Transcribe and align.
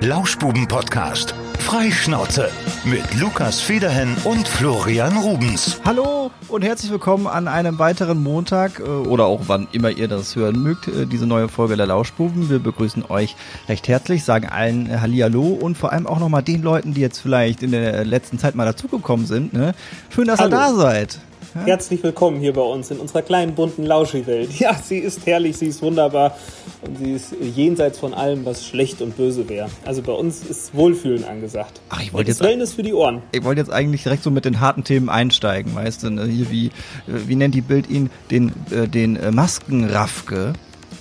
Lauschbuben-Podcast. 0.00 1.34
Freischnauze 1.58 2.50
mit 2.84 3.02
Lukas 3.20 3.60
Federhen 3.60 4.16
und 4.22 4.46
Florian 4.46 5.16
Rubens. 5.16 5.80
Hallo 5.84 6.30
und 6.46 6.62
herzlich 6.62 6.92
willkommen 6.92 7.26
an 7.26 7.48
einem 7.48 7.80
weiteren 7.80 8.22
Montag 8.22 8.78
äh, 8.78 8.84
oder 8.84 9.26
auch 9.26 9.42
wann 9.48 9.66
immer 9.72 9.90
ihr 9.90 10.06
das 10.06 10.36
hören 10.36 10.62
mögt, 10.62 10.86
äh, 10.86 11.04
diese 11.04 11.26
neue 11.26 11.48
Folge 11.48 11.76
der 11.76 11.86
Lauschbuben. 11.86 12.48
Wir 12.48 12.60
begrüßen 12.60 13.06
euch 13.08 13.34
recht 13.68 13.88
herzlich, 13.88 14.22
sagen 14.22 14.46
allen 14.48 14.88
äh, 14.88 14.98
Hallihallo 14.98 15.42
und 15.42 15.76
vor 15.76 15.92
allem 15.92 16.06
auch 16.06 16.20
nochmal 16.20 16.44
den 16.44 16.62
Leuten, 16.62 16.94
die 16.94 17.00
jetzt 17.00 17.18
vielleicht 17.18 17.64
in 17.64 17.72
der 17.72 18.04
letzten 18.04 18.38
Zeit 18.38 18.54
mal 18.54 18.66
dazugekommen 18.66 19.26
sind. 19.26 19.52
Ne? 19.52 19.74
Schön, 20.10 20.28
dass 20.28 20.38
Hallo. 20.38 20.54
ihr 20.54 20.58
da 20.58 20.74
seid. 20.74 21.18
Herzlich 21.54 22.02
willkommen 22.02 22.40
hier 22.40 22.52
bei 22.52 22.60
uns 22.60 22.90
in 22.90 22.98
unserer 22.98 23.22
kleinen 23.22 23.54
bunten 23.54 23.84
Lauschi-Welt. 23.84 24.50
Ja, 24.58 24.74
sie 24.74 24.98
ist 24.98 25.24
herrlich, 25.26 25.56
sie 25.56 25.66
ist 25.66 25.82
wunderbar 25.82 26.36
und 26.82 26.98
sie 26.98 27.12
ist 27.12 27.32
jenseits 27.40 27.98
von 27.98 28.12
allem, 28.12 28.44
was 28.44 28.66
schlecht 28.66 29.00
und 29.00 29.16
böse 29.16 29.48
wäre. 29.48 29.68
Also 29.84 30.02
bei 30.02 30.12
uns 30.12 30.42
ist 30.42 30.74
Wohlfühlen 30.74 31.24
angesagt. 31.24 31.80
Ach, 31.88 32.02
ich 32.02 32.12
wollte 32.12 32.30
Das 32.30 32.38
jetzt, 32.40 32.46
Wellness 32.48 32.72
für 32.74 32.82
die 32.82 32.92
Ohren. 32.92 33.22
ich 33.32 33.44
wollte 33.44 33.60
jetzt 33.60 33.70
eigentlich 33.72 34.02
direkt 34.02 34.22
so 34.24 34.30
mit 34.30 34.44
den 34.44 34.60
harten 34.60 34.84
Themen 34.84 35.08
einsteigen, 35.08 35.74
weißt 35.74 36.02
du, 36.02 36.10
ne? 36.10 36.24
hier 36.26 36.50
wie, 36.50 36.66
äh, 36.66 36.70
wie 37.06 37.36
nennt 37.36 37.54
die 37.54 37.60
Bild 37.62 37.88
ihn, 37.88 38.10
den, 38.30 38.52
äh, 38.70 38.88
den 38.88 39.16
äh, 39.16 39.30
Maskenraffke, 39.30 40.52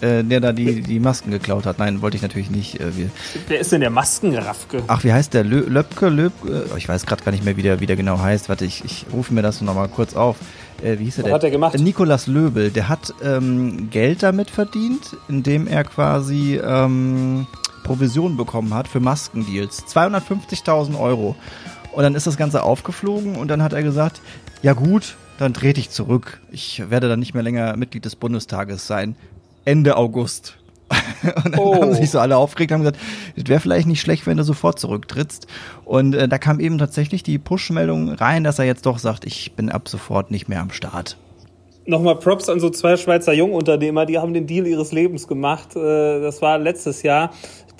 äh, 0.02 0.24
der 0.24 0.40
da 0.40 0.52
die, 0.54 0.82
die 0.82 1.00
Masken 1.00 1.32
geklaut 1.32 1.66
hat. 1.66 1.80
Nein, 1.80 2.02
wollte 2.02 2.18
ich 2.18 2.24
natürlich 2.24 2.50
nicht. 2.50 2.80
Äh, 2.80 2.96
wir, 2.98 3.10
Wer 3.48 3.60
ist 3.60 3.72
denn 3.72 3.82
der 3.82 3.90
Maskenraffke? 3.90 4.84
Ach, 4.88 5.04
wie 5.04 5.14
heißt 5.14 5.34
der? 5.34 5.44
Lö 5.44 5.62
Löbke? 5.68 6.10
Löbke? 6.10 6.66
Oh, 6.74 6.78
ich 6.78 6.88
weiß 6.88 7.06
gerade 7.06 7.24
gar 7.24 7.32
nicht 7.32 7.44
mehr, 7.44 7.58
wie 7.58 7.62
der, 7.64 7.80
wie 7.80 7.86
der 7.86 7.96
genau 7.96 8.20
heißt. 8.20 8.50
Warte, 8.50 8.66
ich, 8.66 8.84
ich 8.86 9.06
rufe 9.12 9.34
mir 9.34 9.42
das 9.42 9.62
noch 9.62 9.76
mal 9.76 9.88
kurz 9.88 10.16
auf. 10.16 10.38
Äh, 10.84 11.00
wie 11.00 11.06
hieß 11.06 11.20
er 11.20 11.24
Was 11.24 11.26
denn? 11.26 11.34
hat 11.34 11.44
er 11.44 11.52
gemacht? 11.52 11.76
Äh, 11.76 11.82
Nikolas 11.82 12.28
Löbel. 12.28 12.70
Der 12.70 12.90
hat 12.90 13.14
ähm, 13.24 13.90
Geld 13.90 14.24
damit 14.24 14.50
verdient, 14.50 15.18
indem 15.28 15.68
er 15.68 15.84
quasi 15.84 16.60
ähm, 16.64 17.48
Provision 17.84 18.38
bekommen 18.38 18.74
hat 18.74 18.88
für 18.88 19.00
Maskendeals. 19.00 19.86
250.000 19.88 21.00
Euro. 21.00 21.36
Und 21.94 22.04
dann 22.04 22.14
ist 22.14 22.28
das 22.28 22.38
Ganze 22.38 22.62
aufgeflogen 22.62 23.36
und 23.38 23.48
dann 23.48 23.64
hat 23.64 23.74
er 23.74 23.82
gesagt, 23.82 24.22
ja 24.62 24.74
gut, 24.74 25.16
dann 25.40 25.54
trete 25.54 25.80
ich 25.80 25.90
zurück. 25.90 26.40
Ich 26.52 26.90
werde 26.90 27.10
dann 27.10 27.20
nicht 27.20 27.34
mehr 27.34 27.44
länger 27.44 27.76
Mitglied 27.76 28.06
des 28.06 28.16
Bundestages 28.16 28.86
sein. 28.86 29.16
Ende 29.68 29.98
August. 29.98 30.58
Und 31.44 31.54
dann 31.56 31.60
Oh. 31.60 31.76
haben 31.76 31.94
sich 31.94 32.10
so 32.10 32.20
alle 32.20 32.38
aufgeregt 32.38 32.72
und 32.72 32.76
haben 32.76 32.82
gesagt, 32.84 33.00
es 33.36 33.48
wäre 33.50 33.60
vielleicht 33.60 33.88
nicht 33.88 34.00
schlecht, 34.00 34.26
wenn 34.26 34.38
du 34.38 34.44
sofort 34.44 34.80
zurücktrittst. 34.80 35.46
Und 35.84 36.14
äh, 36.16 36.30
da 36.30 36.38
kam 36.38 36.60
eben 36.62 36.78
tatsächlich 36.78 37.24
die 37.24 37.38
Push-Meldung 37.38 38.10
rein, 38.14 38.44
dass 38.46 38.60
er 38.60 38.66
jetzt 38.66 38.86
doch 38.86 38.98
sagt, 38.98 39.26
ich 39.26 39.52
bin 39.54 39.70
ab 39.70 39.90
sofort 39.90 40.32
nicht 40.32 40.48
mehr 40.48 40.62
am 40.62 40.72
Start. 40.72 41.18
Nochmal 41.86 42.16
Props 42.18 42.48
an 42.50 42.60
so 42.60 42.70
zwei 42.70 42.96
Schweizer 42.98 43.34
Jungunternehmer, 43.34 44.06
die 44.06 44.18
haben 44.18 44.34
den 44.34 44.46
Deal 44.48 44.66
ihres 44.68 44.92
Lebens 44.94 45.28
gemacht. 45.28 45.76
Äh, 45.76 46.22
Das 46.22 46.42
war 46.42 46.58
letztes 46.58 47.02
Jahr. 47.04 47.32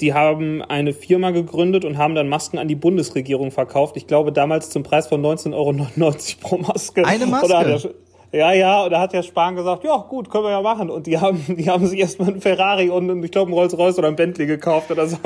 Die 0.02 0.14
haben 0.14 0.62
eine 0.62 0.94
Firma 0.94 1.32
gegründet 1.32 1.84
und 1.86 1.98
haben 1.98 2.14
dann 2.16 2.30
Masken 2.30 2.58
an 2.60 2.68
die 2.68 2.76
Bundesregierung 2.76 3.52
verkauft. 3.52 3.98
Ich 3.98 4.06
glaube 4.08 4.32
damals 4.32 4.70
zum 4.70 4.84
Preis 4.84 5.08
von 5.08 5.22
19,99 5.22 5.54
Euro 5.54 6.16
pro 6.42 6.58
Maske. 6.58 7.06
Eine 7.06 7.26
Maske? 7.26 7.94
Ja, 8.32 8.52
ja, 8.52 8.84
und 8.84 8.92
da 8.92 9.00
hat 9.00 9.14
der 9.14 9.24
Spahn 9.24 9.56
gesagt, 9.56 9.84
ja 9.84 9.96
gut, 9.98 10.30
können 10.30 10.44
wir 10.46 10.52
ja 10.52 10.62
machen. 10.62 10.90
Und 10.90 11.08
die 11.08 11.18
haben, 11.18 11.42
die 11.48 11.70
haben 11.70 11.88
sich 11.88 12.00
erstmal 12.00 12.30
einen 12.30 12.42
Ferrari 12.42 12.90
und 12.90 13.24
ich 13.24 13.32
glaube 13.32 13.48
einen 13.48 13.58
Rolls-Royce 13.58 13.98
oder 14.00 14.08
einen 14.08 14.18
Bentley 14.18 14.46
gekauft 14.46 14.92
oder 14.92 15.08
so. 15.08 15.18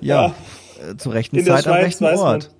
Ja, 0.00 0.32
Äh, 0.90 0.96
zur 0.96 1.12
rechten 1.14 1.36
In 1.36 1.44
der 1.44 1.56
Zeit 1.56 1.66
am 1.66 1.72
Schweiz 1.74 1.84
rechten 1.84 2.04
weiß 2.06 2.20
man, 2.20 2.34
Ort. 2.34 2.50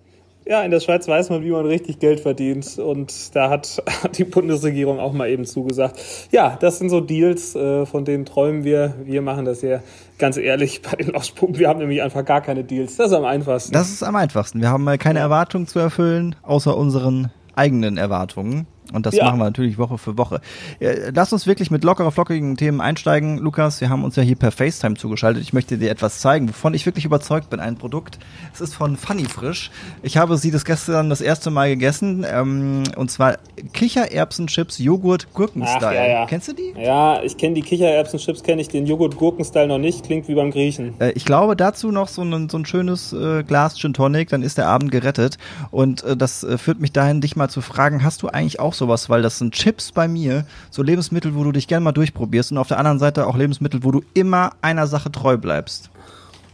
ja, 0.46 0.62
in 0.62 0.70
der 0.70 0.80
Schweiz 0.80 1.08
weiß 1.08 1.30
man, 1.30 1.42
wie 1.42 1.50
man 1.50 1.64
richtig 1.66 1.98
Geld 1.98 2.20
verdient. 2.20 2.78
Und 2.78 3.34
da 3.34 3.48
hat 3.50 3.82
hat 4.02 4.18
die 4.18 4.24
Bundesregierung 4.24 5.00
auch 5.00 5.12
mal 5.14 5.28
eben 5.30 5.44
zugesagt. 5.46 5.98
Ja, 6.30 6.56
das 6.60 6.78
sind 6.78 6.90
so 6.90 7.00
Deals, 7.00 7.54
äh, 7.56 7.86
von 7.86 8.04
denen 8.04 8.24
träumen 8.26 8.64
wir. 8.64 8.94
Wir 9.02 9.22
machen 9.22 9.46
das 9.46 9.60
hier 9.60 9.82
ganz 10.18 10.36
ehrlich 10.36 10.82
bei 10.82 10.96
den 10.96 11.08
Lauschpumpen. 11.12 11.58
Wir 11.58 11.68
haben 11.68 11.80
nämlich 11.80 12.02
einfach 12.02 12.24
gar 12.24 12.42
keine 12.42 12.64
Deals. 12.64 12.96
Das 12.96 13.06
ist 13.08 13.12
am 13.14 13.24
einfachsten. 13.24 13.72
Das 13.72 13.88
ist 13.90 14.02
am 14.02 14.14
einfachsten. 14.14 14.60
Wir 14.60 14.68
haben 14.68 14.86
äh, 14.88 14.98
keine 14.98 15.20
Erwartungen 15.20 15.66
zu 15.66 15.78
erfüllen, 15.78 16.36
außer 16.42 16.76
unseren 16.76 17.30
eigenen 17.56 17.96
Erwartungen. 17.96 18.66
Und 18.92 19.06
das 19.06 19.14
Ja. 19.16 19.24
machen 19.24 19.38
wir 19.38 19.44
natürlich 19.44 19.78
Woche 19.78 19.98
für 19.98 20.18
Woche. 20.18 20.40
Äh, 20.78 21.10
Lass 21.14 21.32
uns 21.32 21.46
wirklich 21.46 21.70
mit 21.70 21.84
lockerer, 21.84 22.12
flockigen 22.12 22.56
Themen 22.56 22.80
einsteigen. 22.80 23.38
Lukas, 23.38 23.80
wir 23.80 23.88
haben 23.88 24.04
uns 24.04 24.14
ja 24.16 24.22
hier 24.22 24.36
per 24.36 24.52
FaceTime 24.52 24.96
zugeschaltet. 24.96 25.42
Ich 25.42 25.52
möchte 25.52 25.78
dir 25.78 25.90
etwas 25.90 26.20
zeigen, 26.20 26.48
wovon 26.48 26.74
ich 26.74 26.84
wirklich 26.86 27.04
überzeugt 27.04 27.50
bin. 27.50 27.60
Ein 27.60 27.76
Produkt. 27.76 28.18
Es 28.52 28.60
ist 28.60 28.74
von 28.74 28.96
Funny 28.96 29.24
Frisch. 29.24 29.70
Ich 30.02 30.16
habe 30.16 30.36
sie 30.36 30.50
das 30.50 30.64
gestern 30.64 31.08
das 31.10 31.20
erste 31.20 31.50
Mal 31.50 31.68
gegessen. 31.70 32.26
Ähm, 32.30 32.82
und 32.96 33.10
zwar 33.10 33.36
Kichererbsenchips, 33.72 34.78
Joghurt, 34.78 35.32
Gurkenstyle. 35.34 35.94
Ja, 35.94 36.06
ja. 36.06 36.26
Kennst 36.26 36.48
du 36.48 36.52
die? 36.52 36.74
ja, 36.76 37.22
ich 37.22 37.36
kenne 37.36 37.54
die 37.54 37.62
Kichererbsen-Chips, 37.62 38.42
kenne 38.42 38.60
ich 38.62 38.68
den 38.68 38.86
Joghurt-Gurken-Style 38.86 39.68
noch 39.68 39.78
nicht. 39.78 40.04
Klingt 40.04 40.26
wie 40.28 40.34
beim 40.34 40.50
Griechen. 40.50 40.94
Äh, 41.00 41.12
ich 41.12 41.24
glaube, 41.24 41.56
dazu 41.56 41.90
noch 41.90 42.08
so 42.08 42.22
ein, 42.22 42.48
so 42.48 42.58
ein 42.58 42.66
schönes 42.66 43.12
äh, 43.12 43.42
Glas 43.44 43.76
Gin 43.78 43.94
Tonic, 43.94 44.28
dann 44.30 44.42
ist 44.42 44.58
der 44.58 44.68
Abend 44.68 44.90
gerettet. 44.90 45.38
Und 45.70 46.02
äh, 46.02 46.16
das 46.16 46.42
äh, 46.44 46.58
führt 46.58 46.80
mich 46.80 46.92
dahin, 46.92 47.20
dich 47.20 47.36
mal 47.36 47.48
zu 47.48 47.60
fragen, 47.60 48.02
hast 48.02 48.22
du 48.22 48.28
eigentlich 48.28 48.60
auch 48.60 48.73
sowas? 48.76 49.08
Weil 49.10 49.22
das 49.22 49.38
sind 49.38 49.54
Chips 49.54 49.92
bei 49.92 50.08
mir, 50.08 50.46
so 50.70 50.82
Lebensmittel, 50.82 51.34
wo 51.34 51.44
du 51.44 51.52
dich 51.52 51.68
gerne 51.68 51.84
mal 51.84 51.92
durchprobierst 51.92 52.52
und 52.52 52.58
auf 52.58 52.68
der 52.68 52.78
anderen 52.78 52.98
Seite 52.98 53.26
auch 53.26 53.36
Lebensmittel, 53.36 53.82
wo 53.82 53.90
du 53.90 54.02
immer 54.14 54.52
einer 54.60 54.86
Sache 54.86 55.10
treu 55.10 55.36
bleibst. 55.36 55.90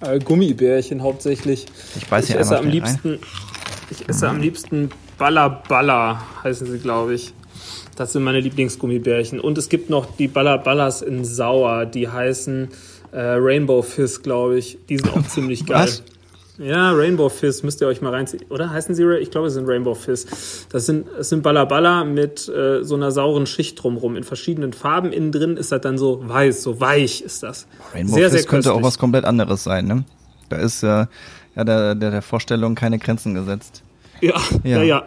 Äh, 0.00 0.19
Gummibärchen 0.19 1.03
hauptsächlich. 1.03 1.66
Ich 1.97 2.10
weiß 2.10 2.28
ja 2.28 2.36
esse 2.36 2.58
am 2.58 2.69
liebsten, 2.69 3.19
ich 3.91 4.08
esse 4.08 4.28
am 4.28 4.41
liebsten 4.41 4.91
Balla 5.19 5.48
Balla, 5.48 6.22
heißen 6.42 6.70
sie, 6.70 6.78
glaube 6.78 7.14
ich. 7.14 7.34
Das 7.97 8.14
sind 8.14 8.22
meine 8.22 8.41
Lieblingsgummibärchen. 8.41 9.41
Und 9.41 9.58
es 9.58 9.69
gibt 9.69 9.91
noch 9.91 10.16
die 10.16 10.28
Balla 10.28 10.56
Ballas 10.56 11.02
in 11.02 11.25
Sauer, 11.25 11.84
die 11.84 12.08
heißen 12.08 12.69
äh, 13.12 13.20
Rainbow 13.20 13.82
Fizz, 13.82 14.22
glaube 14.22 14.58
ich. 14.58 14.78
Die 14.88 14.97
sind 14.97 15.12
auch 15.12 15.22
ziemlich 15.28 15.66
geil. 15.66 15.84
Was? 15.84 16.02
Ja, 16.60 16.93
Rainbow 16.93 17.31
Fizz 17.31 17.62
müsst 17.62 17.81
ihr 17.81 17.87
euch 17.87 18.03
mal 18.03 18.10
reinziehen. 18.12 18.44
Oder 18.50 18.69
heißen 18.69 18.94
sie? 18.94 19.04
Ich 19.19 19.31
glaube, 19.31 19.47
es 19.47 19.54
sind 19.54 19.66
Rainbow 19.66 19.94
Fizz. 19.94 20.66
Das 20.71 20.84
sind, 20.84 21.06
das 21.16 21.31
sind 21.31 21.43
Balla 21.43 21.65
Balla 21.65 22.04
mit 22.04 22.48
äh, 22.48 22.84
so 22.84 22.97
einer 22.97 23.12
sauren 23.12 23.47
Schicht 23.47 23.82
drumrum 23.82 24.15
in 24.15 24.25
verschiedenen 24.25 24.75
Farben. 24.75 25.10
Innen 25.10 25.32
drin 25.32 25.56
ist 25.56 25.72
das 25.72 25.81
dann 25.81 25.97
so 25.97 26.20
weiß, 26.22 26.62
so 26.62 26.78
weich 26.78 27.22
ist 27.22 27.43
das. 27.43 27.66
Rainbow 27.94 28.12
sehr, 28.15 28.31
Fizz 28.31 28.41
sehr 28.43 28.49
könnte 28.50 28.75
auch 28.75 28.82
was 28.82 28.99
komplett 28.99 29.25
anderes 29.25 29.65
sein, 29.65 29.87
ne? 29.87 30.04
Da 30.50 30.56
ist 30.56 30.82
äh, 30.82 31.06
ja 31.56 31.65
der, 31.65 31.94
der, 31.94 32.10
der 32.10 32.22
Vorstellung 32.22 32.75
keine 32.75 32.99
Grenzen 32.99 33.32
gesetzt. 33.32 33.82
Ja, 34.20 34.34
Ja. 34.62 34.82
ja, 34.82 34.82
ja. 34.82 35.04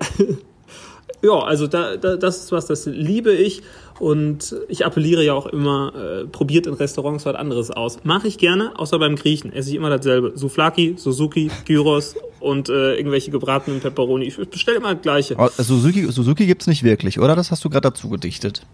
Ja, 1.24 1.40
also 1.40 1.68
da, 1.68 1.96
da, 1.96 2.18
das 2.18 2.38
ist 2.44 2.52
was, 2.52 2.66
das 2.66 2.86
liebe 2.86 3.32
ich 3.34 3.64
und 4.00 4.56
ich 4.68 4.86
appelliere 4.86 5.24
ja 5.24 5.34
auch 5.34 5.46
immer, 5.46 5.94
äh, 5.96 6.26
probiert 6.26 6.68
in 6.68 6.74
Restaurants 6.74 7.26
was 7.26 7.36
anderes 7.36 7.72
aus. 7.72 8.00
Mache 8.04 8.28
ich 8.28 8.38
gerne, 8.38 8.78
außer 8.78 9.00
beim 9.00 9.16
Griechen 9.16 9.54
esse 9.54 9.70
ich 9.70 9.76
immer 9.76 9.90
dasselbe. 9.90 10.34
Souflaki, 10.36 10.96
Suzuki, 10.98 11.50
Gyros 11.66 12.16
und 12.42 12.68
äh, 12.68 12.96
irgendwelche 12.96 13.32
gebratenen 13.32 13.80
Pepperoni. 13.80 14.26
Ich 14.26 14.36
bestelle 14.50 14.78
immer 14.78 14.94
das 14.96 15.02
Gleiche. 15.02 15.36
Oh, 15.38 15.48
Suzuki, 15.58 16.12
Suzuki 16.12 16.46
gibt's 16.46 16.68
nicht 16.68 16.84
wirklich, 16.84 17.20
oder? 17.20 17.36
Das 17.38 17.52
hast 17.52 17.64
du 17.64 17.70
gerade 17.70 17.90
dazu 17.90 18.10
gedichtet. 18.10 18.66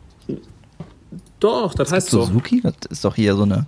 Doch, 1.40 1.74
das 1.74 1.92
heißt 1.92 2.10
so. 2.10 2.24
Suzuki? 2.24 2.62
Das 2.62 2.74
ist 2.90 3.06
doch 3.06 3.16
hier 3.16 3.36
so 3.36 3.44
eine 3.44 3.56
Ja, 3.56 3.66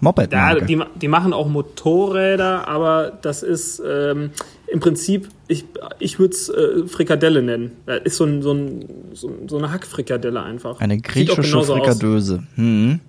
Moped-Marke. 0.00 0.66
die, 0.66 0.80
die 1.00 1.08
machen 1.08 1.32
auch 1.32 1.48
Motorräder, 1.48 2.66
aber 2.68 3.12
das 3.22 3.42
ist 3.42 3.82
ähm, 3.86 4.30
im 4.72 4.80
Prinzip, 4.80 5.28
ich, 5.48 5.64
ich 5.98 6.18
würde 6.18 6.34
es 6.34 6.48
äh, 6.48 6.86
Frikadelle 6.86 7.42
nennen. 7.42 7.72
Das 7.86 8.00
ist 8.04 8.16
so, 8.16 8.24
ein, 8.24 8.42
so, 8.42 8.52
ein, 8.52 8.84
so, 9.12 9.28
ein- 9.28 9.48
so 9.48 9.58
eine 9.58 9.70
Hackfrikadelle 9.70 10.42
einfach. 10.42 10.80
Eine 10.80 10.98
griechische. 10.98 11.62
Frikadöse. 11.62 12.42
Hm. 12.56 13.00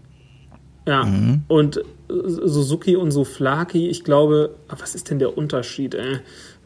Ja, 0.86 1.06
Mhm. 1.06 1.44
und 1.48 1.78
äh, 1.78 1.82
Suzuki 2.10 2.98
und 2.98 3.12
Souflaki, 3.12 3.88
ich 3.88 4.04
glaube, 4.04 4.56
ah, 4.68 4.76
was 4.80 4.96
ist 4.96 5.10
denn 5.10 5.18
der 5.20 5.38
Unterschied? 5.38 5.96
Äh? 5.96 6.20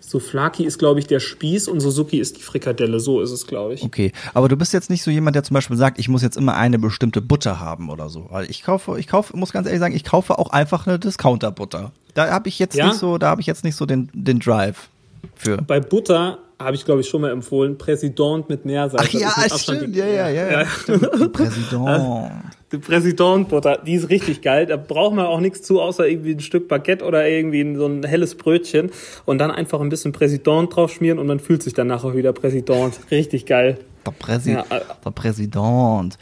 Souflaki 0.07 0.63
ist, 0.63 0.79
glaube 0.79 1.01
ich, 1.01 1.07
der 1.07 1.19
Spieß 1.19 1.67
und 1.67 1.81
Suzuki 1.81 2.17
ist 2.17 2.37
die 2.37 2.41
Frikadelle. 2.41 3.01
So 3.01 3.19
ist 3.19 3.31
es, 3.31 3.45
glaube 3.45 3.73
ich. 3.73 3.83
Okay, 3.83 4.13
aber 4.33 4.47
du 4.47 4.55
bist 4.55 4.71
jetzt 4.71 4.89
nicht 4.89 5.03
so 5.03 5.11
jemand, 5.11 5.35
der 5.35 5.43
zum 5.43 5.53
Beispiel 5.55 5.75
sagt, 5.75 5.99
ich 5.99 6.07
muss 6.07 6.21
jetzt 6.21 6.37
immer 6.37 6.55
eine 6.55 6.79
bestimmte 6.79 7.19
Butter 7.21 7.59
haben 7.59 7.89
oder 7.89 8.07
so. 8.07 8.27
Weil 8.29 8.49
ich 8.49 8.63
kaufe, 8.63 8.97
ich 8.99 9.07
kaufe, 9.07 9.35
muss 9.35 9.51
ganz 9.51 9.67
ehrlich 9.67 9.81
sagen, 9.81 9.93
ich 9.93 10.05
kaufe 10.05 10.39
auch 10.39 10.51
einfach 10.51 10.87
eine 10.87 10.97
Discounter-Butter. 10.97 11.91
Da 12.13 12.31
habe 12.31 12.47
ich 12.47 12.57
jetzt 12.57 12.75
Ja? 12.75 12.87
nicht 12.87 12.97
so, 12.99 13.17
da 13.17 13.27
habe 13.27 13.41
ich 13.41 13.47
jetzt 13.47 13.65
nicht 13.65 13.75
so 13.75 13.85
den, 13.85 14.09
den 14.13 14.39
Drive 14.39 14.87
für. 15.35 15.57
Bei 15.57 15.81
Butter 15.81 16.39
habe 16.59 16.75
ich, 16.75 16.85
glaube 16.85 17.01
ich, 17.01 17.07
schon 17.07 17.21
mal 17.21 17.31
empfohlen, 17.31 17.77
Präsident 17.77 18.49
mit 18.49 18.65
Meersalz. 18.65 19.03
Ach 19.07 19.13
ja, 19.13 19.27
Abstand 19.29 19.79
stimmt, 19.79 19.95
ja, 19.95 20.07
ja, 20.07 20.29
ja, 20.29 20.61
ja. 20.61 20.67
Die 20.87 21.27
Präsident. 21.29 22.31
Die 22.71 22.77
Präsidentbutter, 22.79 23.77
die 23.77 23.93
ist 23.93 24.09
richtig 24.09 24.41
geil. 24.41 24.65
Da 24.65 24.75
braucht 24.75 25.15
man 25.15 25.25
auch 25.25 25.39
nichts 25.39 25.61
zu, 25.61 25.79
außer 25.79 26.07
irgendwie 26.07 26.31
ein 26.31 26.41
Stück 26.41 26.67
Baguette 26.67 27.05
oder 27.05 27.27
irgendwie 27.27 27.75
so 27.75 27.85
ein 27.85 28.03
helles 28.03 28.35
Brötchen 28.35 28.91
und 29.25 29.37
dann 29.37 29.51
einfach 29.51 29.79
ein 29.79 29.87
bisschen 29.87 30.11
Präsident 30.11 30.75
drauf 30.75 30.91
schmieren 30.91 31.17
und 31.17 31.27
man 31.27 31.39
fühlt 31.39 31.63
sich 31.63 31.73
dann 31.73 31.87
nachher 31.87 32.15
wieder 32.15 32.33
Präsident. 32.33 32.99
Richtig 33.09 33.45
geil. 33.45 33.77
Der, 34.05 34.11
Präsi 34.11 34.51
Ja, 34.51 34.65
äh, 34.69 34.81
der 35.05 35.11
Präsident. 35.11 36.17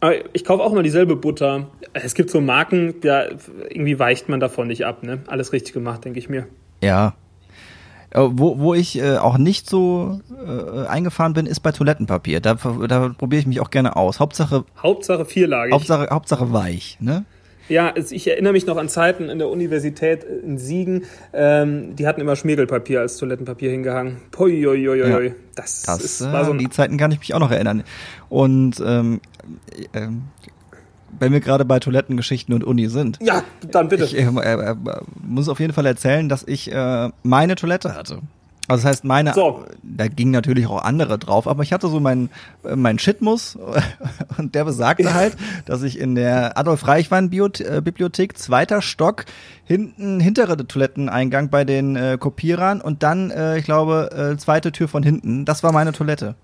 Aber 0.00 0.14
ich 0.32 0.44
kaufe 0.44 0.62
auch 0.62 0.72
immer 0.72 0.82
dieselbe 0.82 1.16
Butter. 1.16 1.66
Es 1.92 2.14
gibt 2.14 2.30
so 2.30 2.40
Marken, 2.40 2.94
da 3.02 3.24
irgendwie 3.68 3.98
weicht 3.98 4.28
man 4.28 4.40
davon 4.40 4.68
nicht 4.68 4.86
ab. 4.86 5.02
Ne? 5.02 5.20
Alles 5.26 5.52
richtig 5.52 5.74
gemacht, 5.74 6.04
denke 6.04 6.18
ich 6.18 6.28
mir. 6.28 6.46
Ja. 6.82 7.14
Äh, 8.14 8.20
Wo, 8.30 8.58
wo 8.58 8.74
ich 8.74 8.98
äh, 8.98 9.16
auch 9.16 9.38
nicht 9.38 9.68
so 9.68 10.20
äh, 10.46 10.86
eingefahren 10.86 11.34
bin, 11.34 11.46
ist 11.46 11.60
bei 11.60 11.72
Toilettenpapier. 11.72 12.40
Da, 12.40 12.54
da 12.54 13.08
probiere 13.10 13.40
ich 13.40 13.46
mich 13.46 13.60
auch 13.60 13.70
gerne 13.70 13.96
aus. 13.96 14.20
Hauptsache, 14.20 14.64
Hauptsache 14.80 15.24
vierlagig. 15.24 15.74
Hauptsache, 15.74 16.08
Hauptsache 16.10 16.52
weich, 16.52 16.96
ne? 17.00 17.24
Ja, 17.68 17.94
ich 17.96 18.28
erinnere 18.28 18.52
mich 18.52 18.66
noch 18.66 18.76
an 18.76 18.90
Zeiten 18.90 19.30
in 19.30 19.38
der 19.38 19.48
Universität 19.48 20.22
in 20.22 20.58
Siegen. 20.58 21.04
Ähm, 21.32 21.96
die 21.96 22.06
hatten 22.06 22.20
immer 22.20 22.36
Schmirgelpapier 22.36 23.00
als 23.00 23.16
Toilettenpapier 23.16 23.70
hingehangen. 23.70 24.18
Pui, 24.30 24.66
ui, 24.66 24.86
ui, 24.86 25.02
ui. 25.02 25.26
Ja. 25.28 25.32
Das, 25.54 25.82
Das 25.82 26.00
ist, 26.02 26.20
äh, 26.20 26.30
war 26.30 26.44
so 26.44 26.50
an 26.50 26.58
ein 26.58 26.60
die 26.60 26.68
Zeiten 26.68 26.98
kann 26.98 27.10
ich 27.10 27.20
mich 27.20 27.32
auch 27.32 27.40
noch 27.40 27.50
erinnern. 27.50 27.82
Und 28.28 28.82
ähm, 28.84 29.20
ähm, 29.94 30.24
wenn 31.20 31.32
wir 31.32 31.40
gerade 31.40 31.64
bei 31.64 31.78
Toilettengeschichten 31.78 32.54
und 32.54 32.64
Uni 32.64 32.88
sind, 32.88 33.18
Ja, 33.22 33.42
dann 33.70 33.88
bitte. 33.88 34.04
ich 34.04 34.16
äh, 34.16 34.22
äh, 34.26 34.70
äh, 34.70 34.74
muss 35.22 35.48
auf 35.48 35.60
jeden 35.60 35.72
Fall 35.72 35.86
erzählen, 35.86 36.28
dass 36.28 36.42
ich 36.46 36.70
äh, 36.72 37.10
meine 37.22 37.54
Toilette 37.56 37.94
hatte. 37.94 38.20
Also 38.66 38.82
das 38.82 38.84
heißt, 38.86 39.04
meine, 39.04 39.34
So. 39.34 39.66
da 39.82 40.08
ging 40.08 40.30
natürlich 40.30 40.66
auch 40.66 40.82
andere 40.82 41.18
drauf, 41.18 41.46
aber 41.46 41.62
ich 41.62 41.72
hatte 41.74 41.88
so 41.88 42.00
meinen 42.00 42.30
äh, 42.64 42.76
mein 42.76 42.98
Shitmus 42.98 43.58
und 44.38 44.54
der 44.54 44.64
besagte 44.64 45.12
halt, 45.12 45.36
dass 45.66 45.82
ich 45.82 45.98
in 45.98 46.14
der 46.14 46.56
Adolf 46.56 46.86
Reichwein 46.88 47.28
Biot- 47.30 47.60
äh, 47.60 48.32
zweiter 48.34 48.80
Stock 48.80 49.26
hinten 49.64 50.18
hintere 50.18 50.56
Toiletteneingang 50.66 51.50
bei 51.50 51.64
den 51.66 51.94
äh, 51.96 52.16
Kopierern 52.18 52.80
und 52.80 53.02
dann, 53.02 53.30
äh, 53.30 53.58
ich 53.58 53.64
glaube, 53.66 54.32
äh, 54.32 54.38
zweite 54.38 54.72
Tür 54.72 54.88
von 54.88 55.02
hinten. 55.02 55.44
Das 55.44 55.62
war 55.62 55.72
meine 55.72 55.92
Toilette. 55.92 56.34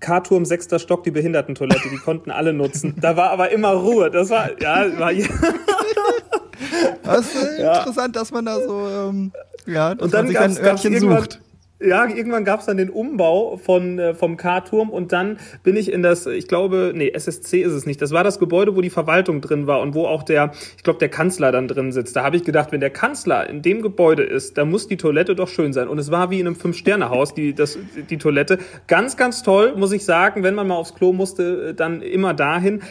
K-Turm, 0.00 0.44
sechster 0.44 0.78
Stock, 0.78 1.04
die 1.04 1.10
Behindertentoilette, 1.10 1.88
die 1.90 1.98
konnten 1.98 2.30
alle 2.30 2.52
nutzen. 2.52 2.94
Da 3.00 3.16
war 3.16 3.30
aber 3.30 3.50
immer 3.50 3.70
Ruhe. 3.72 4.10
Das 4.10 4.30
war, 4.30 4.50
ja, 4.60 4.98
war, 4.98 5.12
Das 7.02 7.34
ist 7.34 7.58
Ja. 7.58 7.78
interessant, 7.78 8.16
dass 8.16 8.30
man 8.30 8.44
da 8.46 8.60
so, 8.60 8.86
ähm, 8.88 9.32
ja, 9.66 9.94
dass 9.94 10.04
Und 10.04 10.14
dann 10.14 10.26
man 10.32 10.50
sich 10.52 10.60
ein 10.60 10.64
Örtchen 10.64 10.98
sucht. 11.00 11.40
Ja, 11.80 12.06
irgendwann 12.06 12.44
gab's 12.44 12.66
dann 12.66 12.76
den 12.76 12.90
Umbau 12.90 13.56
von, 13.56 13.98
äh, 13.98 14.14
vom 14.14 14.36
K-Turm 14.36 14.90
und 14.90 15.12
dann 15.12 15.38
bin 15.62 15.76
ich 15.76 15.90
in 15.90 16.02
das, 16.02 16.26
ich 16.26 16.46
glaube, 16.46 16.92
nee, 16.94 17.10
SSC 17.10 17.62
ist 17.62 17.72
es 17.72 17.86
nicht. 17.86 18.02
Das 18.02 18.12
war 18.12 18.22
das 18.22 18.38
Gebäude, 18.38 18.76
wo 18.76 18.82
die 18.82 18.90
Verwaltung 18.90 19.40
drin 19.40 19.66
war 19.66 19.80
und 19.80 19.94
wo 19.94 20.06
auch 20.06 20.22
der, 20.22 20.52
ich 20.76 20.82
glaube, 20.82 20.98
der 20.98 21.08
Kanzler 21.08 21.52
dann 21.52 21.68
drin 21.68 21.92
sitzt. 21.92 22.14
Da 22.16 22.22
habe 22.22 22.36
ich 22.36 22.44
gedacht, 22.44 22.70
wenn 22.72 22.80
der 22.80 22.90
Kanzler 22.90 23.48
in 23.48 23.62
dem 23.62 23.80
Gebäude 23.80 24.22
ist, 24.22 24.58
dann 24.58 24.70
muss 24.70 24.88
die 24.88 24.98
Toilette 24.98 25.34
doch 25.34 25.48
schön 25.48 25.72
sein. 25.72 25.88
Und 25.88 25.98
es 25.98 26.10
war 26.10 26.30
wie 26.30 26.40
in 26.40 26.46
einem 26.46 26.56
Fünf-Sterne-Haus, 26.56 27.32
die, 27.32 27.54
das, 27.54 27.78
die 28.10 28.18
Toilette. 28.18 28.58
Ganz, 28.86 29.16
ganz 29.16 29.42
toll, 29.42 29.74
muss 29.76 29.92
ich 29.92 30.04
sagen. 30.04 30.42
Wenn 30.42 30.54
man 30.54 30.68
mal 30.68 30.76
aufs 30.76 30.94
Klo 30.94 31.14
musste, 31.14 31.74
dann 31.74 32.02
immer 32.02 32.34
dahin. 32.34 32.82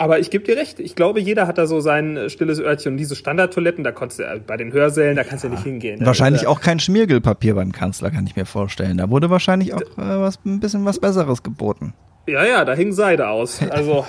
Aber 0.00 0.20
ich 0.20 0.30
gebe 0.30 0.44
dir 0.44 0.56
recht, 0.56 0.78
ich 0.78 0.94
glaube, 0.94 1.20
jeder 1.20 1.48
hat 1.48 1.58
da 1.58 1.66
so 1.66 1.80
sein 1.80 2.16
äh, 2.16 2.30
stilles 2.30 2.60
Örtchen. 2.60 2.92
Und 2.92 2.98
diese 2.98 3.16
Standardtoiletten, 3.16 3.82
da 3.82 3.90
konntest 3.90 4.20
du, 4.20 4.24
äh, 4.24 4.40
bei 4.46 4.56
den 4.56 4.72
Hörsälen, 4.72 5.16
da 5.16 5.24
kannst 5.24 5.42
du 5.42 5.48
ja 5.48 5.54
nicht 5.54 5.64
hingehen. 5.64 5.98
Wahrscheinlich 6.06 6.42
Da- 6.42 6.48
auch 6.48 6.60
kein 6.60 6.78
Schmiergelpapier 6.78 7.54
beim 7.56 7.72
Kanzler, 7.72 8.10
kann 8.12 8.24
ich 8.26 8.36
mir 8.36 8.46
vorstellen. 8.46 8.96
Da 8.96 9.10
wurde 9.10 9.28
wahrscheinlich 9.28 9.74
auch 9.74 9.80
äh, 9.80 9.86
was, 9.96 10.38
ein 10.46 10.60
bisschen 10.60 10.84
was 10.84 11.00
Besseres 11.00 11.42
geboten. 11.42 11.94
Ja, 12.28 12.44
ja, 12.44 12.64
da 12.64 12.74
hing 12.74 12.92
Seide 12.92 13.28
aus. 13.28 13.60
Also, 13.70 14.04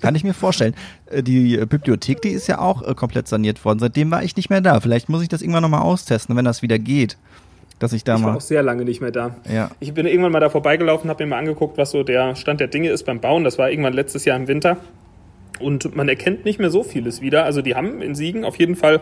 Kann 0.00 0.14
ich 0.14 0.24
mir 0.24 0.34
vorstellen. 0.34 0.74
Äh, 1.06 1.22
Die 1.22 1.58
äh, 1.58 1.66
Bibliothek, 1.66 2.20
die 2.22 2.30
ist 2.30 2.46
ja 2.48 2.58
auch 2.58 2.82
äh, 2.82 2.94
komplett 2.94 3.28
saniert 3.28 3.64
worden. 3.64 3.78
Seitdem 3.78 4.10
war 4.10 4.22
ich 4.24 4.34
nicht 4.34 4.50
mehr 4.50 4.60
da. 4.62 4.80
Vielleicht 4.80 5.08
muss 5.08 5.22
ich 5.22 5.28
das 5.28 5.42
irgendwann 5.42 5.62
nochmal 5.62 5.82
austesten, 5.82 6.34
wenn 6.36 6.44
das 6.44 6.62
wieder 6.62 6.78
geht. 6.78 7.16
Dass 7.78 7.92
ich 7.92 8.04
da 8.04 8.16
ich 8.16 8.22
war 8.22 8.30
mal. 8.30 8.36
auch 8.36 8.40
sehr 8.40 8.62
lange 8.62 8.84
nicht 8.84 9.00
mehr 9.00 9.12
da. 9.12 9.36
Ja. 9.52 9.70
Ich 9.78 9.94
bin 9.94 10.06
irgendwann 10.06 10.32
mal 10.32 10.40
da 10.40 10.50
vorbeigelaufen, 10.50 11.08
habe 11.10 11.24
mir 11.24 11.30
mal 11.30 11.38
angeguckt, 11.38 11.78
was 11.78 11.92
so 11.92 12.02
der 12.02 12.34
Stand 12.34 12.60
der 12.60 12.68
Dinge 12.68 12.90
ist 12.90 13.04
beim 13.04 13.20
Bauen. 13.20 13.44
Das 13.44 13.58
war 13.58 13.70
irgendwann 13.70 13.92
letztes 13.92 14.24
Jahr 14.24 14.36
im 14.36 14.48
Winter. 14.48 14.78
Und 15.60 15.94
man 15.96 16.08
erkennt 16.08 16.44
nicht 16.44 16.58
mehr 16.58 16.70
so 16.70 16.82
vieles 16.82 17.20
wieder. 17.20 17.44
Also 17.44 17.62
die 17.62 17.74
haben 17.74 18.02
in 18.02 18.14
Siegen 18.14 18.44
auf 18.44 18.56
jeden 18.56 18.76
Fall 18.76 19.00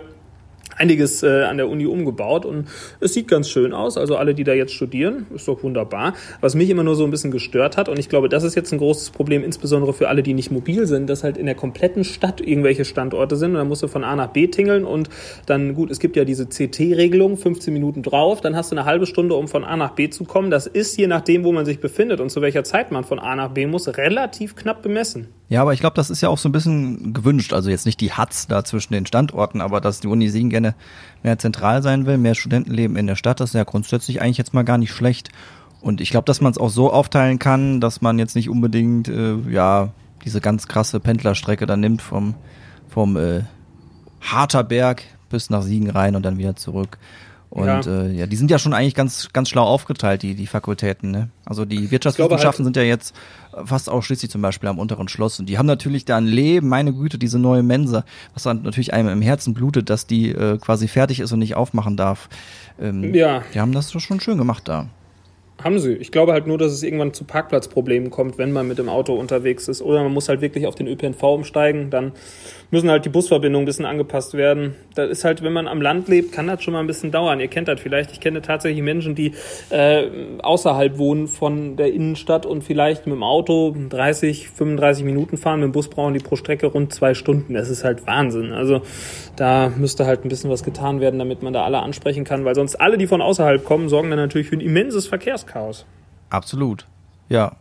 einiges 0.76 1.23
äh, 1.23 1.43
an 1.44 1.56
der 1.56 1.69
Uni 1.69 1.87
umgebaut 1.87 2.44
und 2.44 2.69
es 3.00 3.14
sieht 3.14 3.28
ganz 3.28 3.49
schön 3.49 3.73
aus. 3.73 3.96
Also 3.96 4.17
alle, 4.17 4.34
die 4.34 4.44
da 4.44 4.52
jetzt 4.52 4.73
studieren, 4.73 5.26
ist 5.34 5.49
doch 5.49 5.62
wunderbar. 5.62 6.14
Was 6.40 6.55
mich 6.55 6.70
immer 6.70 6.84
nur 6.84 6.94
so 6.94 7.05
ein 7.05 7.11
bisschen 7.11 7.31
gestört 7.31 7.76
hat 7.76 7.88
und 7.88 7.99
ich 7.99 8.08
glaube, 8.08 8.28
das 8.28 8.44
ist 8.44 8.55
jetzt 8.55 8.73
ein 8.73 8.78
großes 8.78 9.11
Problem, 9.11 9.43
insbesondere 9.43 9.93
für 9.93 10.08
alle, 10.08 10.23
die 10.23 10.34
nicht 10.34 10.50
mobil 10.50 10.87
sind, 10.87 11.08
dass 11.08 11.25
halt 11.25 11.37
in 11.37 11.46
der 11.46 11.55
kompletten 11.55 12.05
Stadt 12.05 12.40
irgendwelche 12.40 12.84
Standorte 12.84 13.37
sind 13.37 13.50
und 13.50 13.56
dann 13.56 13.69
musst 13.69 13.82
du 13.82 13.88
von 13.88 14.05
A 14.05 14.17
nach 14.17 14.28
B 14.28 14.46
tingeln 14.49 14.84
und 14.84 15.08
dann, 15.46 15.75
gut, 15.75 15.90
es 15.90 15.99
gibt 15.99 16.17
ja 16.17 16.25
diese 16.25 16.46
CT-Regelung, 16.46 17.37
15 17.37 17.73
Minuten 17.73 18.02
drauf, 18.02 18.40
dann 18.40 18.56
hast 18.56 18.73
du 18.73 18.76
eine 18.76 18.84
halbe 18.84 19.06
Stunde, 19.06 19.34
um 19.34 19.49
von 19.49 19.64
A 19.64 19.76
nach 19.76 19.93
B 19.93 20.11
zu 20.11 20.25
kommen. 20.25 20.50
Das 20.50 20.67
ist 20.67 20.96
je 20.96 21.06
nachdem, 21.06 21.44
wo 21.44 21.52
man 21.52 21.64
sich 21.64 21.81
befindet 21.81 22.20
und 22.20 22.31
zu 22.31 22.40
welcher 22.43 22.64
Zeit 22.64 22.93
man 22.93 23.05
von 23.05 23.19
A 23.19 23.34
nach 23.37 23.50
B 23.50 23.67
muss, 23.67 23.88
relativ 23.96 24.56
knapp 24.56 24.82
bemessen. 24.82 25.28
Ja, 25.48 25.62
aber 25.62 25.72
ich 25.72 25.81
glaube, 25.81 25.94
das 25.94 26.10
ist 26.10 26.20
ja 26.20 26.28
auch 26.28 26.38
so 26.38 26.48
ein 26.48 26.52
bisschen 26.52 27.12
gewünscht. 27.12 27.52
Also 27.52 27.70
jetzt 27.70 27.87
nicht 27.87 28.00
die 28.00 28.12
Hatz 28.12 28.48
da 28.48 28.64
zwischen 28.64 28.94
den 28.94 29.06
Standorten, 29.06 29.60
aber 29.60 29.81
dass 29.81 30.00
die 30.00 30.08
Uni 30.08 30.28
Siegen 30.28 30.50
gerne 30.50 30.75
mehr 31.22 31.38
zentral 31.38 31.82
sein 31.82 32.04
will, 32.04 32.19
mehr 32.19 32.34
Studentenleben 32.34 32.96
in 32.96 33.06
der 33.06 33.14
Stadt, 33.14 33.40
das 33.40 33.50
ist 33.50 33.54
ja 33.54 33.64
grundsätzlich 33.64 34.20
eigentlich 34.20 34.38
jetzt 34.38 34.54
mal 34.54 34.64
gar 34.64 34.78
nicht 34.78 34.93
schlecht. 34.93 35.31
Und 35.81 36.00
ich 36.00 36.10
glaube, 36.10 36.25
dass 36.25 36.40
man 36.40 36.50
es 36.50 36.58
auch 36.58 36.70
so 36.70 36.93
aufteilen 36.93 37.38
kann, 37.38 37.81
dass 37.81 38.00
man 38.00 38.19
jetzt 38.19 38.34
nicht 38.34 38.50
unbedingt, 38.50 39.08
äh, 39.08 39.37
ja, 39.48 39.93
diese 40.25 40.40
ganz 40.40 40.66
krasse 40.66 40.98
Pendlerstrecke 40.98 41.66
dann 41.66 41.78
nimmt 41.78 42.02
vom, 42.02 42.34
vom 42.88 43.16
äh, 43.16 43.44
Harterberg 44.20 45.04
bis 45.31 45.50
nach 45.50 45.62
Siegen 45.62 45.90
rein 45.90 46.16
und 46.16 46.25
dann 46.25 46.38
wieder 46.38 46.56
zurück. 46.56 46.99
Und 47.56 47.67
Ja. 47.69 47.81
Äh, 47.81 48.12
ja, 48.12 48.26
die 48.26 48.37
sind 48.37 48.50
ja 48.50 48.58
schon 48.58 48.75
eigentlich 48.75 48.94
ganz, 48.94 49.31
ganz 49.32 49.49
schlau 49.49 49.64
aufgeteilt, 49.64 50.23
die, 50.23 50.35
die 50.35 50.47
Fakultäten. 50.47 51.11
Ne? 51.11 51.31
Also 51.47 51.64
die 51.64 51.91
Wirtschaftswissenschaften 51.91 52.67
halt- 52.67 52.75
sind 52.75 52.76
ja 52.76 52.82
jetzt 52.82 53.14
fast 53.64 53.88
ausschließlich 53.88 54.31
zum 54.31 54.43
Beispiel 54.43 54.69
am 54.69 54.79
unteren 54.79 55.08
Schloss. 55.08 55.41
Und 55.41 55.47
die 55.49 55.56
haben 55.56 55.64
natürlich 55.64 56.05
da 56.05 56.19
ein 56.19 56.26
Leben, 56.26 56.69
meine 56.69 56.93
Güte, 56.93 57.17
diese 57.17 57.38
neue 57.38 57.62
Mensa, 57.62 58.05
was 58.35 58.43
dann 58.43 58.61
natürlich 58.62 58.93
einem 58.93 59.08
im 59.08 59.23
Herzen 59.23 59.55
blutet, 59.55 59.88
dass 59.88 60.06
die 60.06 60.32
äh, 60.32 60.58
quasi 60.58 60.87
fertig 60.87 61.19
ist 61.20 61.32
und 61.32 61.38
nicht 61.38 61.55
aufmachen 61.55 61.97
darf. 61.97 62.29
Ähm, 62.79 63.14
Ja. 63.14 63.43
Die 63.55 63.61
haben 63.61 63.73
das 63.73 63.91
schon 63.91 64.20
schön 64.20 64.37
gemacht 64.37 64.69
da. 64.69 64.88
Haben 65.66 65.80
sie. 65.80 65.94
Ich 65.94 66.12
glaube 66.12 66.32
halt 66.32 66.46
nur, 66.46 66.58
dass 66.58 66.70
es 66.70 66.84
irgendwann 66.84 67.12
zu 67.12 67.24
Parkplatzproblemen 67.24 68.10
kommt, 68.10 68.38
wenn 68.38 68.52
man 68.52 68.68
mit 68.68 68.78
dem 68.78 68.88
Auto 68.88 69.14
unterwegs 69.14 69.66
ist. 69.66 69.82
Oder 69.82 70.04
man 70.04 70.12
muss 70.12 70.28
halt 70.28 70.40
wirklich 70.40 70.64
auf 70.68 70.76
den 70.76 70.86
ÖPNV 70.86 71.20
umsteigen. 71.24 71.90
Dann 71.90 72.12
müssen 72.70 72.88
halt 72.88 73.04
die 73.04 73.08
Busverbindungen 73.08 73.64
ein 73.64 73.66
bisschen 73.66 73.84
angepasst 73.84 74.34
werden. 74.34 74.76
Das 74.94 75.10
ist 75.10 75.24
halt, 75.24 75.42
wenn 75.42 75.52
man 75.52 75.66
am 75.66 75.82
Land 75.82 76.06
lebt, 76.06 76.30
kann 76.30 76.46
das 76.46 76.62
schon 76.62 76.72
mal 76.72 76.78
ein 76.78 76.86
bisschen 76.86 77.10
dauern. 77.10 77.40
Ihr 77.40 77.48
kennt 77.48 77.66
das 77.66 77.80
vielleicht. 77.80 78.12
Ich 78.12 78.20
kenne 78.20 78.42
tatsächlich 78.42 78.80
Menschen, 78.80 79.16
die 79.16 79.32
äh, 79.70 80.04
außerhalb 80.40 80.98
wohnen 80.98 81.26
von 81.26 81.74
der 81.74 81.92
Innenstadt 81.92 82.46
und 82.46 82.62
vielleicht 82.62 83.08
mit 83.08 83.16
dem 83.16 83.24
Auto 83.24 83.74
30, 83.88 84.48
35 84.50 85.04
Minuten 85.04 85.36
fahren. 85.36 85.58
Mit 85.58 85.70
dem 85.70 85.72
Bus 85.72 85.88
brauchen 85.88 86.14
die 86.14 86.20
pro 86.20 86.36
Strecke 86.36 86.68
rund 86.68 86.94
zwei 86.94 87.14
Stunden. 87.14 87.54
Das 87.54 87.70
ist 87.70 87.82
halt 87.82 88.06
Wahnsinn. 88.06 88.52
Also 88.52 88.82
da 89.34 89.72
müsste 89.76 90.06
halt 90.06 90.24
ein 90.24 90.28
bisschen 90.28 90.48
was 90.48 90.62
getan 90.62 91.00
werden, 91.00 91.18
damit 91.18 91.42
man 91.42 91.52
da 91.52 91.64
alle 91.64 91.80
ansprechen 91.80 92.22
kann. 92.22 92.44
Weil 92.44 92.54
sonst 92.54 92.76
alle, 92.76 92.98
die 92.98 93.08
von 93.08 93.20
außerhalb 93.20 93.64
kommen, 93.64 93.88
sorgen 93.88 94.10
dann 94.10 94.20
natürlich 94.20 94.46
für 94.46 94.54
ein 94.54 94.60
immenses 94.60 95.08
Verkehrschaos. 95.08 95.56
Absolut. 96.31 96.87
Ja. 97.29 97.53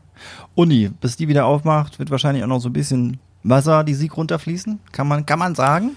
Uni, 0.55 0.89
bis 1.01 1.17
die 1.17 1.27
wieder 1.27 1.45
aufmacht, 1.45 1.99
wird 1.99 2.09
wahrscheinlich 2.11 2.43
auch 2.43 2.47
noch 2.47 2.59
so 2.59 2.69
ein 2.69 2.73
bisschen 2.73 3.19
Wasser 3.43 3.83
die 3.83 3.93
Sieg 3.93 4.15
runterfließen. 4.17 4.79
Kann 4.91 5.07
man, 5.07 5.25
kann 5.25 5.39
man 5.39 5.55
sagen. 5.55 5.91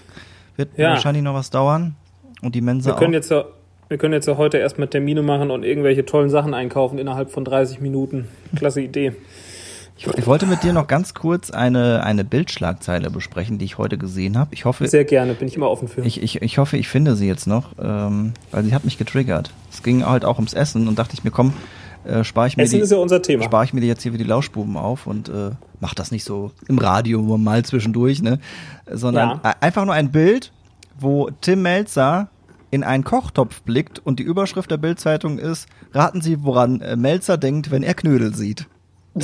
Wird 0.57 0.77
Ja. 0.77 0.89
wahrscheinlich 0.89 1.23
noch 1.23 1.33
was 1.33 1.49
dauern. 1.49 1.95
Und 2.41 2.55
die 2.55 2.61
Mensa 2.61 2.91
Wir 2.91 2.95
können 2.95 3.11
auch. 3.11 3.15
jetzt 3.15 3.31
ja, 3.31 3.45
wir 3.87 3.97
können 3.97 4.13
jetzt 4.13 4.27
ja 4.27 4.37
heute 4.37 4.57
erstmal 4.57 4.87
Termine 4.87 5.21
machen 5.21 5.51
und 5.51 5.63
irgendwelche 5.63 6.05
tollen 6.05 6.29
Sachen 6.29 6.53
einkaufen 6.53 6.99
innerhalb 6.99 7.31
von 7.31 7.43
30 7.45 7.79
Minuten. 7.81 8.27
Klasse 8.55 8.81
Idee. 8.81 9.13
Ich, 9.97 10.07
ich 10.07 10.27
wollte 10.27 10.45
mit 10.45 10.63
dir 10.63 10.71
noch 10.71 10.87
ganz 10.87 11.13
kurz 11.13 11.49
eine, 11.51 12.03
eine 12.03 12.23
Bildschlagzeile 12.23 13.09
besprechen, 13.09 13.57
die 13.57 13.65
ich 13.65 13.77
heute 13.77 13.97
gesehen 13.97 14.37
habe. 14.37 14.53
Ich 14.53 14.63
hoffe, 14.63 14.87
Sehr 14.87 15.03
gerne, 15.03 15.33
bin 15.33 15.47
ich 15.49 15.55
immer 15.57 15.69
offen 15.69 15.89
für. 15.89 16.01
ich, 16.01 16.21
ich, 16.23 16.41
ich 16.41 16.57
hoffe, 16.57 16.77
ich 16.77 16.87
finde 16.87 17.15
sie 17.17 17.27
jetzt 17.27 17.47
noch, 17.47 17.71
ähm, 17.81 18.33
weil 18.51 18.63
sie 18.63 18.73
hat 18.73 18.85
mich 18.85 18.97
getriggert. 18.97 19.51
Es 19.71 19.83
ging 19.83 20.05
halt 20.05 20.23
auch 20.23 20.35
ums 20.37 20.53
Essen 20.53 20.87
und 20.87 20.97
dachte 20.99 21.15
ich 21.15 21.23
mir, 21.25 21.31
komm, 21.31 21.51
äh, 22.05 22.23
spare 22.23 22.47
ich 22.47 22.57
mir 22.57 22.63
Essen 22.63 22.75
die, 22.77 22.81
ist 22.81 22.91
ja 22.91 22.97
unser 22.97 23.21
Thema. 23.21 23.43
spare 23.43 23.63
ich 23.65 23.73
mir 23.73 23.81
die 23.81 23.87
jetzt 23.87 24.01
hier 24.03 24.11
für 24.11 24.17
die 24.17 24.23
Lauschbuben 24.23 24.77
auf 24.77 25.07
und 25.07 25.29
äh, 25.29 25.51
mach 25.79 25.93
das 25.93 26.11
nicht 26.11 26.23
so 26.23 26.51
im 26.67 26.77
Radio 26.77 27.21
mal 27.37 27.63
zwischendurch, 27.63 28.21
ne? 28.21 28.39
Sondern 28.91 29.39
Ja. 29.43 29.51
äh, 29.51 29.53
einfach 29.61 29.85
nur 29.85 29.93
ein 29.93 30.11
Bild, 30.11 30.51
wo 30.99 31.29
Tim 31.41 31.61
Melzer 31.61 32.29
in 32.71 32.83
einen 32.83 33.03
Kochtopf 33.03 33.61
blickt 33.63 33.99
und 33.99 34.19
die 34.19 34.23
Überschrift 34.23 34.69
der 34.71 34.77
Bildzeitung 34.77 35.39
ist: 35.39 35.67
Raten 35.93 36.21
Sie, 36.21 36.43
woran 36.43 36.81
äh, 36.81 36.95
Melzer 36.95 37.37
denkt, 37.37 37.71
wenn 37.71 37.83
er 37.83 37.93
Knödel 37.93 38.35
sieht. 38.35 38.67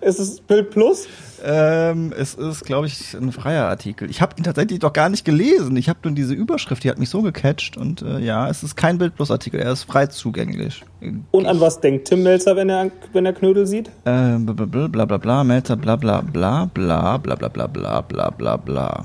Ist 0.00 0.18
es 0.18 0.40
Bild 0.40 0.70
Plus? 0.70 1.06
Ähm, 1.44 2.12
es 2.16 2.34
ist, 2.34 2.64
glaube 2.64 2.86
ich, 2.86 3.14
ein 3.14 3.30
freier 3.32 3.66
Artikel. 3.66 4.10
Ich 4.10 4.20
habe 4.20 4.34
ihn 4.38 4.44
tatsächlich 4.44 4.78
doch 4.78 4.92
gar 4.92 5.08
nicht 5.08 5.24
gelesen. 5.24 5.76
Ich 5.76 5.88
habe 5.88 5.98
nur 6.04 6.14
diese 6.14 6.34
Überschrift, 6.34 6.82
die 6.84 6.90
hat 6.90 6.98
mich 6.98 7.08
so 7.08 7.22
gecatcht. 7.22 7.76
Und 7.76 8.02
äh, 8.02 8.18
ja, 8.18 8.48
es 8.48 8.62
ist 8.62 8.76
kein 8.76 8.98
Bild 8.98 9.14
plus 9.14 9.30
Artikel, 9.30 9.60
er 9.60 9.72
ist 9.72 9.84
frei 9.84 10.06
zugänglich. 10.06 10.82
Und 11.30 11.46
an 11.46 11.60
was 11.60 11.80
denkt 11.80 12.08
Tim 12.08 12.22
Melzer, 12.22 12.56
wenn 12.56 12.68
er, 12.68 12.90
wenn 13.12 13.26
er 13.26 13.32
Knödel 13.32 13.66
sieht? 13.66 13.90
Ähm, 14.06 14.46
bla 14.46 14.54
bla 14.54 14.88
bla 14.88 15.04
bla 15.04 15.18
bla, 15.18 15.44
Melzer, 15.44 15.76
bla 15.76 15.96
bla 15.96 16.20
bla 16.20 16.66
bla 16.66 17.18
bla 17.18 17.34
bla 17.34 17.48
bla 17.48 17.66
bla 17.66 18.00
bla 18.00 18.30
bla 18.30 18.56
bla. 18.56 19.04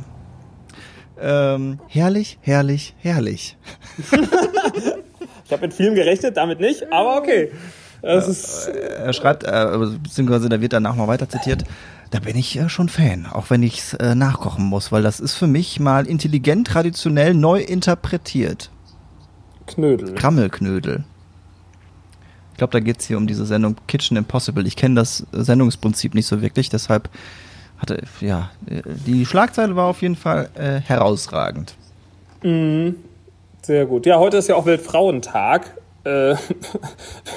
Ähm, 1.20 1.80
herrlich, 1.88 2.40
herrlich, 2.42 2.96
herrlich. 2.98 3.58
Ich 5.52 5.52
habe 5.52 5.68
mit 5.68 5.74
vielem 5.74 5.96
gerechnet, 5.96 6.38
damit 6.38 6.62
nicht, 6.62 6.92
aber 6.94 7.18
okay. 7.18 7.52
Ist, 8.02 8.68
Er 8.68 9.14
schreibt, 9.14 9.44
äh, 9.44 9.78
beziehungsweise 10.02 10.50
da 10.50 10.60
wird 10.60 10.74
danach 10.74 10.96
noch 10.96 11.08
weiter 11.08 11.30
zitiert, 11.30 11.64
da 12.10 12.20
bin 12.20 12.36
ich 12.36 12.58
äh, 12.58 12.68
schon 12.68 12.90
Fan, 12.90 13.26
auch 13.26 13.50
wenn 13.50 13.64
ich 13.64 13.94
äh, 14.00 14.16
nachkochen 14.16 14.66
muss, 14.66 14.92
weil 14.92 15.04
das 15.04 15.20
ist 15.20 15.36
für 15.36 15.48
mich 15.48 15.80
mal 15.80 16.08
intelligent, 16.08 16.68
traditionell, 16.68 17.34
neu 17.34 17.62
interpretiert. 17.62 18.70
Knödel. 19.68 20.16
Krammelknödel. 20.16 21.04
Ich 22.52 22.58
glaube, 22.58 22.74
da 22.74 22.80
geht's 22.80 23.06
hier 23.06 23.18
um 23.18 23.28
diese 23.28 23.46
Sendung 23.46 23.76
Kitchen 23.88 24.18
Impossible. 24.18 24.68
Ich 24.68 24.76
kenne 24.76 24.96
das 24.96 25.26
Sendungsprinzip 25.32 26.14
nicht 26.14 26.28
so 26.28 26.42
wirklich, 26.42 26.70
deshalb 26.70 27.10
hatte, 27.78 28.02
ja, 28.20 28.52
die 29.08 29.26
Schlagzeile 29.26 29.76
war 29.76 29.86
auf 29.86 30.02
jeden 30.02 30.16
Fall 30.16 30.50
äh, 30.56 30.80
herausragend. 30.82 31.76
Mhm. 32.44 32.96
Sehr 33.64 33.86
gut. 33.86 34.06
Ja, 34.06 34.18
heute 34.20 34.38
ist 34.38 34.48
ja 34.50 34.56
auch 34.56 34.66
Weltfrauentag. 34.66 35.76
Äh, 36.04 36.10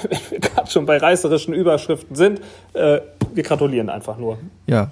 wenn 0.09 0.19
wir 0.31 0.39
gerade 0.39 0.69
schon 0.69 0.85
bei 0.85 0.97
reißerischen 0.97 1.53
Überschriften 1.53 2.15
sind, 2.15 2.41
äh, 2.73 3.01
wir 3.33 3.43
gratulieren 3.43 3.89
einfach 3.89 4.17
nur. 4.17 4.37
Ja, 4.67 4.89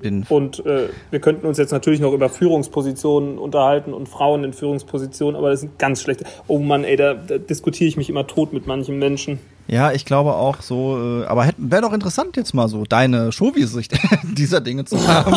bin. 0.00 0.24
Und 0.28 0.64
äh, 0.64 0.88
wir 1.10 1.20
könnten 1.20 1.46
uns 1.46 1.58
jetzt 1.58 1.72
natürlich 1.72 2.00
noch 2.00 2.12
über 2.12 2.28
Führungspositionen 2.28 3.38
unterhalten 3.38 3.92
und 3.92 4.08
Frauen 4.08 4.44
in 4.44 4.52
Führungspositionen, 4.52 5.36
aber 5.36 5.50
das 5.50 5.60
sind 5.60 5.78
ganz 5.78 6.02
schlechte. 6.02 6.24
Oh 6.46 6.58
Mann, 6.58 6.84
ey, 6.84 6.96
da, 6.96 7.14
da 7.14 7.38
diskutiere 7.38 7.88
ich 7.88 7.96
mich 7.96 8.08
immer 8.08 8.26
tot 8.26 8.52
mit 8.52 8.66
manchen 8.66 8.98
Menschen. 8.98 9.38
Ja, 9.70 9.92
ich 9.92 10.06
glaube 10.06 10.32
auch 10.32 10.62
so, 10.62 11.22
äh, 11.22 11.26
aber 11.26 11.50
wäre 11.58 11.82
doch 11.82 11.92
interessant 11.92 12.38
jetzt 12.38 12.54
mal 12.54 12.68
so 12.68 12.84
deine 12.84 13.32
Shovi-Sicht 13.32 13.92
dieser 14.22 14.62
Dinge 14.62 14.86
zu 14.86 15.06
haben. 15.06 15.36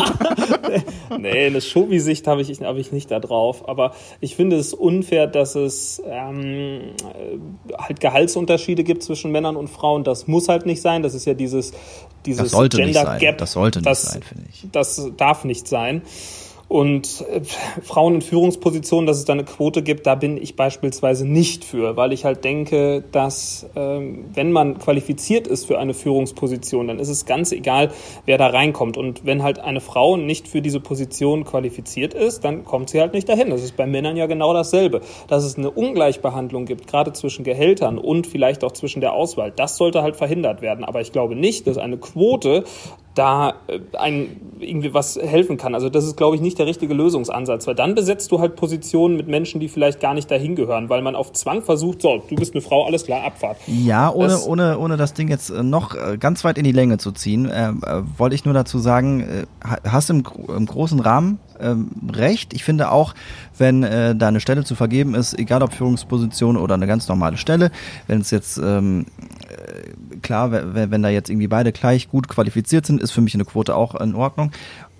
nee, 1.18 1.46
eine 1.46 1.60
Shovi-Sicht 1.60 2.26
habe 2.26 2.40
ich, 2.40 2.48
hab 2.62 2.76
ich 2.76 2.92
nicht 2.92 3.10
da 3.10 3.20
drauf, 3.20 3.68
aber 3.68 3.94
ich 4.20 4.34
finde 4.34 4.56
es 4.56 4.72
unfair, 4.72 5.26
dass 5.26 5.54
es 5.54 6.02
ähm, 6.06 6.80
halt 7.76 8.00
Gehaltsunterschiede 8.00 8.84
gibt 8.84 9.02
zwischen 9.02 9.32
Männern 9.32 9.54
und 9.54 9.68
Frauen. 9.68 10.02
Das 10.02 10.26
muss 10.26 10.48
halt 10.48 10.64
nicht 10.64 10.80
sein. 10.80 11.02
Das 11.02 11.12
ist 11.12 11.26
ja 11.26 11.34
dieses, 11.34 11.72
dieses 12.24 12.44
das 12.44 12.52
sollte 12.52 12.78
Gender 12.78 13.00
nicht 13.00 13.06
sein. 13.06 13.20
Gap. 13.20 13.38
Das 13.38 13.52
sollte 13.52 13.80
nicht 13.80 13.86
das, 13.86 14.02
sein, 14.02 14.22
finde 14.22 14.44
ich. 14.50 14.66
Das 14.72 15.10
darf 15.18 15.44
nicht 15.44 15.68
sein. 15.68 16.00
Und 16.72 17.22
äh, 17.28 17.42
Frauen 17.82 18.14
in 18.14 18.22
Führungspositionen, 18.22 19.06
dass 19.06 19.18
es 19.18 19.26
da 19.26 19.34
eine 19.34 19.44
Quote 19.44 19.82
gibt, 19.82 20.06
da 20.06 20.14
bin 20.14 20.38
ich 20.38 20.56
beispielsweise 20.56 21.28
nicht 21.28 21.66
für, 21.66 21.98
weil 21.98 22.14
ich 22.14 22.24
halt 22.24 22.44
denke, 22.44 23.04
dass 23.12 23.66
ähm, 23.76 24.24
wenn 24.32 24.52
man 24.52 24.78
qualifiziert 24.78 25.46
ist 25.46 25.66
für 25.66 25.78
eine 25.78 25.92
Führungsposition, 25.92 26.88
dann 26.88 26.98
ist 26.98 27.10
es 27.10 27.26
ganz 27.26 27.52
egal, 27.52 27.90
wer 28.24 28.38
da 28.38 28.46
reinkommt. 28.46 28.96
Und 28.96 29.26
wenn 29.26 29.42
halt 29.42 29.58
eine 29.58 29.82
Frau 29.82 30.16
nicht 30.16 30.48
für 30.48 30.62
diese 30.62 30.80
Position 30.80 31.44
qualifiziert 31.44 32.14
ist, 32.14 32.42
dann 32.42 32.64
kommt 32.64 32.88
sie 32.88 33.00
halt 33.00 33.12
nicht 33.12 33.28
dahin. 33.28 33.50
Das 33.50 33.62
ist 33.62 33.76
bei 33.76 33.86
Männern 33.86 34.16
ja 34.16 34.24
genau 34.24 34.54
dasselbe. 34.54 35.02
Dass 35.28 35.44
es 35.44 35.58
eine 35.58 35.70
Ungleichbehandlung 35.70 36.64
gibt, 36.64 36.86
gerade 36.86 37.12
zwischen 37.12 37.44
Gehältern 37.44 37.98
und 37.98 38.26
vielleicht 38.26 38.64
auch 38.64 38.72
zwischen 38.72 39.02
der 39.02 39.12
Auswahl, 39.12 39.52
das 39.54 39.76
sollte 39.76 40.00
halt 40.02 40.16
verhindert 40.16 40.62
werden. 40.62 40.86
Aber 40.86 41.02
ich 41.02 41.12
glaube 41.12 41.36
nicht, 41.36 41.66
dass 41.66 41.76
eine 41.76 41.98
Quote 41.98 42.64
da 43.14 43.54
äh, 43.66 43.80
ein 43.98 44.40
irgendwie 44.60 44.94
was 44.94 45.16
helfen 45.16 45.56
kann. 45.56 45.74
Also 45.74 45.88
das 45.88 46.04
ist, 46.04 46.16
glaube 46.16 46.36
ich, 46.36 46.42
nicht 46.42 46.58
der 46.58 46.66
richtige 46.66 46.94
Lösungsansatz, 46.94 47.66
weil 47.66 47.74
dann 47.74 47.94
besetzt 47.94 48.30
du 48.32 48.40
halt 48.40 48.56
Positionen 48.56 49.16
mit 49.16 49.28
Menschen, 49.28 49.60
die 49.60 49.68
vielleicht 49.68 50.00
gar 50.00 50.14
nicht 50.14 50.30
dahin 50.30 50.54
gehören, 50.54 50.88
weil 50.88 51.02
man 51.02 51.16
auf 51.16 51.32
Zwang 51.32 51.62
versucht, 51.62 52.02
so, 52.02 52.22
du 52.28 52.34
bist 52.36 52.54
eine 52.54 52.62
Frau, 52.62 52.86
alles 52.86 53.04
klar, 53.04 53.24
Abfahrt. 53.24 53.56
Ja, 53.66 54.12
ohne, 54.12 54.28
das, 54.28 54.46
ohne, 54.46 54.78
ohne 54.78 54.96
das 54.96 55.14
Ding 55.14 55.28
jetzt 55.28 55.50
äh, 55.50 55.62
noch 55.62 55.94
äh, 55.94 56.16
ganz 56.16 56.44
weit 56.44 56.58
in 56.58 56.64
die 56.64 56.72
Länge 56.72 56.98
zu 56.98 57.12
ziehen, 57.12 57.48
äh, 57.48 57.70
äh, 57.70 58.02
wollte 58.16 58.34
ich 58.34 58.44
nur 58.44 58.54
dazu 58.54 58.78
sagen, 58.78 59.20
äh, 59.20 59.46
hast 59.88 60.10
im, 60.10 60.22
im 60.48 60.66
großen 60.66 61.00
Rahmen 61.00 61.38
ähm, 61.60 61.90
recht. 62.12 62.54
Ich 62.54 62.64
finde 62.64 62.90
auch, 62.90 63.14
wenn 63.58 63.82
äh, 63.82 64.14
da 64.14 64.28
eine 64.28 64.40
Stelle 64.40 64.64
zu 64.64 64.74
vergeben 64.74 65.14
ist, 65.14 65.38
egal 65.38 65.62
ob 65.62 65.72
Führungsposition 65.72 66.56
oder 66.56 66.74
eine 66.74 66.86
ganz 66.86 67.08
normale 67.08 67.36
Stelle, 67.36 67.70
wenn 68.06 68.20
es 68.20 68.30
jetzt 68.30 68.58
ähm, 68.58 69.06
klar, 70.22 70.50
wenn, 70.52 71.02
da 71.02 71.08
jetzt 71.08 71.30
irgendwie 71.30 71.48
beide 71.48 71.72
gleich 71.72 72.08
gut 72.08 72.28
qualifiziert 72.28 72.86
sind, 72.86 73.00
ist 73.00 73.10
für 73.10 73.20
mich 73.20 73.34
eine 73.34 73.44
Quote 73.44 73.74
auch 73.74 73.94
in 73.94 74.14
Ordnung. 74.14 74.52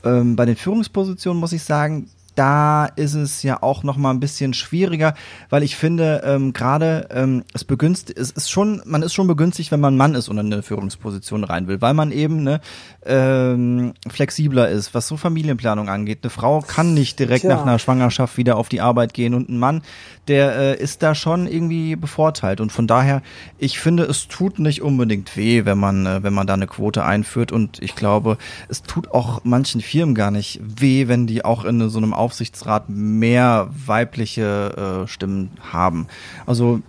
Ähm, 0.04 0.36
bei 0.36 0.44
den 0.44 0.56
Führungspositionen 0.56 1.40
muss 1.40 1.52
ich 1.52 1.62
sagen, 1.62 2.08
da 2.34 2.86
ist 2.86 3.14
es 3.14 3.42
ja 3.42 3.62
auch 3.62 3.82
noch 3.82 3.96
mal 3.96 4.10
ein 4.10 4.20
bisschen 4.20 4.54
schwieriger, 4.54 5.14
weil 5.50 5.62
ich 5.62 5.76
finde 5.76 6.22
ähm, 6.24 6.52
gerade 6.52 7.08
ähm, 7.10 7.44
es 7.52 7.64
begünstigt, 7.64 8.18
es 8.18 8.30
ist 8.30 8.50
schon, 8.50 8.82
man 8.84 9.02
ist 9.02 9.14
schon 9.14 9.26
begünstigt, 9.26 9.70
wenn 9.70 9.80
man 9.80 9.96
Mann 9.96 10.14
ist 10.14 10.28
und 10.28 10.38
in 10.38 10.52
eine 10.52 10.62
Führungsposition 10.62 11.44
rein 11.44 11.66
will, 11.66 11.80
weil 11.80 11.94
man 11.94 12.10
eben 12.12 12.42
ne, 12.42 12.60
ähm, 13.04 13.92
flexibler 14.08 14.68
ist, 14.68 14.94
was 14.94 15.08
so 15.08 15.16
Familienplanung 15.16 15.88
angeht. 15.88 16.20
Eine 16.22 16.30
Frau 16.30 16.60
kann 16.60 16.94
nicht 16.94 17.18
direkt 17.18 17.42
Tja. 17.42 17.54
nach 17.54 17.62
einer 17.62 17.78
Schwangerschaft 17.78 18.36
wieder 18.36 18.56
auf 18.56 18.68
die 18.68 18.80
Arbeit 18.80 19.12
gehen 19.12 19.34
und 19.34 19.48
ein 19.48 19.58
Mann, 19.58 19.82
der 20.28 20.56
äh, 20.56 20.82
ist 20.82 21.02
da 21.02 21.14
schon 21.14 21.46
irgendwie 21.46 21.96
bevorteilt 21.96 22.60
und 22.60 22.72
von 22.72 22.86
daher, 22.86 23.22
ich 23.58 23.78
finde, 23.78 24.04
es 24.04 24.28
tut 24.28 24.58
nicht 24.58 24.82
unbedingt 24.82 25.36
weh, 25.36 25.64
wenn 25.64 25.78
man, 25.78 26.06
äh, 26.06 26.22
wenn 26.22 26.32
man 26.32 26.46
da 26.46 26.54
eine 26.54 26.66
Quote 26.66 27.04
einführt 27.04 27.52
und 27.52 27.82
ich 27.82 27.94
glaube, 27.94 28.38
es 28.68 28.82
tut 28.82 29.10
auch 29.10 29.42
manchen 29.44 29.80
Firmen 29.80 30.14
gar 30.14 30.30
nicht 30.30 30.60
weh, 30.62 31.08
wenn 31.08 31.26
die 31.26 31.44
auch 31.44 31.64
in 31.64 31.88
so 31.88 31.98
einem 31.98 32.14
Aufsichtsrat 32.22 32.88
mehr 32.88 33.68
weibliche 33.86 35.02
äh, 35.04 35.08
Stimmen 35.08 35.50
haben. 35.72 36.06
Also 36.46 36.80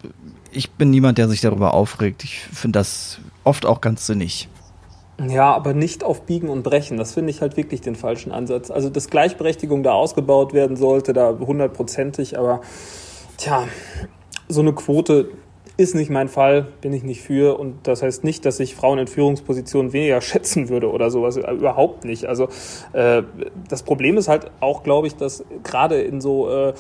ich 0.52 0.72
bin 0.72 0.92
niemand, 0.92 1.18
der 1.18 1.28
sich 1.28 1.42
darüber 1.42 1.74
aufregt. 1.74 2.24
Ich 2.24 2.40
finde 2.40 2.80
das 2.80 3.20
oft 3.44 3.66
auch 3.66 3.82
ganz 3.82 4.06
sinnig. 4.06 4.48
Ja, 5.28 5.54
aber 5.54 5.74
nicht 5.74 6.04
auf 6.04 6.26
Biegen 6.26 6.50
und 6.50 6.64
Brechen. 6.64 6.98
Das 6.98 7.14
finde 7.14 7.32
ich 7.32 7.42
halt 7.42 7.58
wirklich 7.58 7.82
den 7.82 7.96
falschen 7.96 8.32
Ansatz. 8.32 8.72
Also, 8.72 8.90
dass 8.90 9.10
Gleichberechtigung 9.10 9.84
da 9.84 9.94
ausgebaut 9.94 10.54
werden 10.54 10.76
sollte, 10.76 11.14
da 11.14 11.38
hundertprozentig, 11.40 12.38
aber 12.38 12.62
tja, 13.38 13.68
so 14.48 14.62
eine 14.62 14.74
Quote 14.74 15.30
ist 15.76 15.96
nicht 15.96 16.12
mein 16.12 16.28
Fall, 16.28 16.68
bin 16.82 16.94
ich 16.94 17.04
nicht 17.04 17.22
für. 17.22 17.60
Und 17.60 17.88
das 17.88 18.04
heißt 18.04 18.24
nicht, 18.24 18.46
dass 18.46 18.60
ich 18.60 18.76
Frauen 18.76 19.00
in 19.00 19.08
Führungspositionen 19.08 19.94
weniger 19.94 20.22
schätzen 20.22 20.70
würde 20.70 20.92
oder 20.92 21.10
sowas. 21.10 21.38
Überhaupt 21.38 22.06
nicht. 22.06 22.26
Also 22.26 22.50
äh, 22.94 23.24
das 23.70 23.84
Problem 23.84 24.18
ist 24.18 24.28
halt 24.28 24.52
auch, 24.60 24.84
glaube 24.84 25.08
ich, 25.08 25.16
dass 25.16 25.44
gerade 25.64 26.02
in 26.02 26.22
so 26.22 26.50
äh, 26.50 26.74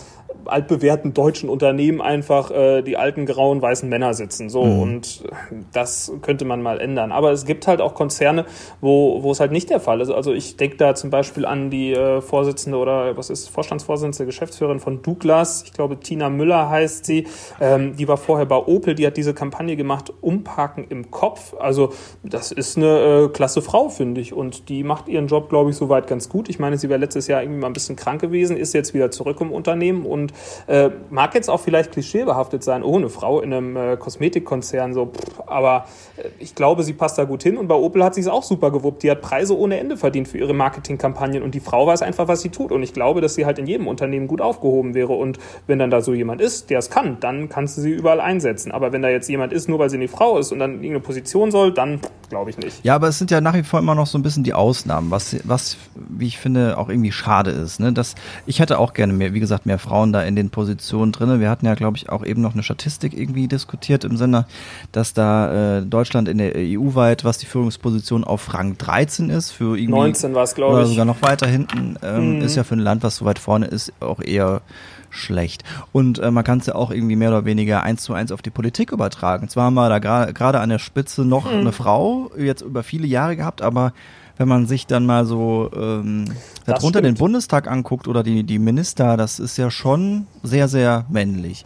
altbewährten 0.45 1.13
deutschen 1.13 1.49
Unternehmen 1.49 2.01
einfach 2.01 2.51
äh, 2.51 2.81
die 2.81 2.97
alten 2.97 3.25
grauen 3.25 3.61
weißen 3.61 3.87
Männer 3.87 4.13
sitzen. 4.13 4.49
So 4.49 4.63
mhm. 4.63 4.79
und 4.79 5.23
das 5.71 6.11
könnte 6.21 6.45
man 6.45 6.61
mal 6.61 6.79
ändern. 6.79 7.11
Aber 7.11 7.31
es 7.31 7.45
gibt 7.45 7.67
halt 7.67 7.81
auch 7.81 7.93
Konzerne, 7.93 8.45
wo, 8.81 9.23
wo 9.23 9.31
es 9.31 9.39
halt 9.39 9.51
nicht 9.51 9.69
der 9.69 9.79
Fall 9.79 10.01
ist. 10.01 10.09
Also 10.09 10.33
ich 10.33 10.57
denke 10.57 10.77
da 10.77 10.95
zum 10.95 11.09
Beispiel 11.09 11.45
an 11.45 11.69
die 11.69 11.93
äh, 11.93 12.21
Vorsitzende 12.21 12.77
oder 12.77 13.15
was 13.17 13.29
ist 13.29 13.49
Vorstandsvorsitzende, 13.49 14.25
Geschäftsführerin 14.25 14.79
von 14.79 15.01
Douglas. 15.01 15.63
Ich 15.63 15.73
glaube 15.73 15.99
Tina 15.99 16.29
Müller 16.29 16.69
heißt 16.69 17.05
sie. 17.05 17.27
Ähm, 17.59 17.95
die 17.95 18.07
war 18.07 18.17
vorher 18.17 18.45
bei 18.45 18.57
Opel. 18.57 18.95
Die 18.95 19.05
hat 19.07 19.17
diese 19.17 19.33
Kampagne 19.33 19.75
gemacht, 19.75 20.13
Umparken 20.21 20.85
im 20.89 21.11
Kopf. 21.11 21.55
Also 21.59 21.93
das 22.23 22.51
ist 22.51 22.77
eine 22.77 23.25
äh, 23.25 23.27
klasse 23.29 23.61
Frau, 23.61 23.89
finde 23.89 24.21
ich. 24.21 24.33
Und 24.33 24.69
die 24.69 24.83
macht 24.83 25.07
ihren 25.07 25.27
Job, 25.27 25.49
glaube 25.49 25.69
ich, 25.69 25.75
soweit 25.75 26.07
ganz 26.07 26.29
gut. 26.29 26.49
Ich 26.49 26.59
meine, 26.59 26.77
sie 26.77 26.89
wäre 26.89 26.99
letztes 26.99 27.27
Jahr 27.27 27.41
irgendwie 27.41 27.61
mal 27.61 27.67
ein 27.67 27.73
bisschen 27.73 27.95
krank 27.95 28.21
gewesen, 28.21 28.57
ist 28.57 28.73
jetzt 28.73 28.93
wieder 28.93 29.11
zurück 29.11 29.41
im 29.41 29.51
Unternehmen 29.51 30.05
und 30.05 30.32
äh, 30.67 30.89
mag 31.09 31.33
jetzt 31.35 31.49
auch 31.49 31.59
vielleicht 31.59 31.91
klischeebehaftet 31.91 32.63
sein, 32.63 32.83
oh, 32.83 32.97
eine 32.97 33.09
Frau 33.09 33.41
in 33.41 33.53
einem 33.53 33.75
äh, 33.75 33.97
Kosmetikkonzern, 33.97 34.93
so, 34.93 35.07
pff, 35.07 35.41
aber 35.47 35.85
äh, 36.17 36.29
ich 36.39 36.55
glaube, 36.55 36.83
sie 36.83 36.93
passt 36.93 37.17
da 37.17 37.23
gut 37.23 37.43
hin 37.43 37.57
und 37.57 37.67
bei 37.67 37.75
Opel 37.75 38.03
hat 38.03 38.15
sie 38.15 38.21
es 38.21 38.27
auch 38.27 38.43
super 38.43 38.71
gewuppt. 38.71 39.03
Die 39.03 39.11
hat 39.11 39.21
Preise 39.21 39.57
ohne 39.57 39.79
Ende 39.79 39.97
verdient 39.97 40.27
für 40.27 40.37
ihre 40.37 40.53
Marketingkampagnen 40.53 41.43
und 41.43 41.55
die 41.55 41.59
Frau 41.59 41.87
weiß 41.87 42.01
einfach, 42.01 42.27
was 42.27 42.41
sie 42.41 42.49
tut. 42.49 42.71
Und 42.71 42.83
ich 42.83 42.93
glaube, 42.93 43.21
dass 43.21 43.35
sie 43.35 43.45
halt 43.45 43.59
in 43.59 43.67
jedem 43.67 43.87
Unternehmen 43.87 44.27
gut 44.27 44.41
aufgehoben 44.41 44.93
wäre. 44.93 45.13
Und 45.13 45.39
wenn 45.67 45.79
dann 45.79 45.89
da 45.89 46.01
so 46.01 46.13
jemand 46.13 46.41
ist, 46.41 46.69
der 46.69 46.79
es 46.79 46.89
kann, 46.89 47.17
dann 47.19 47.49
kannst 47.49 47.77
du 47.77 47.81
sie 47.81 47.91
überall 47.91 48.19
einsetzen. 48.19 48.71
Aber 48.71 48.91
wenn 48.91 49.01
da 49.01 49.09
jetzt 49.09 49.29
jemand 49.29 49.53
ist, 49.53 49.69
nur 49.69 49.79
weil 49.79 49.89
sie 49.89 49.97
eine 49.97 50.07
Frau 50.07 50.37
ist 50.37 50.51
und 50.51 50.59
dann 50.59 50.73
irgendeine 50.73 50.99
Position 50.99 51.51
soll, 51.51 51.73
dann 51.73 51.99
glaube 52.29 52.49
ich 52.49 52.57
nicht. 52.57 52.83
Ja, 52.83 52.95
aber 52.95 53.07
es 53.07 53.19
sind 53.19 53.31
ja 53.31 53.41
nach 53.41 53.53
wie 53.53 53.63
vor 53.63 53.79
immer 53.79 53.95
noch 53.95 54.07
so 54.07 54.17
ein 54.17 54.23
bisschen 54.23 54.43
die 54.43 54.53
Ausnahmen, 54.53 55.11
was, 55.11 55.35
was 55.43 55.77
wie 55.95 56.27
ich 56.27 56.37
finde, 56.37 56.77
auch 56.77 56.89
irgendwie 56.89 57.11
schade 57.11 57.51
ist. 57.51 57.79
Ne? 57.79 57.93
Das, 57.93 58.15
ich 58.45 58.59
hätte 58.59 58.79
auch 58.79 58.93
gerne 58.93 59.13
mehr, 59.13 59.33
wie 59.33 59.39
gesagt, 59.39 59.65
mehr 59.65 59.79
Frauen 59.79 60.13
da 60.13 60.22
in 60.25 60.35
den 60.35 60.49
Positionen 60.49 61.11
drin. 61.11 61.39
Wir 61.39 61.49
hatten 61.49 61.65
ja, 61.65 61.75
glaube 61.75 61.97
ich, 61.97 62.09
auch 62.09 62.25
eben 62.25 62.41
noch 62.41 62.53
eine 62.53 62.63
Statistik 62.63 63.13
irgendwie 63.13 63.47
diskutiert 63.47 64.03
im 64.03 64.17
Sinne, 64.17 64.45
dass 64.91 65.13
da 65.13 65.77
äh, 65.77 65.81
Deutschland 65.81 66.27
in 66.27 66.37
der 66.37 66.53
EU 66.55 66.95
weit, 66.95 67.23
was 67.23 67.37
die 67.37 67.45
Führungsposition 67.45 68.23
auf 68.23 68.53
Rang 68.53 68.77
13 68.77 69.29
ist, 69.29 69.51
für 69.51 69.77
irgendwie 69.77 69.99
19 69.99 70.33
war 70.33 70.43
es, 70.43 70.55
glaube 70.55 70.73
ich. 70.73 70.79
Oder 70.79 70.87
sogar 70.87 71.05
noch 71.05 71.21
weiter 71.21 71.47
hinten, 71.47 71.97
ähm, 72.03 72.37
mhm. 72.37 72.41
ist 72.41 72.55
ja 72.55 72.63
für 72.63 72.75
ein 72.75 72.79
Land, 72.79 73.03
was 73.03 73.17
so 73.17 73.25
weit 73.25 73.39
vorne 73.39 73.67
ist, 73.67 73.93
auch 73.99 74.21
eher 74.21 74.61
schlecht. 75.09 75.63
Und 75.91 76.19
äh, 76.19 76.31
man 76.31 76.43
kann 76.43 76.59
es 76.59 76.65
ja 76.65 76.75
auch 76.75 76.91
irgendwie 76.91 77.15
mehr 77.15 77.29
oder 77.29 77.45
weniger 77.45 77.83
eins 77.83 78.03
zu 78.03 78.13
eins 78.13 78.31
auf 78.31 78.41
die 78.41 78.49
Politik 78.49 78.91
übertragen. 78.91 79.47
Zwar 79.47 79.65
haben 79.65 79.75
wir 79.75 79.87
da 79.87 79.99
gerade 79.99 80.59
an 80.59 80.69
der 80.69 80.79
Spitze 80.79 81.23
noch 81.23 81.45
mhm. 81.45 81.59
eine 81.59 81.71
Frau, 81.71 82.31
jetzt 82.37 82.61
über 82.61 82.83
viele 82.83 83.07
Jahre 83.07 83.35
gehabt, 83.35 83.61
aber 83.61 83.93
wenn 84.37 84.47
man 84.47 84.65
sich 84.65 84.87
dann 84.87 85.05
mal 85.05 85.25
so 85.25 85.69
ähm, 85.75 86.25
darunter 86.65 87.01
den 87.01 87.15
Bundestag 87.15 87.69
anguckt 87.69 88.07
oder 88.07 88.23
die, 88.23 88.43
die 88.43 88.59
Minister, 88.59 89.17
das 89.17 89.39
ist 89.39 89.57
ja 89.57 89.69
schon 89.69 90.27
sehr, 90.41 90.67
sehr 90.67 91.05
männlich. 91.09 91.65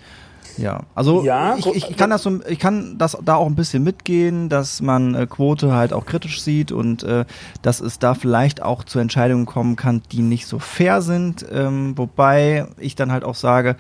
Ja, 0.58 0.82
also 0.96 1.24
ja, 1.24 1.56
ich, 1.56 1.68
ich 1.68 1.98
kann 1.98 2.10
das 2.10 2.24
so, 2.24 2.40
ich 2.48 2.58
kann 2.58 2.98
das 2.98 3.16
da 3.24 3.36
auch 3.36 3.46
ein 3.46 3.56
bisschen 3.56 3.84
mitgehen, 3.84 4.50
dass 4.50 4.82
man 4.82 5.14
äh, 5.14 5.28
Quote 5.28 5.74
halt 5.74 5.94
auch 5.94 6.06
kritisch 6.06 6.42
sieht 6.42 6.72
und 6.72 7.04
äh, 7.04 7.26
dass 7.62 7.80
es 7.80 8.00
da 8.00 8.16
vielleicht 8.16 8.64
auch 8.64 8.84
zu 8.84 8.98
Entscheidungen 8.98 9.46
kommen 9.46 9.76
kann, 9.76 10.02
die 10.12 10.24
nicht 10.24 10.48
so 10.48 10.58
fair 10.58 11.02
sind. 11.04 11.46
Ähm, 11.52 11.96
wobei 11.96 12.66
ich 12.80 12.96
dann 12.96 13.12
halt 13.12 13.24
auch 13.24 13.36
sage, 13.36 13.76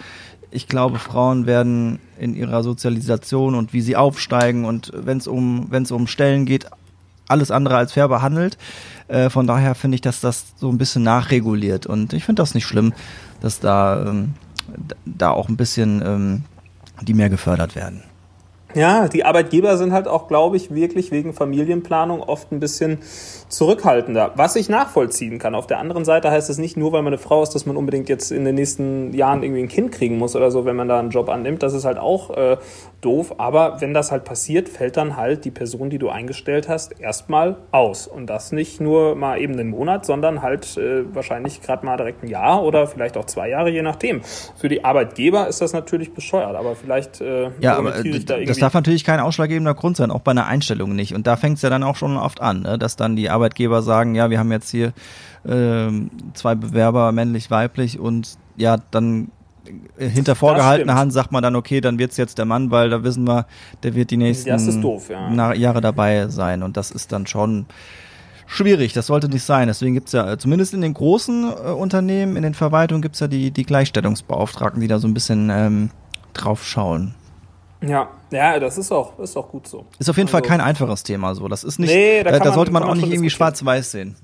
ich 0.51 0.67
glaube, 0.67 1.00
Frauen 1.00 1.46
werden 1.46 2.00
in 2.20 2.36
ihrer 2.36 2.63
Sozialisation 2.63 3.56
und 3.56 3.74
wie 3.74 3.82
sie 3.82 3.96
aufsteigen 3.96 4.65
und 4.65 4.91
wenn 4.96 5.17
es 5.17 5.27
um 5.27 5.67
wenn 5.70 5.84
es 5.84 5.91
um 5.91 6.06
Stellen 6.06 6.46
geht, 6.46 6.67
alles 7.27 7.51
andere 7.51 7.77
als 7.77 7.93
fair 7.93 8.07
behandelt. 8.07 8.57
Äh, 9.07 9.29
von 9.29 9.48
daher 9.48 9.75
finde 9.75 9.96
ich, 9.96 10.01
dass 10.01 10.22
das 10.22 10.46
so 10.57 10.69
ein 10.69 10.77
bisschen 10.77 11.03
nachreguliert. 11.03 11.86
Und 11.86 12.13
ich 12.13 12.25
finde 12.25 12.41
das 12.41 12.53
nicht 12.53 12.65
schlimm, 12.65 12.93
dass 13.41 13.60
da, 13.60 14.05
ähm, 14.05 14.34
da 15.05 15.31
auch 15.31 15.50
ein 15.50 15.57
bisschen 15.57 16.01
ähm, 16.05 16.43
die 17.01 17.13
mehr 17.13 17.29
gefördert 17.29 17.75
werden. 17.75 18.03
Ja, 18.75 19.07
die 19.07 19.24
Arbeitgeber 19.24 19.77
sind 19.77 19.93
halt 19.93 20.09
auch, 20.09 20.27
glaube 20.27 20.57
ich, 20.57 20.74
wirklich 20.74 21.12
wegen 21.12 21.33
Familienplanung 21.33 22.21
oft 22.21 22.51
ein 22.51 22.59
bisschen 22.59 23.00
zurückhaltender, 23.47 24.33
was 24.36 24.57
ich 24.57 24.67
nachvollziehen 24.67 25.39
kann. 25.39 25.55
Auf 25.55 25.67
der 25.67 25.79
anderen 25.79 26.03
Seite 26.03 26.29
heißt 26.29 26.50
es 26.50 26.57
nicht 26.57 26.75
nur, 26.75 26.91
weil 26.91 27.01
man 27.01 27.13
eine 27.13 27.17
Frau 27.17 27.41
ist, 27.41 27.55
dass 27.55 27.65
man 27.65 27.77
unbedingt 27.77 28.09
jetzt 28.09 28.29
in 28.29 28.43
den 28.43 28.55
nächsten 28.55 29.13
Jahren 29.13 29.41
irgendwie 29.41 29.63
ein 29.63 29.69
Kind 29.69 29.93
kriegen 29.93 30.17
muss 30.17 30.36
oder 30.36 30.51
so, 30.51 30.65
wenn 30.65 30.75
man 30.75 30.89
da 30.89 31.00
einen 31.00 31.12
Job 31.12 31.29
annimmt. 31.29 31.63
Das 31.63 31.74
ist 31.74 31.86
halt 31.86 31.97
auch 31.97 32.36
äh, 32.36 32.57
doof. 33.00 33.36
Aber 33.38 33.79
wenn 33.79 33.93
das 33.93 34.12
halt 34.12 34.25
passiert, 34.25 34.67
fällt 34.67 34.97
dann 34.97 35.15
halt 35.15 35.45
die 35.45 35.51
Person, 35.51 35.89
die 35.89 35.97
du 35.97 36.09
eingestellt 36.09 36.67
hast, 36.67 37.00
erstmal 37.00 37.55
aus. 37.71 38.05
Und 38.05 38.27
das 38.27 38.51
nicht 38.51 38.81
nur 38.81 39.15
mal 39.15 39.39
eben 39.39 39.53
einen 39.53 39.69
Monat, 39.69 40.05
sondern 40.05 40.41
halt 40.41 40.75
äh, 40.75 41.03
wahrscheinlich 41.15 41.62
gerade 41.62 41.86
mal 41.86 41.95
direkt 41.95 42.24
ein 42.24 42.27
Jahr 42.27 42.63
oder 42.63 42.86
vielleicht 42.86 43.15
auch 43.15 43.25
zwei 43.25 43.50
Jahre, 43.50 43.69
je 43.69 43.81
nachdem. 43.81 44.21
Für 44.57 44.67
die 44.67 44.83
Arbeitgeber 44.83 45.47
ist 45.47 45.62
das 45.62 45.71
natürlich 45.71 46.13
bescheuert, 46.13 46.55
aber 46.55 46.75
vielleicht 46.75 47.21
äh, 47.21 47.51
ja, 47.62 47.77
aber 47.77 47.91
da 47.91 48.38
das 48.58 48.68
darf 48.68 48.74
natürlich 48.74 49.04
kein 49.04 49.20
ausschlaggebender 49.20 49.74
Grund 49.74 49.98
sein, 49.98 50.12
auch 50.12 50.22
bei 50.22 50.32
einer 50.32 50.46
Einstellung 50.46 50.96
nicht. 50.96 51.14
Und 51.14 51.28
da 51.28 51.36
fängt 51.36 51.58
es 51.58 51.62
ja 51.62 51.70
dann 51.70 51.84
auch 51.84 51.96
schon 51.96 52.18
oft 52.18 52.42
an, 52.42 52.62
ne? 52.62 52.78
dass 52.78 52.96
dann 52.96 53.16
die 53.16 53.30
Arbeitgeber 53.30 53.82
sagen, 53.82 54.16
ja, 54.16 54.30
wir 54.30 54.40
haben 54.40 54.52
jetzt 54.52 54.70
hier 54.70 54.94
äh, 55.46 55.90
zwei 56.34 56.56
Bewerber, 56.56 57.12
männlich, 57.12 57.52
weiblich 57.52 58.00
und 58.00 58.38
ja, 58.56 58.78
dann 58.92 59.32
hinter 59.98 60.36
vorgehaltener 60.36 60.96
Hand 60.96 61.14
sagt 61.14 61.32
man 61.32 61.44
dann, 61.44 61.56
okay, 61.56 61.82
dann 61.82 62.00
wird's 62.00 62.18
jetzt 62.18 62.38
der 62.38 62.46
Mann, 62.46 62.72
weil 62.72 62.90
da 62.90 63.04
wissen 63.04 63.28
wir, 63.28 63.46
der 63.84 63.96
wird 63.96 64.12
die 64.12 64.18
nächsten 64.18 64.82
doof, 64.82 65.10
ja. 65.10 65.54
Jahre 65.54 65.82
dabei 65.82 66.28
sein. 66.30 66.64
Und 66.64 66.78
das 66.78 66.92
ist 66.92 67.12
dann 67.12 67.28
schon 67.28 67.66
schwierig, 68.46 68.94
das 68.94 69.08
sollte 69.08 69.30
nicht 69.30 69.44
sein. 69.44 69.68
Deswegen 69.68 69.94
gibt's 69.94 70.14
ja, 70.14 70.38
zumindest 70.38 70.74
in 70.74 70.82
den 70.82 70.94
großen 70.94 71.44
äh, 71.44 71.72
Unternehmen, 71.72 72.36
in 72.36 72.44
den 72.44 72.54
Verwaltungen 72.54 73.02
gibt's 73.02 73.20
ja 73.20 73.28
die, 73.28 73.52
die 73.52 73.66
Gleichstellungsbeauftragten, 73.66 74.82
die 74.82 74.88
da 74.88 75.00
so 75.00 75.08
ein 75.08 75.14
bisschen 75.14 75.50
ähm, 75.52 75.90
drauf 76.34 76.66
schauen. 76.66 77.14
Ja, 77.81 78.10
ja, 78.31 78.60
das 78.60 78.77
ist 78.77 78.91
auch, 78.91 79.17
ist 79.19 79.38
auch 79.38 79.50
gut 79.50 79.67
so. 79.67 79.86
Ist 80.00 80.10
auf 80.10 80.17
jeden 80.17 80.27
also, 80.27 80.38
Fall 80.38 80.41
kein 80.41 80.62
einfaches 80.62 81.03
Thema 81.03 81.36
so. 81.36 81.48
Das 81.48 81.63
ist 81.63 81.79
nicht, 81.79 81.93
nee, 81.93 82.24
da, 82.24 82.31
äh, 82.31 82.39
da 82.39 82.53
sollte 82.53 82.72
man, 82.72 82.84
man 82.84 82.91
auch 82.91 82.96
nicht 82.96 83.12
irgendwie 83.12 83.29
schwarz-weiß 83.29 83.91
sehen. 83.91 84.15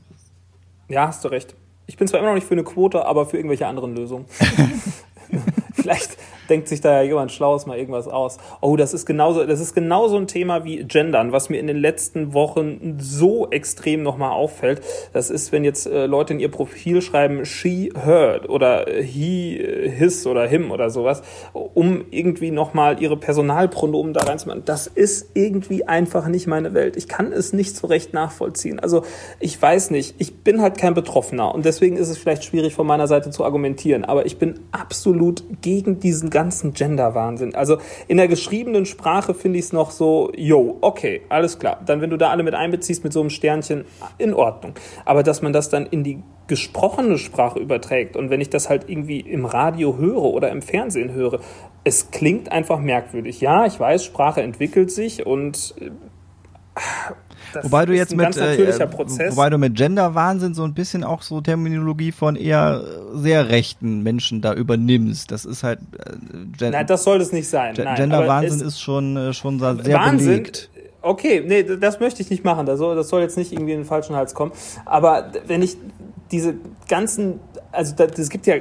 Ja, 0.89 1.07
hast 1.07 1.23
du 1.23 1.27
recht. 1.27 1.55
Ich 1.85 1.97
bin 1.97 2.07
zwar 2.07 2.19
immer 2.19 2.29
noch 2.29 2.35
nicht 2.35 2.47
für 2.47 2.55
eine 2.55 2.63
Quote, 2.63 3.05
aber 3.05 3.25
für 3.25 3.37
irgendwelche 3.37 3.67
anderen 3.67 3.95
Lösungen. 3.95 4.25
Vielleicht 5.73 6.12
denkt 6.49 6.67
sich 6.67 6.81
da 6.81 7.01
ja 7.01 7.03
jemand 7.03 7.31
Schlaues 7.31 7.65
mal 7.65 7.77
irgendwas 7.77 8.07
aus. 8.07 8.37
Oh, 8.61 8.75
das 8.75 8.93
ist 8.93 9.05
genauso, 9.05 9.45
das 9.45 9.59
ist 9.59 9.73
genauso 9.73 10.17
ein 10.17 10.27
Thema 10.27 10.63
wie 10.63 10.83
Gendern, 10.83 11.31
was 11.31 11.49
mir 11.49 11.59
in 11.59 11.67
den 11.67 11.77
letzten 11.77 12.33
Wochen 12.33 12.97
so 12.99 13.49
extrem 13.49 14.03
nochmal 14.03 14.31
auffällt. 14.31 14.81
Das 15.13 15.29
ist, 15.29 15.51
wenn 15.51 15.63
jetzt 15.63 15.87
äh, 15.87 16.05
Leute 16.05 16.33
in 16.33 16.39
ihr 16.39 16.51
Profil 16.51 17.01
schreiben, 17.01 17.45
she, 17.45 17.91
her 17.95 18.41
oder 18.49 18.85
he, 18.89 19.57
his 19.95 20.25
oder 20.27 20.47
him 20.47 20.71
oder 20.71 20.89
sowas, 20.89 21.21
um 21.53 22.05
irgendwie 22.11 22.51
nochmal 22.51 23.01
ihre 23.01 23.17
Personalpronomen 23.17 24.13
da 24.13 24.21
reinzumachen. 24.21 24.63
Das 24.65 24.87
ist 24.87 25.31
irgendwie 25.33 25.87
einfach 25.87 26.27
nicht 26.27 26.47
meine 26.47 26.73
Welt. 26.73 26.97
Ich 26.97 27.07
kann 27.07 27.31
es 27.31 27.53
nicht 27.53 27.75
so 27.75 27.87
recht 27.87 28.13
nachvollziehen. 28.13 28.79
Also, 28.79 29.03
ich 29.39 29.61
weiß 29.61 29.91
nicht. 29.91 30.15
Ich 30.17 30.37
bin 30.43 30.61
halt 30.61 30.77
kein 30.77 30.93
Betroffener 30.93 31.53
und 31.53 31.65
deswegen 31.65 31.97
ist 31.97 32.09
es 32.09 32.17
vielleicht 32.17 32.43
schwierig 32.43 32.73
von 32.73 32.87
meiner 32.87 33.07
Seite 33.07 33.31
zu 33.31 33.43
argumentieren, 33.43 34.05
aber 34.05 34.25
ich 34.25 34.37
bin 34.37 34.59
absolut 34.71 35.43
gegen 35.61 35.99
diesen 35.99 36.29
ganzen 36.33 36.73
Gender-Wahnsinn. 36.73 37.55
Also 37.55 37.77
in 38.09 38.17
der 38.17 38.27
geschriebenen 38.27 38.85
Sprache 38.85 39.33
finde 39.33 39.59
ich 39.59 39.65
es 39.65 39.73
noch 39.73 39.91
so, 39.91 40.33
yo, 40.35 40.77
okay, 40.81 41.21
alles 41.29 41.59
klar. 41.59 41.79
Dann, 41.85 42.01
wenn 42.01 42.09
du 42.09 42.17
da 42.17 42.29
alle 42.29 42.43
mit 42.43 42.55
einbeziehst 42.55 43.05
mit 43.05 43.13
so 43.13 43.21
einem 43.21 43.29
Sternchen, 43.29 43.85
in 44.17 44.33
Ordnung. 44.33 44.73
Aber 45.05 45.23
dass 45.23 45.41
man 45.41 45.53
das 45.53 45.69
dann 45.69 45.85
in 45.85 46.03
die 46.03 46.21
gesprochene 46.47 47.17
Sprache 47.17 47.59
überträgt 47.59 48.17
und 48.17 48.29
wenn 48.29 48.41
ich 48.41 48.49
das 48.49 48.69
halt 48.69 48.89
irgendwie 48.89 49.21
im 49.21 49.45
Radio 49.45 49.97
höre 49.97 50.25
oder 50.25 50.49
im 50.49 50.61
Fernsehen 50.61 51.13
höre, 51.13 51.39
es 51.85 52.11
klingt 52.11 52.51
einfach 52.51 52.79
merkwürdig. 52.79 53.39
Ja, 53.39 53.65
ich 53.65 53.79
weiß, 53.79 54.03
Sprache 54.03 54.41
entwickelt 54.41 54.91
sich 54.91 55.25
und 55.25 55.73
äh, 55.79 55.91
das 57.53 57.65
wobei 57.65 57.85
du 57.85 57.93
jetzt 57.93 58.15
mit, 58.15 58.35
äh, 58.37 58.79
wobei 59.31 59.49
du 59.49 59.57
mit 59.57 59.75
Gender-Wahnsinn 59.75 60.53
so 60.53 60.63
ein 60.63 60.73
bisschen 60.73 61.03
auch 61.03 61.21
so 61.21 61.41
Terminologie 61.41 62.11
von 62.11 62.35
eher 62.35 62.83
sehr 63.13 63.49
rechten 63.49 64.03
Menschen 64.03 64.41
da 64.41 64.53
übernimmst. 64.53 65.31
Das 65.31 65.45
ist 65.45 65.63
halt. 65.63 65.79
Äh, 66.59 66.69
Nein, 66.69 66.87
das 66.87 67.03
soll 67.03 67.21
es 67.21 67.31
nicht 67.31 67.47
sein. 67.47 67.75
Gender-Wahnsinn 67.75 68.61
ist 68.61 68.81
schon 68.81 69.17
äh, 69.17 69.33
schon 69.33 69.59
sehr 69.59 69.99
Wahnsinn, 69.99 70.27
belegt. 70.27 70.69
Okay, 71.01 71.43
nee, 71.45 71.63
das 71.63 71.99
möchte 71.99 72.21
ich 72.21 72.29
nicht 72.29 72.45
machen. 72.45 72.65
Das 72.65 72.79
soll, 72.79 72.95
das 72.95 73.09
soll 73.09 73.21
jetzt 73.21 73.37
nicht 73.37 73.51
irgendwie 73.51 73.73
in 73.73 73.79
den 73.79 73.85
falschen 73.85 74.15
Hals 74.15 74.33
kommen. 74.33 74.53
Aber 74.85 75.31
wenn 75.47 75.61
ich 75.61 75.77
diese 76.31 76.55
ganzen, 76.87 77.39
also 77.71 77.93
es 78.03 78.29
gibt 78.29 78.47
ja 78.47 78.55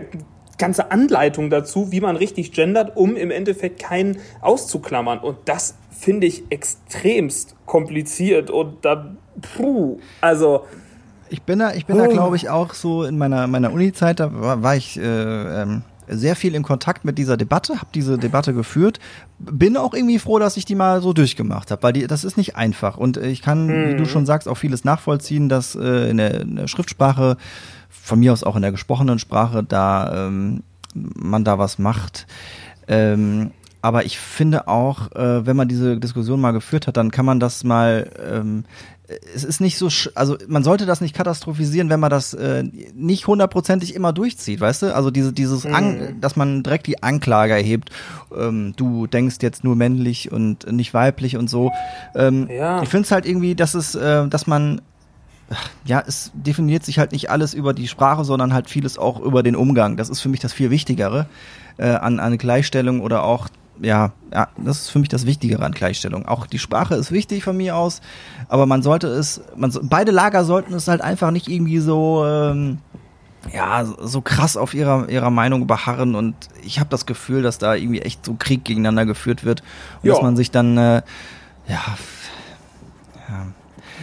ganze 0.59 0.91
Anleitungen 0.91 1.51
dazu, 1.51 1.93
wie 1.93 2.01
man 2.01 2.17
richtig 2.17 2.53
gendert, 2.53 2.97
um 2.97 3.17
im 3.17 3.31
Endeffekt 3.31 3.81
keinen 3.81 4.19
auszuklammern. 4.41 5.19
Und 5.19 5.37
das 5.45 5.75
finde 6.03 6.27
ich 6.27 6.43
extremst 6.51 7.55
kompliziert 7.65 8.51
und 8.51 8.85
da, 8.85 9.15
puh, 9.57 10.01
also. 10.21 10.65
Ich 11.31 11.43
bin 11.43 11.61
da, 11.61 11.73
ich 11.75 11.87
bin 11.87 11.97
da, 11.97 12.09
glaube 12.09 12.35
ich, 12.35 12.51
auch 12.51 12.75
so 12.75 13.05
in 13.05 13.17
meiner, 13.17 13.47
meiner 13.47 13.73
Uni-Zeit, 13.73 14.19
da 14.19 14.35
war, 14.35 14.65
war 14.65 14.75
ich 14.75 14.99
äh, 14.99 15.63
ähm, 15.63 15.83
sehr 16.09 16.35
viel 16.35 16.57
in 16.57 16.65
Kontakt 16.65 17.05
mit 17.05 17.19
dieser 17.19 17.37
Debatte, 17.37 17.77
habe 17.77 17.87
diese 17.95 18.19
Debatte 18.19 18.53
geführt, 18.53 18.99
bin 19.39 19.77
auch 19.77 19.95
irgendwie 19.95 20.19
froh, 20.19 20.41
dass 20.41 20.57
ich 20.57 20.65
die 20.65 20.75
mal 20.75 21.01
so 21.01 21.13
durchgemacht 21.13 21.71
habe, 21.71 21.85
weil 21.85 21.93
die, 21.93 22.09
das 22.09 22.25
ist 22.25 22.37
nicht 22.37 22.57
einfach 22.57 22.97
und 22.97 23.17
ich 23.17 23.41
kann, 23.41 23.67
mhm. 23.69 23.89
wie 23.91 23.95
du 23.95 24.03
mhm. 24.03 24.07
schon 24.07 24.27
sagst, 24.27 24.49
auch 24.49 24.57
vieles 24.57 24.83
nachvollziehen, 24.85 25.49
dass 25.49 25.77
äh, 25.77 26.11
in, 26.11 26.17
der, 26.17 26.41
in 26.41 26.57
der 26.57 26.67
Schriftsprache, 26.67 27.37
von 27.89 28.19
mir 28.19 28.33
aus 28.33 28.43
auch 28.43 28.57
in 28.57 28.63
der 28.63 28.73
gesprochenen 28.73 29.21
Sprache, 29.21 29.63
da 29.63 30.27
ähm, 30.27 30.65
man 30.95 31.45
da 31.45 31.59
was 31.59 31.79
macht. 31.79 32.27
Ähm, 32.89 33.53
aber 33.83 34.07
ich 34.07 34.19
finde 34.19 34.69
auch, 34.69 35.11
äh, 35.13 35.45
wenn 35.45 35.57
man 35.57 35.69
diese 35.69 35.99
Diskussion 35.99 36.41
mal 36.41 36.53
geführt 36.53 36.87
hat, 36.87 36.97
dann 36.97 37.11
kann 37.11 37.27
man 37.27 37.41
das 37.41 37.65
mal. 37.65 38.11
Ähm, 38.33 38.65
es 39.35 39.45
ist 39.45 39.61
nicht 39.61 39.77
so, 39.77 39.89
also 40.15 40.39
man 40.49 40.65
sollte 40.65 40.87
das 40.87 41.03
nicht 41.03 41.15
katastrophisieren, 41.15 41.91
wenn 41.91 42.01
man 42.01 42.09
das 42.09 42.33
äh, 42.33 42.65
nicht 42.95 43.27
hundertprozentig 43.27 43.95
immer 43.95 44.15
durchzieht, 44.15 44.61
weißt 44.61 44.83
du? 44.83 44.95
Also 44.95 45.11
diese, 45.11 45.35
dieses, 45.35 45.65
mhm. 45.65 45.75
An, 45.75 46.17
dass 46.21 46.37
man 46.37 46.63
direkt 46.63 46.87
die 46.87 47.03
Anklage 47.03 47.53
erhebt. 47.53 47.91
Ähm, 48.35 48.73
du 48.77 49.07
denkst 49.07 49.37
jetzt 49.43 49.65
nur 49.65 49.77
männlich 49.77 50.33
und 50.33 50.71
nicht 50.73 50.95
weiblich 50.95 51.37
und 51.37 51.51
so. 51.51 51.73
Ähm, 52.15 52.49
ja. 52.49 52.83
Ich 52.83 52.89
finde 52.89 53.05
es 53.05 53.11
halt 53.11 53.27
irgendwie, 53.27 53.55
dass 53.55 53.75
es, 53.75 53.95
äh, 53.95 54.27
dass 54.29 54.47
man 54.47 54.81
ja, 55.85 56.03
es 56.07 56.31
definiert 56.33 56.83
sich 56.85 56.99
halt 56.99 57.13
nicht 57.13 57.29
alles 57.29 57.53
über 57.53 57.75
die 57.75 57.89
Sprache, 57.89 58.25
sondern 58.25 58.55
halt 58.55 58.71
vieles 58.71 58.97
auch 58.97 59.21
über 59.21 59.43
den 59.43 59.57
Umgang. 59.57 59.99
Das 59.99 60.09
ist 60.09 60.21
für 60.21 60.31
mich 60.31 60.41
das 60.41 60.55
viel 60.55 60.71
Wichtigere 60.71 61.27
äh, 61.77 61.91
an, 61.91 62.21
an 62.21 62.39
Gleichstellung 62.39 63.01
oder 63.01 63.25
auch 63.25 63.49
ja, 63.81 64.13
ja, 64.33 64.49
das 64.57 64.83
ist 64.83 64.91
für 64.91 64.99
mich 64.99 65.09
das 65.09 65.27
Wichtigere 65.27 65.65
an 65.65 65.73
Gleichstellung. 65.73 66.27
Auch 66.27 66.47
die 66.47 66.59
Sprache 66.59 66.95
ist 66.95 67.13
wichtig 67.13 67.45
von 67.45 67.57
mir 67.57 67.77
aus, 67.77 68.01
aber 68.49 68.67
man 68.67 68.83
sollte 68.83 69.09
es, 69.09 69.43
man, 69.57 69.73
beide 69.83 70.13
Lager 70.13 70.45
sollten 70.45 70.75
es 70.75 70.89
halt 70.89 71.01
einfach 71.01 71.31
nicht 71.31 71.49
irgendwie 71.49 71.79
so, 71.79 72.25
ähm, 72.27 72.79
ja, 73.53 73.85
so 73.85 74.21
krass 74.21 74.57
auf 74.57 74.75
ihrer, 74.75 75.09
ihrer 75.09 75.31
Meinung 75.31 75.67
beharren 75.67 76.15
und 76.15 76.35
ich 76.63 76.79
habe 76.79 76.91
das 76.91 77.07
Gefühl, 77.07 77.43
dass 77.43 77.59
da 77.59 77.75
irgendwie 77.75 78.03
echt 78.03 78.25
so 78.25 78.35
Krieg 78.39 78.65
gegeneinander 78.65 79.07
geführt 79.07 79.45
wird 79.45 79.63
und 80.03 80.09
jo. 80.09 80.15
dass 80.15 80.23
man 80.23 80.37
sich 80.37 80.51
dann, 80.51 80.79
äh, 80.79 81.03
ja, 81.67 81.83
ja, 83.29 83.47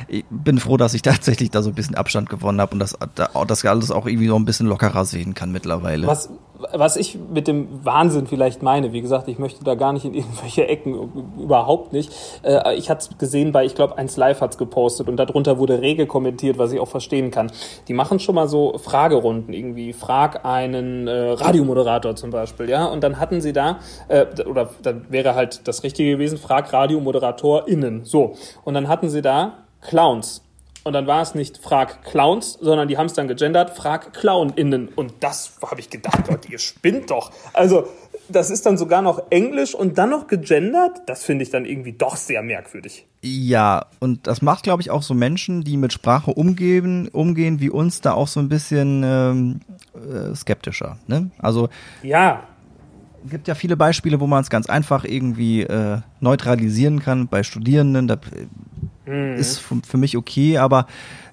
ich 0.09 0.25
bin 0.29 0.57
froh, 0.57 0.77
dass 0.77 0.93
ich 0.93 1.01
tatsächlich 1.03 1.51
da 1.51 1.61
so 1.61 1.69
ein 1.69 1.75
bisschen 1.75 1.95
Abstand 1.95 2.29
gewonnen 2.29 2.59
habe 2.59 2.73
und 2.73 2.79
das, 2.79 2.97
das 3.15 3.65
alles 3.65 3.91
auch 3.91 4.05
irgendwie 4.05 4.27
so 4.27 4.35
ein 4.35 4.45
bisschen 4.45 4.67
lockerer 4.67 5.05
sehen 5.05 5.33
kann 5.33 5.51
mittlerweile. 5.51 6.07
Was, 6.07 6.29
was 6.73 6.97
ich 6.97 7.17
mit 7.31 7.47
dem 7.47 7.85
Wahnsinn 7.85 8.27
vielleicht 8.27 8.61
meine, 8.63 8.91
wie 8.91 9.01
gesagt, 9.01 9.27
ich 9.27 9.39
möchte 9.39 9.63
da 9.63 9.75
gar 9.75 9.93
nicht 9.93 10.05
in 10.05 10.13
irgendwelche 10.15 10.67
Ecken, 10.67 10.93
überhaupt 11.39 11.93
nicht. 11.93 12.11
Äh, 12.43 12.75
ich 12.75 12.89
hatte 12.89 13.09
es 13.11 13.17
gesehen 13.17 13.51
bei, 13.51 13.65
ich 13.65 13.75
glaube, 13.75 13.97
1 13.97 14.17
Live 14.17 14.41
hat 14.41 14.51
es 14.51 14.57
gepostet 14.57 15.07
und 15.07 15.17
darunter 15.17 15.57
wurde 15.57 15.81
rege 15.81 16.07
kommentiert, 16.07 16.57
was 16.57 16.71
ich 16.71 16.79
auch 16.79 16.87
verstehen 16.87 17.31
kann. 17.31 17.51
Die 17.87 17.93
machen 17.93 18.19
schon 18.19 18.35
mal 18.35 18.47
so 18.47 18.77
Fragerunden 18.77 19.53
irgendwie. 19.53 19.93
Frag 19.93 20.45
einen 20.45 21.07
äh, 21.07 21.31
Radiomoderator 21.31 22.15
zum 22.15 22.31
Beispiel, 22.31 22.69
ja, 22.69 22.85
und 22.85 23.03
dann 23.03 23.19
hatten 23.19 23.41
sie 23.41 23.53
da, 23.53 23.79
äh, 24.07 24.25
oder 24.45 24.69
dann 24.81 25.05
wäre 25.09 25.35
halt 25.35 25.67
das 25.67 25.83
Richtige 25.83 26.11
gewesen, 26.11 26.37
frag 26.37 26.71
RadiomoderatorInnen. 26.73 28.05
So. 28.05 28.35
Und 28.63 28.73
dann 28.73 28.87
hatten 28.87 29.09
sie 29.09 29.21
da 29.21 29.68
Clowns. 29.81 30.41
Und 30.83 30.93
dann 30.93 31.07
war 31.07 31.21
es 31.21 31.35
nicht 31.35 31.57
Frag 31.57 32.03
Clowns, 32.03 32.57
sondern 32.61 32.87
die 32.87 32.97
haben 32.97 33.07
es 33.07 33.13
dann 33.13 33.27
gegendert, 33.27 33.75
Frag 33.75 34.13
ClownInnen. 34.13 34.87
Und 34.87 35.13
das 35.19 35.51
habe 35.61 35.79
ich 35.79 35.89
gedacht, 35.89 36.27
Leute, 36.29 36.51
ihr 36.51 36.59
spinnt 36.59 37.11
doch. 37.11 37.31
Also, 37.53 37.87
das 38.29 38.49
ist 38.49 38.65
dann 38.65 38.77
sogar 38.77 39.01
noch 39.01 39.23
Englisch 39.29 39.75
und 39.75 39.97
dann 39.97 40.11
noch 40.11 40.27
gegendert. 40.27 41.01
Das 41.05 41.23
finde 41.23 41.43
ich 41.43 41.49
dann 41.49 41.65
irgendwie 41.65 41.93
doch 41.93 42.15
sehr 42.15 42.41
merkwürdig. 42.41 43.05
Ja, 43.21 43.87
und 43.99 44.27
das 44.27 44.41
macht, 44.41 44.63
glaube 44.63 44.81
ich, 44.81 44.89
auch 44.89 45.01
so 45.01 45.13
Menschen, 45.13 45.63
die 45.63 45.75
mit 45.75 45.91
Sprache 45.91 46.31
umgehen, 46.31 47.09
umgehen 47.09 47.59
wie 47.59 47.69
uns, 47.69 48.01
da 48.01 48.13
auch 48.13 48.27
so 48.27 48.39
ein 48.39 48.47
bisschen 48.47 49.03
ähm, 49.03 49.59
äh, 49.95 50.33
skeptischer. 50.33 50.97
Ne? 51.07 51.29
Also 51.39 51.69
ja, 52.03 52.43
gibt 53.29 53.47
ja 53.47 53.55
viele 53.55 53.75
Beispiele, 53.75 54.19
wo 54.19 54.27
man 54.27 54.41
es 54.41 54.49
ganz 54.49 54.67
einfach 54.67 55.03
irgendwie 55.03 55.63
äh, 55.63 55.99
neutralisieren 56.19 56.99
kann. 56.99 57.27
Bei 57.27 57.43
Studierenden, 57.43 58.07
da 58.07 58.17
mhm. 59.09 59.35
ist 59.35 59.59
für 59.59 59.97
mich 59.97 60.17
okay, 60.17 60.57
aber 60.57 60.87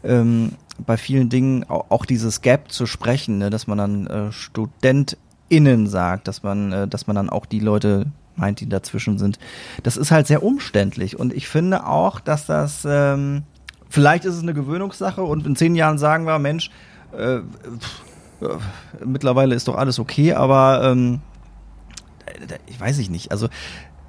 ähm, 0.05 0.53
bei 0.85 0.97
vielen 0.97 1.29
Dingen 1.29 1.65
auch, 1.65 2.05
dieses 2.05 2.43
Gap 2.43 2.71
zu 2.71 2.87
sprechen, 2.87 3.39
ne, 3.39 3.51
dass 3.51 3.67
man 3.67 3.79
dann 3.79 4.07
äh, 4.07 4.33
StudentInnen 4.33 5.87
sagt, 5.87 6.29
dass 6.29 6.43
man, 6.43 6.73
äh, 6.73 6.89
dass 6.89 7.07
man 7.07 7.17
dann 7.17 7.31
auch 7.31 7.47
die 7.47 7.61
Leute 7.61 8.07
meint, 8.37 8.61
die 8.61 8.69
dazwischen 8.69 9.19
sind. 9.19 9.39
Das 9.83 9.97
ist 9.97 10.11
halt 10.11 10.27
sehr 10.27 10.43
umständlich 10.43 11.19
und 11.19 11.33
ich 11.33 11.49
finde 11.49 11.87
auch, 11.87 12.21
dass 12.21 12.47
das, 12.47 12.87
ähm, 12.89 13.45
vielleicht 13.89 14.25
ist 14.27 14.35
es 14.35 14.43
eine 14.43 14.55
Gewöhnungssache 14.55 15.23
und 15.23 15.47
in 15.47 15.57
zehn 15.57 15.75
Jahren 15.75 15.99
sagen 15.99 16.27
wir, 16.27 16.39
Mensch, 16.39 16.71
äh, 17.17 17.39
pff, 17.39 18.03
äh, 18.43 19.05
mittlerweile 19.05 19.55
ist 19.55 19.69
doch 19.69 19.77
alles 19.77 19.99
okay, 19.99 20.35
aber 20.35 20.83
ähm, 20.85 21.21
ich 22.67 22.79
weiß 22.79 22.99
ich 22.99 23.09
nicht. 23.09 23.31
Also 23.31 23.49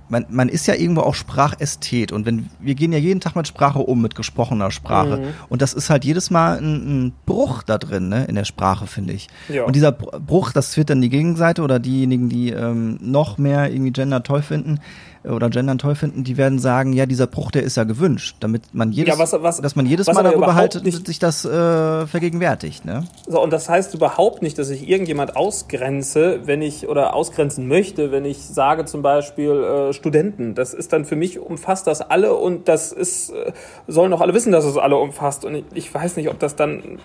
man, 0.10 0.26
man 0.30 0.50
ist 0.50 0.67
ja 0.67 0.76
irgendwo 0.76 1.02
auch 1.02 1.15
Sprachästhet 1.15 2.12
und 2.12 2.26
wenn 2.26 2.50
wir 2.60 2.76
gehen 2.76 2.91
ja 2.91 3.00
jeden 3.00 3.20
Tag 3.20 3.36
mit 3.36 3.48
Sprache 3.48 3.80
um, 3.80 4.02
mit 4.02 4.15
gesprochener 4.15 4.72
Sprache. 4.72 5.17
Mhm. 5.17 5.28
Und 5.50 5.62
das 5.62 5.74
ist 5.74 5.89
halt 5.89 6.06
jedes 6.06 6.30
Mal 6.30 6.58
ein, 6.58 7.08
ein 7.08 7.13
Bruch 7.26 7.63
da 7.63 7.78
drin, 7.78 8.10
ne, 8.10 8.26
in 8.26 8.36
der 8.36 8.46
Sprache, 8.46 8.88
finde 8.88 9.13
ich. 9.13 9.28
Ja. 9.50 9.63
Und 9.65 9.76
dieser 9.76 9.91
Br- 9.91 10.20
Bruch, 10.20 10.52
das 10.52 10.76
wird 10.78 10.89
dann 10.89 11.02
die 11.02 11.10
Gegenseite 11.10 11.62
oder 11.62 11.80
diejenigen, 11.80 12.30
die 12.30 12.52
ähm, 12.52 12.98
noch 13.02 13.38
mehr 13.38 13.72
irgendwie 13.72 13.91
Gender 13.91 14.24
toll 14.24 14.41
finden 14.41 14.80
oder 15.30 15.50
Gendern 15.50 15.78
toll 15.78 15.96
finden, 15.96 16.24
die 16.24 16.38
werden 16.38 16.60
sagen, 16.60 16.94
ja, 16.94 17.06
dieser 17.06 17.28
Bruch, 17.28 17.52
der 17.52 17.63
ist 17.63 17.78
ja 17.78 17.84
gewünscht, 17.84 18.38
damit 18.40 18.74
man 18.74 18.92
jedes, 18.92 19.13
Ja, 19.16 19.20
was- 19.20 19.34
was- 19.42 19.62
dass 19.62 19.76
man 19.76 19.86
jedes 19.86 20.08
Mal 20.08 20.24
darüber 20.24 20.56
halt 20.56 20.84
nicht- 20.84 21.06
sich 21.08 21.20
das 21.20 21.46
äh, 21.46 22.08
vergegenwärtigt, 22.08 22.86
ne? 22.86 23.04
So, 23.28 23.42
und 23.42 23.52
das 23.52 23.70
heißt 23.70 23.94
überhaupt 23.94 24.42
nicht, 24.42 24.58
dass 24.58 24.70
ich 24.70 24.88
irgendjemand 24.88 25.36
ausgrenze, 25.36 26.42
wenn 26.46 26.62
ich 26.62 26.88
oder 26.88 27.13
ausgrenzen 27.13 27.68
möchte, 27.68 28.12
wenn 28.12 28.26
ich 28.26 28.40
sage 28.40 28.86
zum 28.86 29.02
Beispiel 29.02 29.52
äh, 29.52 29.94
Studenten. 29.94 30.56
Das 30.56 30.74
ist 30.74 30.94
dann 30.94 31.06
für 31.06 31.16
mich 31.16 31.40
umfasst 31.40 31.88
das 31.88 32.02
alle 32.02 32.34
und 32.36 32.68
das 32.68 32.92
ist 32.92 33.30
äh, 33.32 33.52
sollen 33.88 34.13
auch 34.13 34.22
alle 34.22 34.34
wissen, 34.34 34.52
dass 34.52 34.66
es 34.66 34.78
alle 34.78 34.96
umfasst. 34.98 35.46
Und 35.46 35.56
ich, 35.56 35.66
ich 35.74 35.94
weiß 35.94 36.16
nicht, 36.18 36.30
ob 36.30 36.40
das 36.40 36.56
dann. 36.56 37.00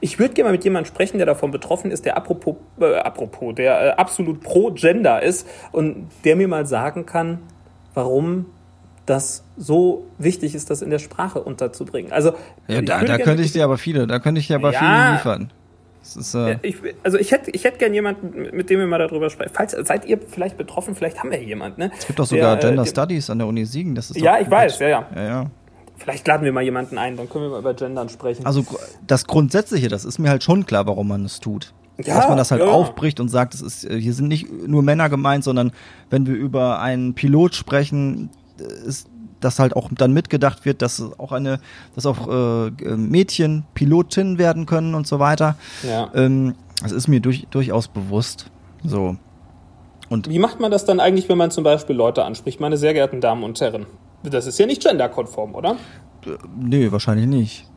Ich 0.00 0.18
würde 0.18 0.34
gerne 0.34 0.48
mal 0.50 0.52
mit 0.52 0.64
jemandem 0.64 0.86
sprechen, 0.92 1.16
der 1.18 1.26
davon 1.26 1.50
betroffen 1.50 1.90
ist, 1.90 2.04
der 2.04 2.16
apropos, 2.16 2.56
äh, 2.80 2.94
apropos, 2.96 3.54
der 3.54 3.80
äh, 3.80 3.90
absolut 3.96 4.40
pro 4.42 4.70
Gender 4.72 5.22
ist 5.22 5.46
und 5.72 6.08
der 6.24 6.36
mir 6.36 6.48
mal 6.48 6.66
sagen 6.66 7.06
kann, 7.06 7.38
warum 7.94 8.46
das 9.06 9.44
so 9.56 10.06
wichtig 10.18 10.54
ist, 10.54 10.70
das 10.70 10.80
in 10.82 10.90
der 10.90 10.98
Sprache 10.98 11.40
unterzubringen. 11.42 12.10
Also 12.12 12.32
Ja, 12.68 12.80
da, 12.82 13.04
da 13.04 13.18
könnte 13.18 13.42
ich 13.42 13.52
dir 13.52 13.64
aber 13.64 13.76
viele, 13.78 14.06
da 14.06 14.18
könnte 14.18 14.40
ich 14.40 14.46
dir 14.46 14.56
aber 14.56 14.72
Ja. 14.72 14.78
viele 14.78 15.12
liefern. 15.12 15.52
Ist, 16.02 16.34
äh, 16.34 16.58
ich, 16.62 16.76
also 17.02 17.18
ich 17.18 17.30
hätte, 17.32 17.50
ich 17.50 17.64
hätte 17.64 17.78
gern 17.78 17.94
jemanden, 17.94 18.54
mit 18.54 18.68
dem 18.68 18.78
wir 18.78 18.86
mal 18.86 18.98
darüber 18.98 19.30
sprechen. 19.30 19.52
Falls 19.54 19.72
seid 19.72 20.04
ihr 20.04 20.18
vielleicht 20.26 20.58
betroffen, 20.58 20.94
vielleicht 20.94 21.18
haben 21.18 21.30
wir 21.30 21.38
hier 21.38 21.48
jemanden. 21.48 21.80
Ne? 21.80 21.90
es 21.98 22.06
gibt 22.06 22.18
doch 22.18 22.26
sogar 22.26 22.56
Der, 22.56 22.64
äh, 22.64 22.66
Gender 22.68 22.82
der- 22.84 22.90
Studies 22.90 23.30
an 23.30 23.38
der 23.38 23.46
Uni 23.46 23.64
Siegen. 23.64 23.94
Das 23.94 24.10
ist 24.10 24.20
Ja, 24.20 24.38
ich 24.38 24.50
weiß, 24.50 24.78
ja, 24.80 24.88
ja. 24.88 25.06
Ja, 25.14 25.22
ja. 25.22 25.50
Vielleicht 25.96 26.26
laden 26.26 26.44
wir 26.44 26.52
mal 26.52 26.62
jemanden 26.62 26.98
ein, 26.98 27.16
dann 27.16 27.28
können 27.30 27.44
wir 27.44 27.50
mal 27.50 27.60
über 27.60 27.72
Gendern 27.72 28.08
sprechen. 28.10 28.44
Also 28.44 28.64
das 29.06 29.26
Grundsätzliche, 29.26 29.88
das 29.88 30.04
ist 30.04 30.18
mir 30.18 30.28
halt 30.28 30.42
schon 30.44 30.66
klar, 30.66 30.86
warum 30.86 31.08
man 31.08 31.24
es 31.24 31.40
tut. 31.40 31.72
Ja, 31.98 32.16
Dass 32.16 32.28
man 32.28 32.36
das 32.36 32.50
halt 32.50 32.62
ja, 32.62 32.68
aufbricht 32.68 33.20
und 33.20 33.28
sagt, 33.28 33.54
es 33.54 33.60
ist, 33.60 33.84
äh, 33.84 34.00
hier 34.00 34.14
sind 34.14 34.28
nicht 34.28 34.50
nur 34.66 34.82
Männer 34.82 35.08
gemeint, 35.08 35.44
sondern 35.44 35.72
wenn 36.10 36.26
wir 36.26 36.34
über 36.34 36.80
einen 36.80 37.14
Pilot 37.14 37.54
sprechen, 37.54 38.30
äh, 38.58 38.88
ist 38.88 39.08
dass 39.40 39.58
halt 39.58 39.76
auch 39.76 39.90
dann 39.92 40.12
mitgedacht 40.12 40.64
wird, 40.64 40.80
dass 40.80 40.98
es 40.98 41.18
auch 41.18 41.30
eine, 41.30 41.60
dass 41.94 42.06
auch 42.06 42.28
äh, 42.28 42.66
äh, 42.68 42.96
Mädchen 42.96 43.64
Pilotin 43.74 44.38
werden 44.38 44.64
können 44.64 44.94
und 44.94 45.06
so 45.06 45.18
weiter. 45.18 45.56
ja. 45.82 46.10
Ähm, 46.14 46.54
das 46.82 46.92
ist 46.92 47.08
mir 47.08 47.20
durch, 47.20 47.46
durchaus 47.50 47.88
bewusst. 47.88 48.50
So. 48.84 49.16
Und 50.08 50.28
Wie 50.28 50.38
macht 50.38 50.60
man 50.60 50.70
das 50.70 50.84
dann 50.84 51.00
eigentlich, 51.00 51.28
wenn 51.28 51.38
man 51.38 51.50
zum 51.50 51.64
Beispiel 51.64 51.96
Leute 51.96 52.24
anspricht, 52.24 52.60
meine 52.60 52.76
sehr 52.76 52.92
geehrten 52.92 53.20
Damen 53.20 53.42
und 53.42 53.60
Herren? 53.60 53.86
Das 54.22 54.46
ist 54.46 54.58
ja 54.58 54.66
nicht 54.66 54.82
genderkonform, 54.82 55.54
oder? 55.54 55.76
Nee, 56.58 56.90
wahrscheinlich 56.90 57.26
nicht. 57.26 57.70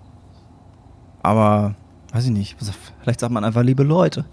Aber, 1.22 1.76
weiß 2.14 2.26
ich 2.26 2.32
nicht. 2.32 2.56
Vielleicht 3.02 3.20
sagt 3.20 3.32
man 3.34 3.44
einfach 3.44 3.64
liebe 3.64 3.84
Leute. 3.84 4.26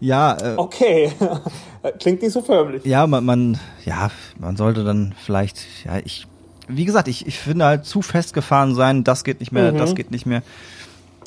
Ja, 0.00 0.36
äh, 0.40 0.54
Okay. 0.56 1.12
Klingt 1.98 2.22
nicht 2.22 2.32
so 2.32 2.42
förmlich. 2.42 2.84
ja, 2.84 3.06
man, 3.06 3.24
man, 3.24 3.58
ja, 3.84 4.10
man 4.38 4.56
sollte 4.56 4.84
dann 4.84 5.14
vielleicht, 5.24 5.64
ja, 5.84 5.98
ich, 6.04 6.26
wie 6.68 6.84
gesagt, 6.84 7.08
ich, 7.08 7.26
ich 7.26 7.38
finde 7.38 7.64
halt 7.66 7.84
zu 7.86 8.02
festgefahren 8.02 8.74
sein, 8.74 9.04
das 9.04 9.24
geht 9.24 9.40
nicht 9.40 9.52
mehr, 9.52 9.72
Mhm. 9.72 9.78
das 9.78 9.94
geht 9.94 10.10
nicht 10.10 10.26
mehr. 10.26 10.42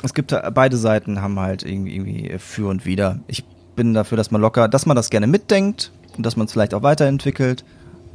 Es 0.03 0.13
gibt 0.13 0.35
beide 0.53 0.77
Seiten 0.77 1.21
haben 1.21 1.39
halt 1.39 1.63
irgendwie, 1.63 1.95
irgendwie 1.95 2.35
für 2.37 2.67
und 2.69 2.85
wider. 2.85 3.19
Ich 3.27 3.43
bin 3.75 3.93
dafür, 3.93 4.17
dass 4.17 4.31
man 4.31 4.41
locker, 4.41 4.67
dass 4.67 4.85
man 4.85 4.95
das 4.95 5.09
gerne 5.09 5.27
mitdenkt 5.27 5.91
und 6.17 6.25
dass 6.25 6.35
man 6.35 6.45
es 6.45 6.53
vielleicht 6.53 6.73
auch 6.73 6.83
weiterentwickelt, 6.83 7.63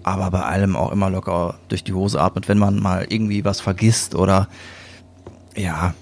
aber 0.04 0.30
bei 0.30 0.42
allem 0.42 0.76
auch 0.76 0.92
immer 0.92 1.10
locker 1.10 1.54
durch 1.68 1.82
die 1.84 1.92
Hose 1.94 2.20
atmet, 2.20 2.48
wenn 2.48 2.58
man 2.58 2.78
mal 2.80 3.06
irgendwie 3.08 3.44
was 3.44 3.60
vergisst 3.60 4.14
oder 4.14 4.48
ja, 5.56 5.94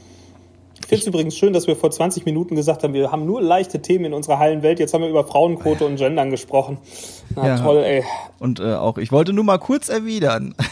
finde 0.87 1.03
es 1.03 1.07
übrigens 1.07 1.37
schön, 1.37 1.53
dass 1.53 1.67
wir 1.67 1.77
vor 1.77 1.91
20 1.91 2.25
Minuten 2.25 2.55
gesagt 2.55 2.83
haben, 2.83 2.95
wir 2.95 3.11
haben 3.13 3.27
nur 3.27 3.41
leichte 3.43 3.83
Themen 3.83 4.07
in 4.07 4.13
unserer 4.15 4.39
heilen 4.39 4.63
Welt. 4.63 4.79
Jetzt 4.79 4.95
haben 4.95 5.03
wir 5.03 5.11
über 5.11 5.25
Frauenquote 5.25 5.85
und 5.85 5.97
Gendern 5.97 6.31
gesprochen. 6.31 6.79
Na 7.35 7.47
Ja. 7.47 7.59
toll, 7.59 7.79
ey. 7.79 8.05
und 8.39 8.61
äh, 8.61 8.75
auch 8.75 8.99
ich 8.99 9.13
wollte 9.13 9.33
nur 9.33 9.45
mal 9.45 9.59
kurz 9.59 9.89
erwidern. 9.89 10.55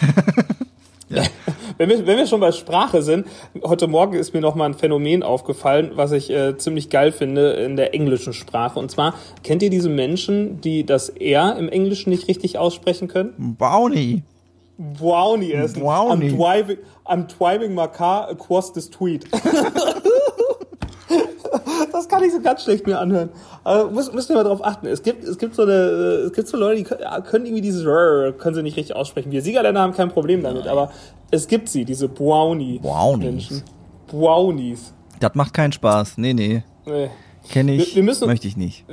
Wenn 1.79 1.89
wir, 1.89 2.07
wenn 2.07 2.17
wir 2.17 2.27
schon 2.27 2.41
bei 2.41 2.53
Sprache 2.53 3.03
sind, 3.03 3.27
heute 3.65 3.89
Morgen 3.89 4.15
ist 4.15 4.33
mir 4.33 4.41
noch 4.41 4.55
mal 4.55 4.67
ein 4.67 4.75
Phänomen 4.75 5.23
aufgefallen, 5.23 5.93
was 5.95 6.13
ich 6.13 6.31
äh, 6.31 6.57
ziemlich 6.57 6.89
geil 6.89 7.11
finde 7.13 7.51
in 7.53 7.77
der 7.77 7.95
englischen 7.95 8.33
Sprache. 8.33 8.79
Und 8.79 8.91
zwar, 8.91 9.15
kennt 9.43 9.63
ihr 9.63 9.71
diese 9.71 9.89
Menschen, 9.89 10.61
die 10.61 10.87
das 10.87 11.09
R 11.09 11.57
im 11.59 11.69
Englischen 11.69 12.11
nicht 12.11 12.29
richtig 12.29 12.59
aussprechen 12.59 13.09
können? 13.09 13.57
Brownie. 13.59 14.23
Brownie 14.79 15.53
essen. 15.53 15.83
Brownie. 15.83 16.31
I'm 16.31 16.37
driving, 16.37 16.79
I'm 17.07 17.27
driving 17.27 17.75
my 17.75 17.87
car 17.87 18.29
across 18.31 18.73
the 18.75 18.81
street. 18.81 19.27
das 21.93 22.09
kann 22.09 22.23
ich 22.25 22.33
so 22.33 22.41
ganz 22.41 22.65
schlecht 22.65 22.87
mir 22.87 22.99
anhören. 22.99 23.31
Aber 23.63 23.91
muss, 23.91 24.13
müsst 24.13 24.31
ihr 24.31 24.35
mal 24.37 24.45
drauf 24.45 24.65
achten. 24.65 24.87
Es 24.87 25.03
gibt, 25.03 25.23
es 25.25 25.39
gibt 25.39 25.55
so 25.55 25.63
eine, 25.63 25.73
es 25.73 26.33
gibt 26.33 26.49
so 26.49 26.57
Leute, 26.57 26.77
die 26.79 26.83
können, 26.85 27.03
können 27.25 27.47
irgendwie 27.47 27.63
dieses 27.63 27.85
R, 27.85 28.33
können 28.33 28.55
sie 28.55 28.63
nicht 28.63 28.77
richtig 28.77 28.97
aussprechen. 28.97 29.31
Wir 29.33 29.43
Siegerländer 29.43 29.81
haben 29.81 29.95
kein 29.95 30.09
Problem 30.11 30.43
damit, 30.43 30.67
aber 30.67 30.91
es 31.31 31.47
gibt 31.47 31.69
sie, 31.69 31.85
diese 31.85 32.09
Brownie. 32.09 32.79
Brownies. 32.81 33.25
Menschen. 33.51 33.63
Brownies. 34.09 34.93
Das 35.21 35.35
macht 35.35 35.55
keinen 35.55 35.73
Spaß. 35.73 36.15
Nee, 36.19 36.35
nee. 36.35 36.63
Äh. 36.87 37.09
Kenne 37.51 37.75
ich. 37.75 37.89
Wir- 37.91 37.97
wir 37.97 38.03
müssen- 38.03 38.27
möchte 38.27 38.49
ich 38.49 38.57
nicht. 38.57 38.85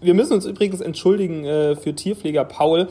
Wir 0.00 0.14
müssen 0.14 0.32
uns 0.32 0.44
übrigens 0.46 0.80
entschuldigen 0.80 1.44
äh, 1.44 1.76
für 1.76 1.94
Tierpfleger 1.94 2.44
Paul. 2.44 2.88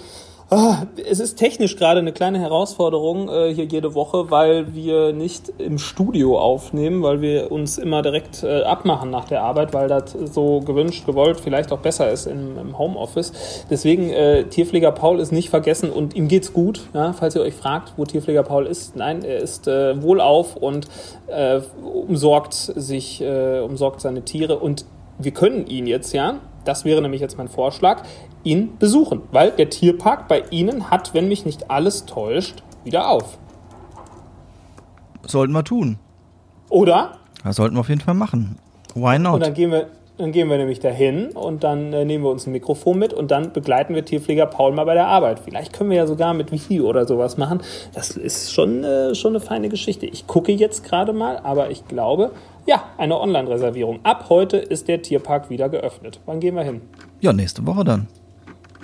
Ah, 0.53 0.85
Es 1.09 1.21
ist 1.21 1.35
technisch 1.35 1.77
gerade 1.77 2.01
eine 2.01 2.11
kleine 2.11 2.37
Herausforderung 2.37 3.29
äh, 3.29 3.53
hier 3.53 3.63
jede 3.63 3.95
Woche, 3.95 4.31
weil 4.31 4.75
wir 4.75 5.13
nicht 5.13 5.47
im 5.59 5.77
Studio 5.79 6.37
aufnehmen, 6.37 7.03
weil 7.03 7.21
wir 7.21 7.53
uns 7.53 7.77
immer 7.77 8.01
direkt 8.01 8.43
äh, 8.43 8.63
abmachen 8.63 9.09
nach 9.09 9.23
der 9.23 9.43
Arbeit, 9.43 9.73
weil 9.73 9.87
das 9.87 10.11
so 10.11 10.59
gewünscht, 10.59 11.05
gewollt, 11.05 11.39
vielleicht 11.39 11.71
auch 11.71 11.79
besser 11.79 12.11
ist 12.11 12.25
im, 12.25 12.57
im 12.57 12.77
Homeoffice. 12.77 13.31
Deswegen, 13.69 14.09
äh, 14.09 14.43
Tierpfleger 14.43 14.91
Paul 14.91 15.21
ist 15.21 15.31
nicht 15.31 15.49
vergessen 15.49 15.89
und 15.89 16.17
ihm 16.17 16.27
geht's 16.27 16.51
gut. 16.51 16.81
Ja, 16.93 17.13
falls 17.13 17.33
ihr 17.33 17.43
euch 17.43 17.55
fragt, 17.55 17.93
wo 17.95 18.03
Tierpfleger 18.03 18.43
Paul 18.43 18.65
ist, 18.65 18.97
nein, 18.97 19.23
er 19.23 19.37
ist 19.37 19.69
äh, 19.69 20.03
wohlauf 20.03 20.57
und 20.57 20.85
äh, 21.27 21.61
umsorgt 21.81 22.55
sich, 22.55 23.21
äh, 23.21 23.61
umsorgt 23.61 24.01
seine 24.01 24.23
Tiere 24.23 24.59
und 24.59 24.83
wir 25.17 25.31
können 25.31 25.65
ihn 25.67 25.87
jetzt 25.87 26.11
ja, 26.11 26.41
das 26.65 26.85
wäre 26.85 27.01
nämlich 27.01 27.21
jetzt 27.21 27.37
mein 27.37 27.47
Vorschlag, 27.47 28.03
ihn 28.43 28.77
besuchen, 28.77 29.21
weil 29.31 29.51
der 29.51 29.69
Tierpark 29.69 30.27
bei 30.27 30.43
Ihnen 30.49 30.89
hat, 30.89 31.13
wenn 31.13 31.27
mich 31.27 31.45
nicht 31.45 31.69
alles 31.69 32.05
täuscht, 32.05 32.63
wieder 32.83 33.09
auf. 33.09 33.37
Sollten 35.27 35.53
wir 35.53 35.63
tun. 35.63 35.97
Oder? 36.69 37.17
Das 37.43 37.55
sollten 37.55 37.75
wir 37.75 37.81
auf 37.81 37.89
jeden 37.89 38.01
Fall 38.01 38.13
machen. 38.13 38.57
Why 38.95 39.15
Und 39.15 39.23
not? 39.23 39.41
dann 39.41 39.53
gehen 39.53 39.71
wir, 39.71 39.87
dann 40.17 40.31
gehen 40.31 40.49
wir 40.49 40.57
nämlich 40.57 40.79
dahin 40.79 41.29
und 41.29 41.63
dann 41.63 41.93
äh, 41.93 42.05
nehmen 42.05 42.23
wir 42.23 42.31
uns 42.31 42.45
ein 42.45 42.51
Mikrofon 42.51 42.99
mit 42.99 43.13
und 43.13 43.31
dann 43.31 43.53
begleiten 43.53 43.95
wir 43.95 44.03
Tierpfleger 44.05 44.45
Paul 44.45 44.73
mal 44.73 44.85
bei 44.85 44.93
der 44.93 45.07
Arbeit. 45.07 45.39
Vielleicht 45.39 45.73
können 45.73 45.89
wir 45.89 45.97
ja 45.97 46.07
sogar 46.07 46.33
mit 46.33 46.51
Video 46.51 46.85
oder 46.87 47.05
sowas 47.05 47.37
machen. 47.37 47.61
Das 47.93 48.11
ist 48.11 48.53
schon, 48.53 48.83
äh, 48.83 49.15
schon 49.15 49.31
eine 49.35 49.39
feine 49.39 49.69
Geschichte. 49.69 50.05
Ich 50.05 50.27
gucke 50.27 50.51
jetzt 50.51 50.83
gerade 50.83 51.13
mal, 51.13 51.37
aber 51.37 51.71
ich 51.71 51.87
glaube, 51.87 52.31
ja, 52.65 52.83
eine 52.97 53.19
Online-Reservierung. 53.19 53.99
Ab 54.03 54.25
heute 54.29 54.57
ist 54.57 54.87
der 54.87 55.01
Tierpark 55.01 55.49
wieder 55.49 55.69
geöffnet. 55.69 56.19
Wann 56.25 56.39
gehen 56.39 56.55
wir 56.55 56.63
hin? 56.63 56.81
Ja, 57.19 57.33
nächste 57.33 57.65
Woche 57.65 57.83
dann. 57.83 58.07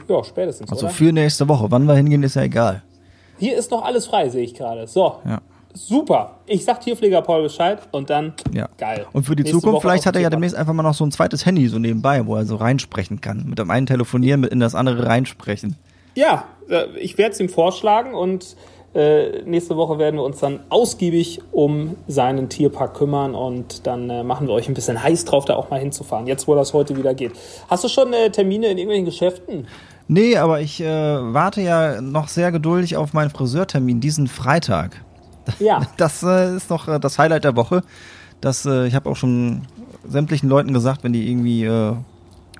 Ja, 0.07 0.23
spätestens. 0.23 0.71
Also 0.71 0.85
oder? 0.85 0.93
für 0.93 1.11
nächste 1.11 1.47
Woche. 1.47 1.69
Wann 1.69 1.85
wir 1.85 1.95
hingehen, 1.95 2.23
ist 2.23 2.35
ja 2.35 2.43
egal. 2.43 2.81
Hier 3.39 3.57
ist 3.57 3.71
noch 3.71 3.83
alles 3.83 4.07
frei, 4.07 4.29
sehe 4.29 4.43
ich 4.43 4.53
gerade. 4.55 4.87
So, 4.87 5.17
Ja. 5.25 5.39
super. 5.73 6.37
Ich 6.45 6.63
sag 6.65 6.81
Tierpfleger 6.81 7.21
Paul 7.21 7.43
Bescheid 7.43 7.79
und 7.91 8.09
dann 8.09 8.33
Ja. 8.51 8.67
geil. 8.77 9.05
Und 9.13 9.23
für 9.25 9.35
die 9.35 9.43
Nächste 9.43 9.59
Zukunft, 9.59 9.75
Woche 9.77 9.81
vielleicht 9.89 10.05
hat 10.05 10.15
er 10.15 10.21
ja 10.21 10.29
dem 10.29 10.37
demnächst 10.37 10.55
einfach 10.55 10.73
mal 10.73 10.83
noch 10.83 10.93
so 10.93 11.05
ein 11.05 11.11
zweites 11.11 11.45
Handy 11.45 11.67
so 11.67 11.77
nebenbei, 11.77 12.25
wo 12.25 12.35
er 12.35 12.45
so 12.45 12.55
reinsprechen 12.55 13.21
kann. 13.21 13.45
Mit 13.47 13.59
dem 13.59 13.69
einen 13.69 13.85
telefonieren, 13.85 14.39
mit 14.41 14.51
in 14.51 14.59
das 14.59 14.75
andere 14.75 15.05
reinsprechen. 15.05 15.75
Ja, 16.15 16.45
äh, 16.69 16.85
ich 16.97 17.17
werde 17.19 17.33
es 17.33 17.39
ihm 17.39 17.49
vorschlagen 17.49 18.15
und 18.15 18.55
äh, 18.93 19.43
nächste 19.43 19.75
Woche 19.75 19.99
werden 19.99 20.15
wir 20.15 20.23
uns 20.23 20.39
dann 20.39 20.61
ausgiebig 20.69 21.41
um 21.51 21.95
seinen 22.07 22.49
Tierpark 22.49 22.95
kümmern 22.95 23.35
und 23.35 23.85
dann 23.85 24.09
äh, 24.09 24.23
machen 24.23 24.47
wir 24.47 24.53
euch 24.53 24.67
ein 24.67 24.73
bisschen 24.73 25.01
heiß 25.01 25.25
drauf, 25.25 25.45
da 25.45 25.55
auch 25.55 25.69
mal 25.69 25.79
hinzufahren, 25.79 26.25
jetzt 26.25 26.47
wo 26.47 26.55
das 26.55 26.73
heute 26.73 26.97
wieder 26.97 27.13
geht. 27.13 27.33
Hast 27.67 27.83
du 27.83 27.89
schon 27.89 28.13
äh, 28.13 28.31
Termine 28.31 28.67
in 28.67 28.77
irgendwelchen 28.77 29.05
Geschäften? 29.05 29.67
Nee, 30.07 30.37
aber 30.37 30.61
ich 30.61 30.81
äh, 30.81 30.87
warte 30.87 31.61
ja 31.61 32.01
noch 32.01 32.27
sehr 32.27 32.51
geduldig 32.51 32.95
auf 32.95 33.13
meinen 33.13 33.29
Friseurtermin 33.29 33.99
diesen 33.99 34.27
Freitag. 34.27 35.03
Ja. 35.59 35.81
Das 35.97 36.23
äh, 36.23 36.55
ist 36.55 36.69
noch 36.69 36.99
das 36.99 37.19
Highlight 37.19 37.43
der 37.43 37.55
Woche. 37.55 37.83
Das, 38.39 38.65
ich 38.65 38.93
habe 38.93 39.09
auch 39.09 39.15
schon 39.15 39.63
sämtlichen 40.07 40.47
Leuten 40.47 40.71
gesagt, 40.71 41.03
wenn 41.03 41.11
die 41.11 41.27
irgendwie 41.27 41.67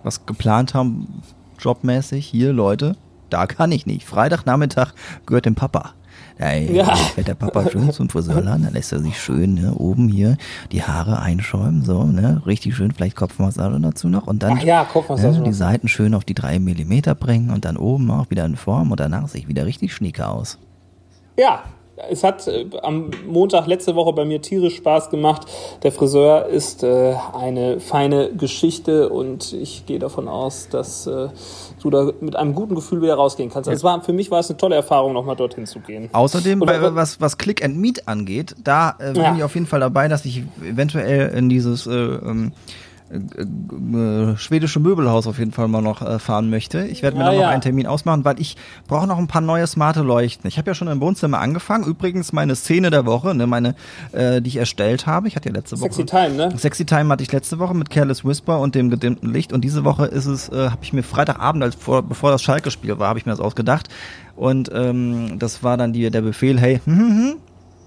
was 0.03 0.25
geplant 0.25 0.73
haben, 0.73 1.21
jobmäßig, 1.59 2.25
hier 2.25 2.51
Leute, 2.51 2.95
da 3.29 3.45
kann 3.45 3.71
ich 3.71 3.85
nicht. 3.85 4.07
Freitagnachmittag 4.07 4.93
gehört 5.27 5.45
dem 5.45 5.53
Papa. 5.53 5.93
Da 6.39 6.53
Ja. 6.53 6.95
fährt 6.95 7.27
der 7.27 7.35
Papa 7.35 7.69
schön 7.69 7.91
zum 7.91 8.09
Friseurladen, 8.09 8.63
dann 8.63 8.73
lässt 8.73 8.91
er 8.91 8.99
sich 8.99 9.19
schön 9.19 9.55
ne, 9.55 9.73
oben 9.75 10.07
hier 10.07 10.37
die 10.71 10.83
Haare 10.83 11.19
einschäumen, 11.19 11.83
so, 11.83 12.03
ne, 12.03 12.41
richtig 12.45 12.75
schön, 12.75 12.91
vielleicht 12.91 13.15
Kopfmassage 13.15 13.79
dazu 13.79 14.07
noch 14.07 14.27
und 14.27 14.43
dann 14.43 14.57
Ach 14.59 14.63
ja, 14.63 14.83
Kopfmassage 14.85 15.37
ne, 15.39 15.43
die. 15.45 15.53
Seiten 15.53 15.87
schön 15.87 16.13
auf 16.13 16.25
die 16.25 16.35
drei 16.35 16.59
Millimeter 16.59 17.15
bringen 17.15 17.49
und 17.49 17.65
dann 17.65 17.77
oben 17.77 18.11
auch 18.11 18.29
wieder 18.29 18.45
in 18.45 18.55
Form 18.55 18.91
und 18.91 18.99
danach 18.99 19.27
sehe 19.27 19.41
ich 19.41 19.47
wieder 19.47 19.65
richtig 19.65 19.93
schnieke 19.93 20.27
aus. 20.27 20.57
Ja, 21.39 21.63
es 22.11 22.23
hat 22.23 22.47
äh, 22.47 22.67
am 22.83 23.09
Montag 23.27 23.65
letzte 23.65 23.95
Woche 23.95 24.13
bei 24.13 24.23
mir 24.23 24.39
tierisch 24.39 24.75
Spaß 24.75 25.09
gemacht. 25.09 25.47
Der 25.81 25.91
Friseur 25.91 26.45
ist 26.45 26.83
äh, 26.83 27.15
eine 27.35 27.79
feine 27.79 28.31
Geschichte 28.35 29.09
und 29.09 29.53
ich 29.53 29.87
gehe 29.87 29.97
davon 29.97 30.27
aus, 30.27 30.69
dass 30.69 31.07
äh, 31.07 31.29
du 31.79 31.89
da 31.89 32.11
mit 32.21 32.35
einem 32.35 32.53
guten 32.55 32.75
Gefühl 32.75 33.01
wieder 33.01 33.15
rausgehen 33.15 33.49
kannst. 33.49 33.69
Also 33.69 33.77
es 33.77 33.83
war, 33.83 34.01
für 34.01 34.13
mich 34.13 34.31
war 34.31 34.39
es 34.39 34.49
eine 34.49 34.57
tolle 34.57 34.75
Erfahrung, 34.75 35.13
nochmal 35.13 35.35
dorthin 35.35 35.65
zu 35.65 35.79
gehen. 35.79 36.09
Außerdem, 36.11 36.61
Oder- 36.61 36.79
bei, 36.79 36.95
was, 36.95 37.21
was 37.21 37.37
Click 37.37 37.63
and 37.63 37.77
Meet 37.77 38.07
angeht, 38.07 38.55
da 38.63 38.95
äh, 38.99 39.13
bin 39.13 39.21
Ja. 39.23 39.35
ich 39.35 39.43
auf 39.43 39.53
jeden 39.55 39.67
Fall 39.67 39.79
dabei, 39.79 40.07
dass 40.07 40.25
ich 40.25 40.43
eventuell 40.63 41.29
in 41.37 41.49
dieses 41.49 41.87
äh, 41.87 41.91
ähm, 41.91 42.51
äh, 43.09 44.31
äh, 44.31 44.37
schwedische 44.37 44.79
Möbelhaus 44.79 45.27
auf 45.27 45.39
jeden 45.39 45.51
Fall 45.51 45.67
mal 45.67 45.81
noch 45.81 46.01
äh, 46.01 46.19
fahren 46.19 46.49
möchte. 46.49 46.85
Ich 46.85 47.03
werde 47.03 47.17
mir 47.17 47.23
Ja, 47.23 47.29
dann 47.29 47.35
noch 47.37 47.43
ja. 47.43 47.49
einen 47.49 47.61
Termin 47.61 47.87
ausmachen, 47.87 48.25
weil 48.25 48.39
ich 48.39 48.57
brauche 48.87 49.07
noch 49.07 49.17
ein 49.17 49.27
paar 49.27 49.41
neue 49.41 49.65
smarte 49.67 50.01
Leuchten. 50.01 50.47
Ich 50.47 50.57
habe 50.57 50.69
ja 50.69 50.75
schon 50.75 50.87
im 50.87 50.99
Wohnzimmer 50.99 51.39
angefangen. 51.39 51.85
Übrigens 51.85 52.33
meine 52.33 52.55
Szene 52.55 52.89
der 52.89 53.05
Woche, 53.05 53.33
ne, 53.33 53.47
meine, 53.47 53.75
äh, 54.11 54.41
die 54.41 54.49
ich 54.49 54.57
erstellt 54.57 55.07
habe. 55.07 55.27
Ich 55.27 55.35
hatte 55.35 55.49
ja 55.49 55.55
letzte 55.55 55.77
Sexy 55.77 55.99
Woche. 55.99 56.05
Time, 56.07 56.35
ne? 56.35 56.57
Sexy 56.57 56.85
Time 56.85 57.09
hatte 57.09 57.23
ich 57.23 57.31
letzte 57.31 57.59
Woche 57.59 57.73
mit 57.73 57.89
Careless 57.89 58.25
Whisper 58.25 58.59
und 58.59 58.75
dem 58.75 58.89
gedimmten 58.89 59.31
Licht 59.31 59.53
und 59.53 59.61
diese 59.61 59.83
Woche 59.83 60.05
ist 60.05 60.25
es, 60.25 60.49
äh, 60.49 60.69
habe 60.69 60.79
ich 60.81 60.93
mir 60.93 61.03
Freitagabend, 61.03 61.63
als 61.63 61.75
vor, 61.75 62.03
bevor 62.03 62.31
das 62.31 62.41
Schalke-Spiel 62.41 62.99
war, 62.99 63.09
habe 63.09 63.19
ich 63.19 63.25
mir 63.25 63.31
das 63.31 63.39
ausgedacht 63.39 63.87
und 64.35 64.69
ähm, 64.73 65.39
das 65.39 65.63
war 65.63 65.77
dann 65.77 65.93
die, 65.93 66.09
der 66.09 66.21
Befehl, 66.21 66.59
hey, 66.59 66.81
hm, 66.83 66.97
hm, 66.97 67.09
hm, 67.09 67.33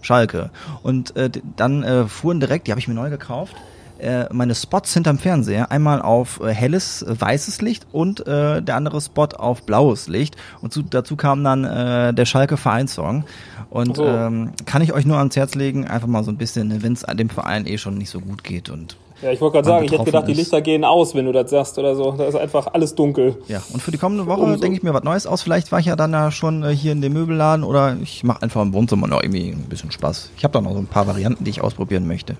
Schalke 0.03 0.51
und 0.83 1.15
äh, 1.17 1.31
dann 1.57 1.83
äh, 1.83 2.07
fuhren 2.07 2.41
direkt, 2.41 2.67
die 2.67 2.73
habe 2.73 2.81
ich 2.81 2.89
mir 2.89 2.95
neu 2.95 3.11
gekauft, 3.11 3.55
äh, 4.01 4.27
meine 4.33 4.55
Spots 4.55 4.95
hinterm 4.95 5.19
Fernseher, 5.19 5.71
einmal 5.71 6.03
auf 6.03 6.41
äh, 6.41 6.49
helles, 6.53 7.03
äh, 7.03 7.21
weißes 7.21 7.63
Licht 7.63 7.87
und 7.93 8.27
äh, 8.27 8.63
der 8.63 8.77
andere 8.77 9.01
Spot 9.01 9.29
auf 9.37 9.63
blaues 9.63 10.09
Licht 10.09 10.37
und 10.63 10.73
zu, 10.73 10.83
dazu 10.83 11.17
kam 11.17 11.45
dann 11.45 11.65
äh, 11.65 12.13
der 12.15 12.25
Schalke 12.25 12.57
Vereinssong 12.57 13.25
und 13.71 13.97
So. 13.97 14.07
ähm, 14.07 14.51
kann 14.67 14.83
ich 14.83 14.93
euch 14.93 15.07
nur 15.07 15.19
ans 15.19 15.37
Herz 15.37 15.55
legen, 15.55 15.87
einfach 15.87 16.09
mal 16.09 16.25
so 16.25 16.31
ein 16.31 16.37
bisschen, 16.37 16.83
wenn 16.83 16.93
es 16.95 17.03
dem 17.03 17.31
Verein 17.31 17.67
eh 17.67 17.79
schon 17.79 17.97
nicht 17.99 18.11
so 18.11 18.21
gut 18.21 18.43
geht 18.45 18.69
und 18.71 18.97
Ja, 19.23 19.31
ich 19.31 19.41
wollte 19.41 19.55
gerade 19.59 19.67
sagen, 19.69 19.85
ich 19.85 19.93
hätte 19.93 20.05
gedacht, 20.05 20.27
die 20.29 20.33
ist. 20.33 20.39
Lichter 20.39 20.61
gehen 20.63 20.85
aus, 20.85 21.15
wenn 21.15 21.27
du 21.27 21.33
das 21.33 21.51
sagst 21.51 21.79
oder 21.79 21.95
so. 21.95 22.13
Da 22.13 22.25
ist 22.25 22.35
einfach 22.37 22.69
alles 22.73 22.95
dunkel. 22.95 23.37
ja, 23.49 23.61
und 23.73 23.83
für 23.83 23.91
die 23.91 23.99
kommende 23.99 24.27
Woche 24.27 24.41
Umso- 24.41 24.61
denke 24.61 24.79
ich 24.79 24.83
mir 24.83 24.95
was 24.95 25.05
Neues 25.05 25.27
aus. 25.27 25.43
Vielleicht 25.43 25.71
war 25.73 25.79
ich 25.79 25.87
ja 25.87 25.95
dann 25.97 26.13
ja 26.13 26.31
schon 26.31 26.67
hier 26.71 26.93
in 26.93 27.03
dem 27.03 27.13
Möbelladen 27.13 27.63
oder 27.65 27.97
ich 28.03 28.25
mache 28.25 28.43
einfach 28.43 28.63
im 28.63 28.73
Wohnzimmer 28.73 29.07
noch 29.07 29.23
irgendwie 29.23 29.51
ein 29.51 29.67
bisschen 29.69 29.91
Spaß. 29.93 30.31
Ich 30.39 30.43
habe 30.45 30.53
da 30.53 30.61
noch 30.63 30.73
so 30.73 30.79
ein 30.79 30.87
paar 30.87 31.07
Varianten, 31.07 31.45
die 31.45 31.51
ich 31.51 31.61
ausprobieren 31.61 32.07
möchte. 32.07 32.37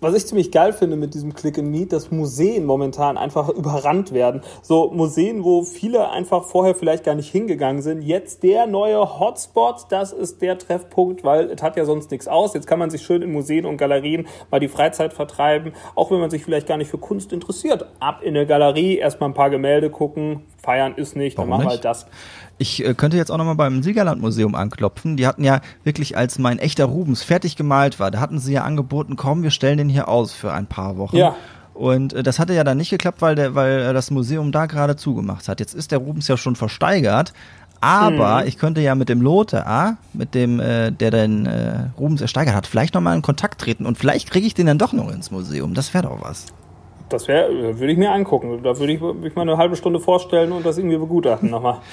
Was 0.00 0.14
ich 0.14 0.26
ziemlich 0.26 0.52
geil 0.52 0.72
finde 0.72 0.94
mit 0.94 1.14
diesem 1.14 1.34
Click 1.34 1.58
and 1.58 1.72
Meet, 1.72 1.92
dass 1.92 2.12
Museen 2.12 2.64
momentan 2.64 3.18
einfach 3.18 3.48
überrannt 3.56 4.12
werden. 4.12 4.42
So 4.62 4.92
Museen, 4.92 5.42
wo 5.42 5.64
viele 5.64 6.10
einfach 6.10 6.44
vorher 6.44 6.76
vielleicht 6.76 7.02
gar 7.02 7.16
nicht 7.16 7.32
hingegangen 7.32 7.82
sind. 7.82 8.02
Jetzt 8.02 8.44
der 8.44 8.68
neue 8.68 9.18
Hotspot, 9.18 9.86
das 9.88 10.12
ist 10.12 10.40
der 10.40 10.56
Treffpunkt, 10.56 11.24
weil 11.24 11.50
es 11.50 11.60
hat 11.62 11.76
ja 11.76 11.84
sonst 11.84 12.12
nichts 12.12 12.28
aus. 12.28 12.54
Jetzt 12.54 12.68
kann 12.68 12.78
man 12.78 12.90
sich 12.90 13.02
schön 13.02 13.22
in 13.22 13.32
Museen 13.32 13.66
und 13.66 13.76
Galerien 13.76 14.28
mal 14.52 14.60
die 14.60 14.68
Freizeit 14.68 15.12
vertreiben, 15.12 15.72
auch 15.96 16.12
wenn 16.12 16.20
man 16.20 16.30
sich 16.30 16.44
vielleicht 16.44 16.68
gar 16.68 16.76
nicht 16.76 16.90
für 16.90 16.98
Kunst 16.98 17.32
interessiert. 17.32 17.84
Ab 17.98 18.22
in 18.22 18.36
eine 18.36 18.46
Galerie, 18.46 18.98
erstmal 18.98 19.30
ein 19.30 19.34
paar 19.34 19.50
Gemälde 19.50 19.90
gucken, 19.90 20.44
feiern 20.68 20.92
ist 20.96 21.16
nicht, 21.16 21.38
dann 21.38 21.48
Warum 21.48 21.60
machen 21.62 21.68
wir 21.68 21.70
halt 21.70 21.84
das. 21.86 22.06
Ich 22.58 22.84
äh, 22.84 22.92
könnte 22.92 23.16
jetzt 23.16 23.30
auch 23.30 23.38
nochmal 23.38 23.54
beim 23.54 23.82
Siegerland-Museum 23.82 24.54
anklopfen. 24.54 25.16
Die 25.16 25.26
hatten 25.26 25.42
ja 25.42 25.62
wirklich, 25.82 26.14
als 26.18 26.38
mein 26.38 26.58
echter 26.58 26.84
Rubens 26.84 27.22
fertig 27.22 27.56
gemalt 27.56 27.98
war, 27.98 28.10
da 28.10 28.20
hatten 28.20 28.38
sie 28.38 28.52
ja 28.52 28.64
angeboten, 28.64 29.16
komm, 29.16 29.42
wir 29.42 29.50
stellen 29.50 29.78
den 29.78 29.88
hier 29.88 30.08
aus 30.08 30.34
für 30.34 30.52
ein 30.52 30.66
paar 30.66 30.98
Wochen. 30.98 31.16
Ja. 31.16 31.36
Und 31.72 32.12
äh, 32.12 32.22
das 32.22 32.38
hatte 32.38 32.52
ja 32.52 32.64
dann 32.64 32.76
nicht 32.76 32.90
geklappt, 32.90 33.22
weil, 33.22 33.34
der, 33.34 33.54
weil 33.54 33.78
äh, 33.78 33.92
das 33.94 34.10
Museum 34.10 34.52
da 34.52 34.66
gerade 34.66 34.96
zugemacht 34.96 35.48
hat. 35.48 35.58
Jetzt 35.58 35.74
ist 35.74 35.90
der 35.90 36.00
Rubens 36.00 36.28
ja 36.28 36.36
schon 36.36 36.54
versteigert. 36.54 37.32
Aber 37.80 38.44
ich 38.44 38.58
könnte 38.58 38.80
ja 38.80 38.96
mit 38.96 39.08
dem 39.08 39.22
Lothar, 39.22 39.66
ah, 39.66 39.96
mit 40.12 40.34
dem, 40.34 40.58
äh, 40.58 40.90
der 40.90 41.12
den 41.12 41.46
äh, 41.46 41.86
Rubens 41.96 42.20
ersteigert 42.20 42.56
hat, 42.56 42.66
vielleicht 42.66 42.94
nochmal 42.94 43.14
in 43.14 43.22
Kontakt 43.22 43.60
treten 43.60 43.86
und 43.86 43.96
vielleicht 43.96 44.28
kriege 44.32 44.48
ich 44.48 44.54
den 44.54 44.66
dann 44.66 44.78
doch 44.78 44.92
noch 44.92 45.12
ins 45.12 45.30
Museum. 45.30 45.74
Das 45.74 45.94
wäre 45.94 46.08
doch 46.08 46.20
was. 46.20 46.46
Das 47.08 47.26
wäre, 47.28 47.78
würde 47.78 47.92
ich 47.92 47.98
mir 47.98 48.12
angucken. 48.12 48.62
Da 48.62 48.78
würde 48.78 48.92
ich 48.92 49.00
mich 49.00 49.34
mal 49.34 49.42
eine 49.42 49.56
halbe 49.56 49.76
Stunde 49.76 50.00
vorstellen 50.00 50.52
und 50.52 50.64
das 50.66 50.78
irgendwie 50.78 50.98
begutachten 50.98 51.50
nochmal. 51.50 51.78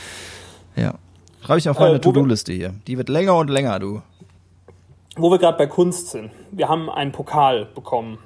Ja. 0.77 0.95
Schreibe 1.41 1.59
ich 1.59 1.69
auf 1.69 1.79
meine 1.79 1.95
Äh, 1.95 1.99
To-Do-Liste 2.01 2.51
hier. 2.51 2.73
Die 2.85 2.97
wird 2.97 3.07
länger 3.07 3.37
und 3.37 3.49
länger, 3.49 3.79
du. 3.79 4.01
Wo 5.15 5.31
wir 5.31 5.37
gerade 5.37 5.57
bei 5.57 5.67
Kunst 5.67 6.09
sind. 6.09 6.31
Wir 6.51 6.67
haben 6.67 6.89
einen 6.89 7.13
Pokal 7.13 7.67
bekommen. 7.73 8.17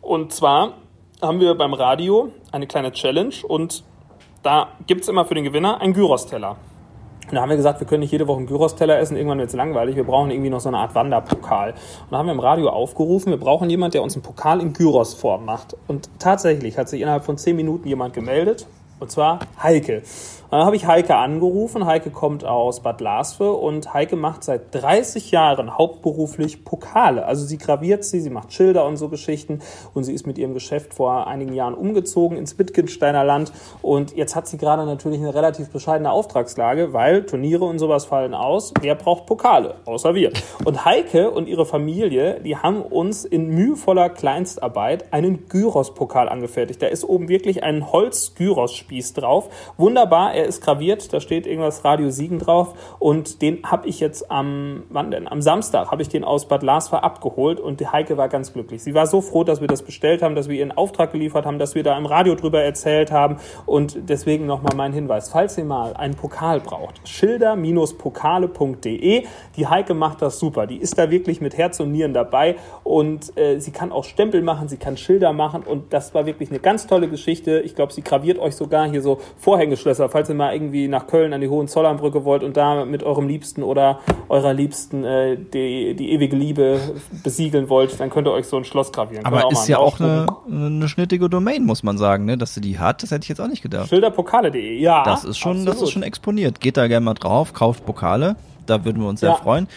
Und 0.00 0.32
zwar 0.32 0.74
haben 1.20 1.40
wir 1.40 1.56
beim 1.56 1.74
Radio 1.74 2.30
eine 2.52 2.68
kleine 2.68 2.92
Challenge 2.92 3.34
und 3.48 3.82
da 4.44 4.68
gibt's 4.86 5.08
immer 5.08 5.24
für 5.24 5.34
den 5.34 5.42
Gewinner 5.42 5.80
einen 5.80 5.94
Gyros-Teller. 5.94 6.56
Und 7.28 7.34
da 7.34 7.42
haben 7.42 7.48
wir 7.48 7.56
gesagt, 7.56 7.80
wir 7.80 7.86
können 7.86 8.00
nicht 8.00 8.12
jede 8.12 8.28
Woche 8.28 8.38
einen 8.38 8.46
Gyros-Teller 8.46 8.98
essen, 8.98 9.16
irgendwann 9.16 9.38
wird's 9.38 9.54
langweilig, 9.54 9.96
wir 9.96 10.04
brauchen 10.04 10.30
irgendwie 10.30 10.50
noch 10.50 10.60
so 10.60 10.68
eine 10.68 10.78
Art 10.78 10.94
Wanderpokal. 10.94 11.70
Und 11.70 11.78
da 12.10 12.18
haben 12.18 12.26
wir 12.26 12.32
im 12.32 12.40
Radio 12.40 12.68
aufgerufen, 12.68 13.30
wir 13.30 13.38
brauchen 13.38 13.70
jemanden, 13.70 13.92
der 13.92 14.02
uns 14.02 14.14
einen 14.14 14.22
Pokal 14.22 14.60
in 14.60 14.72
Gyros-Form 14.72 15.44
macht. 15.44 15.76
Und 15.86 16.10
tatsächlich 16.18 16.76
hat 16.76 16.88
sich 16.88 17.00
innerhalb 17.00 17.24
von 17.24 17.38
10 17.38 17.56
Minuten 17.56 17.88
jemand 17.88 18.14
gemeldet, 18.14 18.66
und 19.00 19.10
zwar 19.10 19.40
Heike. 19.62 20.02
Dann 20.54 20.66
habe 20.66 20.76
ich 20.76 20.86
Heike 20.86 21.16
angerufen. 21.16 21.84
Heike 21.84 22.10
kommt 22.10 22.44
aus 22.44 22.78
Bad 22.78 23.00
Lasve 23.00 23.54
und 23.54 23.92
Heike 23.92 24.14
macht 24.14 24.44
seit 24.44 24.72
30 24.72 25.32
Jahren 25.32 25.76
hauptberuflich 25.76 26.64
Pokale. 26.64 27.26
Also 27.26 27.44
sie 27.44 27.58
graviert 27.58 28.04
sie, 28.04 28.20
sie 28.20 28.30
macht 28.30 28.52
Schilder 28.52 28.86
und 28.86 28.96
so 28.96 29.08
Geschichten 29.08 29.58
und 29.94 30.04
sie 30.04 30.14
ist 30.14 30.28
mit 30.28 30.38
ihrem 30.38 30.54
Geschäft 30.54 30.94
vor 30.94 31.26
einigen 31.26 31.54
Jahren 31.54 31.74
umgezogen 31.74 32.38
ins 32.38 32.56
Wittgensteiner 32.56 33.24
Land 33.24 33.50
und 33.82 34.14
jetzt 34.14 34.36
hat 34.36 34.46
sie 34.46 34.56
gerade 34.56 34.86
natürlich 34.86 35.18
eine 35.18 35.34
relativ 35.34 35.70
bescheidene 35.70 36.12
Auftragslage, 36.12 36.92
weil 36.92 37.26
Turniere 37.26 37.64
und 37.64 37.80
sowas 37.80 38.04
fallen 38.04 38.32
aus. 38.32 38.72
Wer 38.80 38.94
braucht 38.94 39.26
Pokale? 39.26 39.74
Außer 39.86 40.14
wir. 40.14 40.30
Und 40.64 40.84
Heike 40.84 41.32
und 41.32 41.48
ihre 41.48 41.66
Familie, 41.66 42.38
die 42.38 42.56
haben 42.56 42.80
uns 42.80 43.24
in 43.24 43.48
mühevoller 43.48 44.08
Kleinstarbeit 44.08 45.12
einen 45.12 45.48
Gyros-Pokal 45.48 46.28
angefertigt. 46.28 46.80
Da 46.80 46.86
ist 46.86 47.02
oben 47.02 47.28
wirklich 47.28 47.64
ein 47.64 47.90
Holz-Gyros-Spieß 47.90 49.14
drauf. 49.14 49.50
Wunderbar, 49.78 50.32
er 50.43 50.43
ist 50.44 50.62
graviert, 50.62 51.12
da 51.12 51.20
steht 51.20 51.46
irgendwas 51.46 51.84
Radio 51.84 52.10
Siegen 52.10 52.38
drauf 52.38 52.74
und 52.98 53.42
den 53.42 53.62
habe 53.64 53.88
ich 53.88 54.00
jetzt 54.00 54.30
am, 54.30 54.84
wann 54.90 55.10
denn? 55.10 55.28
Am 55.28 55.42
Samstag 55.42 55.90
habe 55.90 56.02
ich 56.02 56.08
den 56.08 56.24
aus 56.24 56.48
Bad 56.48 56.62
Lasver 56.62 57.04
abgeholt 57.04 57.60
und 57.60 57.80
die 57.80 57.88
Heike 57.88 58.16
war 58.16 58.28
ganz 58.28 58.52
glücklich. 58.52 58.82
Sie 58.82 58.94
war 58.94 59.06
so 59.06 59.20
froh, 59.20 59.44
dass 59.44 59.60
wir 59.60 59.68
das 59.68 59.82
bestellt 59.82 60.22
haben, 60.22 60.34
dass 60.34 60.48
wir 60.48 60.56
ihren 60.56 60.72
Auftrag 60.72 61.12
geliefert 61.12 61.46
haben, 61.46 61.58
dass 61.58 61.74
wir 61.74 61.82
da 61.82 61.96
im 61.96 62.06
Radio 62.06 62.34
drüber 62.34 62.62
erzählt 62.62 63.12
haben 63.12 63.36
und 63.66 64.08
deswegen 64.08 64.46
nochmal 64.46 64.74
mein 64.76 64.92
Hinweis. 64.92 65.30
Falls 65.30 65.58
ihr 65.58 65.64
mal 65.64 65.94
einen 65.94 66.14
Pokal 66.14 66.60
braucht, 66.60 67.08
schilder-pokale.de. 67.08 69.24
Die 69.56 69.66
Heike 69.66 69.94
macht 69.94 70.22
das 70.22 70.38
super. 70.38 70.66
Die 70.66 70.76
ist 70.76 70.98
da 70.98 71.10
wirklich 71.10 71.40
mit 71.40 71.56
Herz 71.56 71.80
und 71.80 71.92
Nieren 71.92 72.14
dabei 72.14 72.56
und 72.82 73.36
äh, 73.36 73.58
sie 73.58 73.70
kann 73.70 73.92
auch 73.92 74.04
Stempel 74.04 74.42
machen, 74.42 74.68
sie 74.68 74.76
kann 74.76 74.96
Schilder 74.96 75.32
machen 75.32 75.62
und 75.62 75.92
das 75.92 76.14
war 76.14 76.26
wirklich 76.26 76.50
eine 76.50 76.60
ganz 76.60 76.86
tolle 76.86 77.08
Geschichte. 77.08 77.60
Ich 77.60 77.74
glaube, 77.74 77.92
sie 77.92 78.02
graviert 78.02 78.38
euch 78.38 78.56
sogar 78.56 78.88
hier 78.88 79.02
so 79.02 79.18
Vorhängeschlösser, 79.38 80.08
falls 80.08 80.23
ihr 80.28 80.34
mal 80.34 80.52
irgendwie 80.54 80.88
nach 80.88 81.06
Köln 81.06 81.32
an 81.32 81.40
die 81.40 81.48
Hohenzollernbrücke 81.48 82.24
wollt 82.24 82.42
und 82.42 82.56
da 82.56 82.84
mit 82.84 83.02
eurem 83.02 83.28
Liebsten 83.28 83.62
oder 83.62 84.00
eurer 84.28 84.52
Liebsten 84.52 85.04
äh, 85.04 85.36
die, 85.36 85.94
die 85.94 86.12
ewige 86.12 86.36
Liebe 86.36 86.80
besiegeln 87.22 87.68
wollt, 87.68 87.98
dann 88.00 88.10
könnt 88.10 88.28
ihr 88.28 88.32
euch 88.32 88.46
so 88.46 88.56
ein 88.56 88.64
Schloss 88.64 88.92
gravieren. 88.92 89.24
Aber 89.24 89.50
ist 89.50 89.68
ja 89.68 89.78
auch 89.78 90.00
eine, 90.00 90.26
eine 90.50 90.88
schnittige 90.88 91.28
Domain, 91.28 91.64
muss 91.64 91.82
man 91.82 91.98
sagen, 91.98 92.24
ne? 92.24 92.36
Dass 92.38 92.54
sie 92.54 92.60
die 92.60 92.78
hat, 92.78 93.02
das 93.02 93.10
hätte 93.10 93.24
ich 93.24 93.28
jetzt 93.28 93.40
auch 93.40 93.48
nicht 93.48 93.62
gedacht. 93.62 93.88
Schilderpokale.de, 93.88 94.78
ja. 94.78 95.02
Das 95.04 95.24
ist 95.24 95.38
schon, 95.38 95.64
das 95.66 95.80
ist 95.82 95.90
schon 95.90 96.02
exponiert. 96.02 96.60
Geht 96.60 96.76
da 96.76 96.86
gerne 96.88 97.04
mal 97.04 97.14
drauf, 97.14 97.52
kauft 97.52 97.84
Pokale. 97.86 98.36
Da 98.66 98.84
würden 98.84 99.02
wir 99.02 99.08
uns 99.08 99.20
sehr 99.20 99.30
Ja. 99.30 99.34
freuen. 99.36 99.68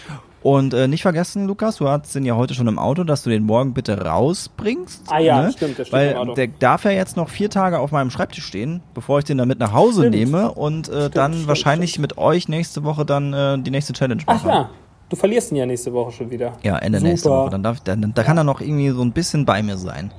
Und 0.47 0.73
äh, 0.73 0.87
nicht 0.87 1.01
vergessen, 1.01 1.45
Lukas, 1.45 1.75
du 1.75 1.89
hast 1.89 2.15
den 2.15 2.23
ja 2.23 2.37
heute 2.37 2.53
schon 2.53 2.67
im 2.69 2.79
Auto, 2.79 3.03
dass 3.03 3.21
du 3.21 3.29
den 3.29 3.43
morgen 3.43 3.73
bitte 3.73 4.05
rausbringst. 4.05 5.03
Ah 5.09 5.19
ja, 5.19 5.41
ne? 5.41 5.51
stimmt, 5.51 5.77
der 5.77 5.83
steht 5.83 5.91
Weil 5.93 6.11
im 6.11 6.17
Auto. 6.19 6.35
der 6.35 6.47
darf 6.47 6.85
ja 6.85 6.91
jetzt 6.91 7.17
noch 7.17 7.27
vier 7.27 7.49
Tage 7.49 7.79
auf 7.79 7.91
meinem 7.91 8.09
Schreibtisch 8.11 8.45
stehen, 8.45 8.81
bevor 8.93 9.19
ich 9.19 9.25
den 9.25 9.37
dann 9.39 9.49
mit 9.49 9.59
nach 9.59 9.73
Hause 9.73 10.03
Stimmt. 10.03 10.15
nehme 10.15 10.53
und 10.53 10.87
äh, 10.87 11.09
dann 11.09 11.33
stimmt, 11.33 11.47
wahrscheinlich 11.49 11.99
mit 11.99 12.17
euch 12.17 12.47
nächste 12.47 12.85
Woche 12.85 13.03
dann 13.05 13.33
äh, 13.33 13.59
die 13.59 13.71
nächste 13.71 13.91
Challenge 13.91 14.23
Ach 14.25 14.35
machen. 14.35 14.47
ja, 14.47 14.69
du 15.09 15.17
verlierst 15.17 15.51
ihn 15.51 15.57
ja 15.57 15.65
nächste 15.65 15.91
Woche 15.91 16.13
schon 16.13 16.31
wieder. 16.31 16.53
Ja, 16.63 16.77
Ende 16.77 16.99
Super. 16.99 17.09
nächste 17.09 17.29
Woche. 17.29 17.49
Dann 17.49 17.63
darf, 17.63 17.81
dann, 17.81 18.13
da 18.15 18.23
kann 18.23 18.37
er 18.37 18.45
noch 18.45 18.61
irgendwie 18.61 18.91
so 18.91 19.01
ein 19.01 19.11
bisschen 19.11 19.43
bei 19.43 19.61
mir 19.61 19.75
sein. 19.75 20.13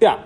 Ja. 0.00 0.18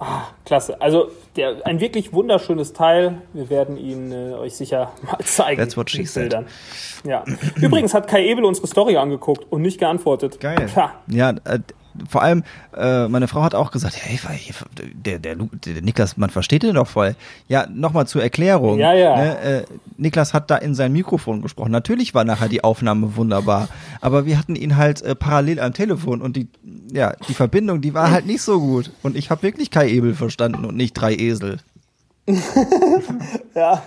Ah, 0.00 0.22
klasse. 0.44 0.80
Also 0.80 1.10
der, 1.36 1.66
ein 1.66 1.80
wirklich 1.80 2.12
wunderschönes 2.12 2.72
Teil. 2.72 3.22
Wir 3.32 3.50
werden 3.50 3.76
ihn 3.76 4.12
äh, 4.12 4.34
euch 4.34 4.54
sicher 4.54 4.92
mal 5.02 5.18
zeigen. 5.24 5.60
That's 5.60 5.76
what 5.76 5.90
she 5.90 6.04
said. 6.04 6.36
Ja. 7.04 7.24
Übrigens 7.56 7.94
hat 7.94 8.06
Kai 8.06 8.24
Ebel 8.26 8.44
unsere 8.44 8.66
Story 8.68 8.96
angeguckt 8.96 9.46
und 9.50 9.62
nicht 9.62 9.78
geantwortet. 9.78 10.38
Geil. 10.40 10.68
Tja, 10.72 10.94
Ja, 11.08 11.30
äh, 11.44 11.58
vor 12.08 12.22
allem, 12.22 12.44
äh, 12.76 13.08
meine 13.08 13.28
Frau 13.28 13.42
hat 13.42 13.54
auch 13.54 13.70
gesagt, 13.70 13.96
hey, 13.98 14.18
der, 14.92 15.18
der, 15.18 15.36
der 15.36 15.82
Niklas, 15.82 16.16
man 16.16 16.30
versteht 16.30 16.62
den 16.62 16.74
doch 16.74 16.86
voll. 16.86 17.14
Ja, 17.48 17.66
nochmal 17.72 18.06
zur 18.06 18.22
Erklärung. 18.22 18.78
Ja, 18.78 18.92
ja. 18.92 19.16
Ne, 19.16 19.38
äh, 19.38 19.64
Niklas 19.96 20.34
hat 20.34 20.50
da 20.50 20.56
in 20.56 20.74
sein 20.74 20.92
Mikrofon 20.92 21.42
gesprochen. 21.42 21.72
Natürlich 21.72 22.14
war 22.14 22.24
nachher 22.24 22.48
die 22.48 22.64
Aufnahme 22.64 23.16
wunderbar, 23.16 23.68
aber 24.00 24.26
wir 24.26 24.38
hatten 24.38 24.56
ihn 24.56 24.76
halt 24.76 25.02
äh, 25.02 25.14
parallel 25.14 25.60
am 25.60 25.72
Telefon 25.72 26.22
und 26.22 26.36
die, 26.36 26.48
ja, 26.92 27.14
die 27.28 27.34
Verbindung, 27.34 27.80
die 27.80 27.94
war 27.94 28.10
halt 28.10 28.26
nicht 28.26 28.42
so 28.42 28.60
gut. 28.60 28.90
Und 29.02 29.16
ich 29.16 29.30
habe 29.30 29.42
wirklich 29.42 29.70
Kai 29.70 29.88
Ebel 29.88 30.14
verstanden 30.14 30.64
und 30.64 30.76
nicht 30.76 30.94
drei 30.94 31.14
Esel. 31.14 31.58
ja, 33.54 33.82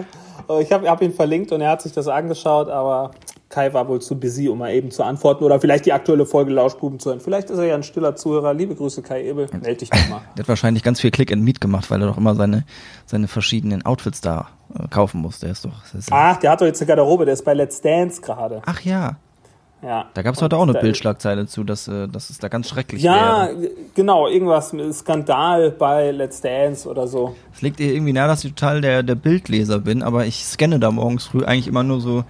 ich 0.60 0.72
habe 0.72 0.90
hab 0.90 1.02
ihn 1.02 1.14
verlinkt 1.14 1.52
und 1.52 1.62
er 1.62 1.70
hat 1.70 1.82
sich 1.82 1.92
das 1.92 2.08
angeschaut, 2.08 2.70
aber 2.70 3.12
Kai 3.52 3.74
war 3.74 3.88
wohl 3.88 4.02
zu 4.02 4.20
busy, 4.20 4.50
um 4.50 4.58
mal 4.58 4.72
eben 4.74 4.90
zu 4.90 5.04
antworten 5.04 5.44
oder 5.44 5.60
vielleicht 5.60 5.86
die 5.86 5.94
aktuelle 5.94 6.26
Folge 6.26 6.52
Lauschbuben 6.52 7.00
zu 7.00 7.10
hören. 7.10 7.20
Vielleicht 7.20 7.50
ist 7.50 7.60
er 7.60 7.66
ja 7.66 7.76
ein 7.76 7.84
stiller 7.84 8.16
Zuhörer. 8.16 8.54
Liebe 8.54 8.74
Grüße, 8.74 9.04
Kai 9.04 9.28
Ebel. 9.28 9.48
Meld 9.62 9.82
dich 9.82 9.90
doch 9.90 10.10
mal. 10.10 10.22
Der 10.38 10.44
hat 10.44 10.50
wahrscheinlich 10.50 10.82
ganz 10.82 11.00
viel 11.00 11.12
Click 11.12 11.32
and 11.32 11.44
Meet 11.44 11.62
gemacht, 11.62 11.92
weil 11.92 12.02
er 12.02 12.08
doch 12.08 12.18
immer 12.18 12.34
seine, 12.34 12.64
seine 13.06 13.28
verschiedenen 13.28 13.86
Outfits 13.86 14.22
da 14.22 14.48
äh, 14.74 14.88
kaufen 14.88 15.22
muss. 15.22 15.40
Der 15.40 15.52
ist 15.52 15.66
doch. 15.66 15.84
Ist 15.94 16.10
Ach, 16.12 16.38
der 16.38 16.52
hat 16.52 16.62
doch 16.62 16.66
jetzt 16.66 16.82
eine 16.82 16.88
Garderobe, 16.88 17.26
der 17.26 17.34
ist 17.34 17.46
bei 17.46 17.54
Let's 17.54 17.82
Dance 17.82 18.22
gerade. 18.22 18.62
Ach 18.66 18.82
ja. 18.82 19.18
Ja. 19.84 20.06
Da 20.14 20.22
gab 20.22 20.36
es 20.36 20.42
heute 20.42 20.58
auch 20.58 20.62
eine 20.62 20.74
Bildschlagzeile 20.74 21.48
zu, 21.48 21.64
dass, 21.64 21.88
äh, 21.88 22.08
dass 22.08 22.30
es 22.30 22.38
da 22.38 22.50
ganz 22.50 22.70
schrecklich 22.70 23.02
ja, 23.02 23.48
wäre. 23.48 23.64
Ja, 23.64 23.70
genau, 23.96 24.28
irgendwas 24.28 24.74
mit 24.74 24.94
Skandal 24.94 25.72
bei 25.72 26.12
Let's 26.12 26.40
Dance 26.42 26.88
oder 26.88 27.08
so. 27.08 27.36
Es 27.54 27.62
liegt 27.62 27.80
irgendwie 27.80 28.14
nahe, 28.14 28.28
dass 28.28 28.44
ich 28.44 28.54
total 28.54 28.82
der, 28.82 29.02
der 29.02 29.16
Bildleser 29.16 29.80
bin, 29.80 30.04
aber 30.04 30.26
ich 30.28 30.46
scanne 30.46 30.80
da 30.80 30.92
morgens 30.92 31.26
früh 31.26 31.44
eigentlich 31.44 31.68
immer 31.68 31.84
nur 31.84 32.00
so 32.00 32.24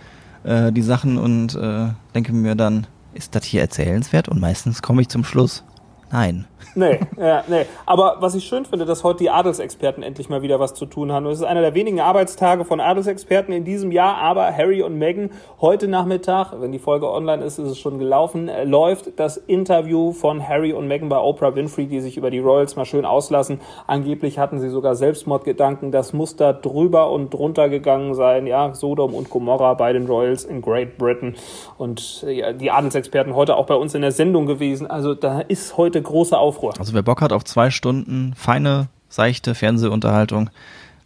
äh, 0.44 0.72
die 0.72 0.82
Sachen 0.82 1.18
und 1.18 1.56
äh, 1.56 1.90
denke 2.14 2.34
mir 2.34 2.56
dann, 2.56 2.88
ist 3.14 3.36
das 3.36 3.46
hier 3.46 3.62
erzählenswert? 3.62 4.30
Und 4.30 4.40
meistens 4.40 4.82
komme 4.82 5.02
ich 5.02 5.10
zum 5.10 5.24
Schluss, 5.24 5.64
nein. 6.12 6.46
Nee, 6.76 7.00
ja, 7.18 7.44
nee. 7.48 7.66
Aber 7.86 8.18
was 8.20 8.36
ich 8.36 8.46
schön 8.46 8.66
finde, 8.66 8.86
dass 8.86 9.04
heute 9.04 9.20
die 9.20 9.30
Adelsexperten 9.30 10.04
endlich 10.04 10.30
mal 10.30 10.42
wieder 10.42 10.60
was 10.60 10.74
zu 10.74 10.86
tun 10.86 11.12
haben. 11.12 11.26
Es 11.28 11.40
ist 11.40 11.46
einer 11.46 11.62
der 11.62 11.74
wenigen 11.74 12.00
Arbeitstage 12.00 12.66
von 12.66 12.80
Adelsexperten 12.80 13.54
in 13.54 13.64
diesem 13.64 13.92
Jahr, 13.92 14.18
aber 14.18 14.56
Harry 14.56 14.82
und 14.82 14.98
Meghan 14.98 15.32
heute 15.60 15.88
Nachmittag, 15.88 16.54
wenn 16.60 16.72
die 16.72 16.80
Folge 16.80 17.12
online 17.12 17.44
ist, 17.44 17.60
ist 17.60 17.70
es 17.70 17.80
schon 17.80 18.00
gelaufen, 18.00 18.48
äh, 18.48 18.64
läuft 18.64 19.20
das 19.20 19.38
Interview 19.38 20.12
von 20.14 20.48
Harry 20.48 20.74
und 20.74 20.88
Meghan 20.88 21.10
bei 21.10 21.20
Oprah 21.20 21.56
Winfrey, 21.56 21.88
die 21.88 22.00
sich 22.00 22.18
über 22.18 22.32
die 22.32 22.40
Royals 22.40 22.76
mal 22.76 22.86
schön 22.86 23.06
auslassen. 23.06 23.60
Angeblich 23.88 24.40
hatten 24.40 24.60
sie 24.60 24.70
sogar 24.70 24.96
Selbstmordgedanken. 24.96 25.92
Das 25.92 26.14
muss 26.14 26.36
da 26.36 26.54
drüber 26.54 27.12
und 27.12 27.34
drunter 27.34 27.70
gegangen 27.70 28.16
sein. 28.16 28.48
Ja, 28.48 28.74
Sodom 28.74 29.14
und 29.14 29.30
Gomorra 29.30 29.74
bei 29.74 29.94
den 29.94 30.06
Royals 30.08 30.46
in 30.46 30.62
Great 30.62 30.98
Britain. 30.98 31.36
Und 31.78 32.24
äh, 32.28 32.32
ja, 32.32 32.54
die 32.54 32.72
Adelsexperten 32.72 33.36
heute 33.36 33.56
auch 33.56 33.66
bei 33.66 33.76
uns 33.76 33.94
in 33.94 34.02
der 34.02 34.12
Sendung 34.12 34.46
gewesen. 34.46 34.88
Also 34.88 35.14
da 35.14 35.42
ist 35.42 35.78
heute 35.78 36.02
große 36.02 36.38
Aufruhr. 36.52 36.74
Also 36.78 36.94
wer 36.94 37.02
Bock 37.02 37.22
hat 37.22 37.32
auf 37.32 37.46
zwei 37.46 37.70
Stunden 37.72 38.34
feine, 38.36 38.88
seichte 39.10 39.56
Fernsehunterhaltung, 39.56 40.50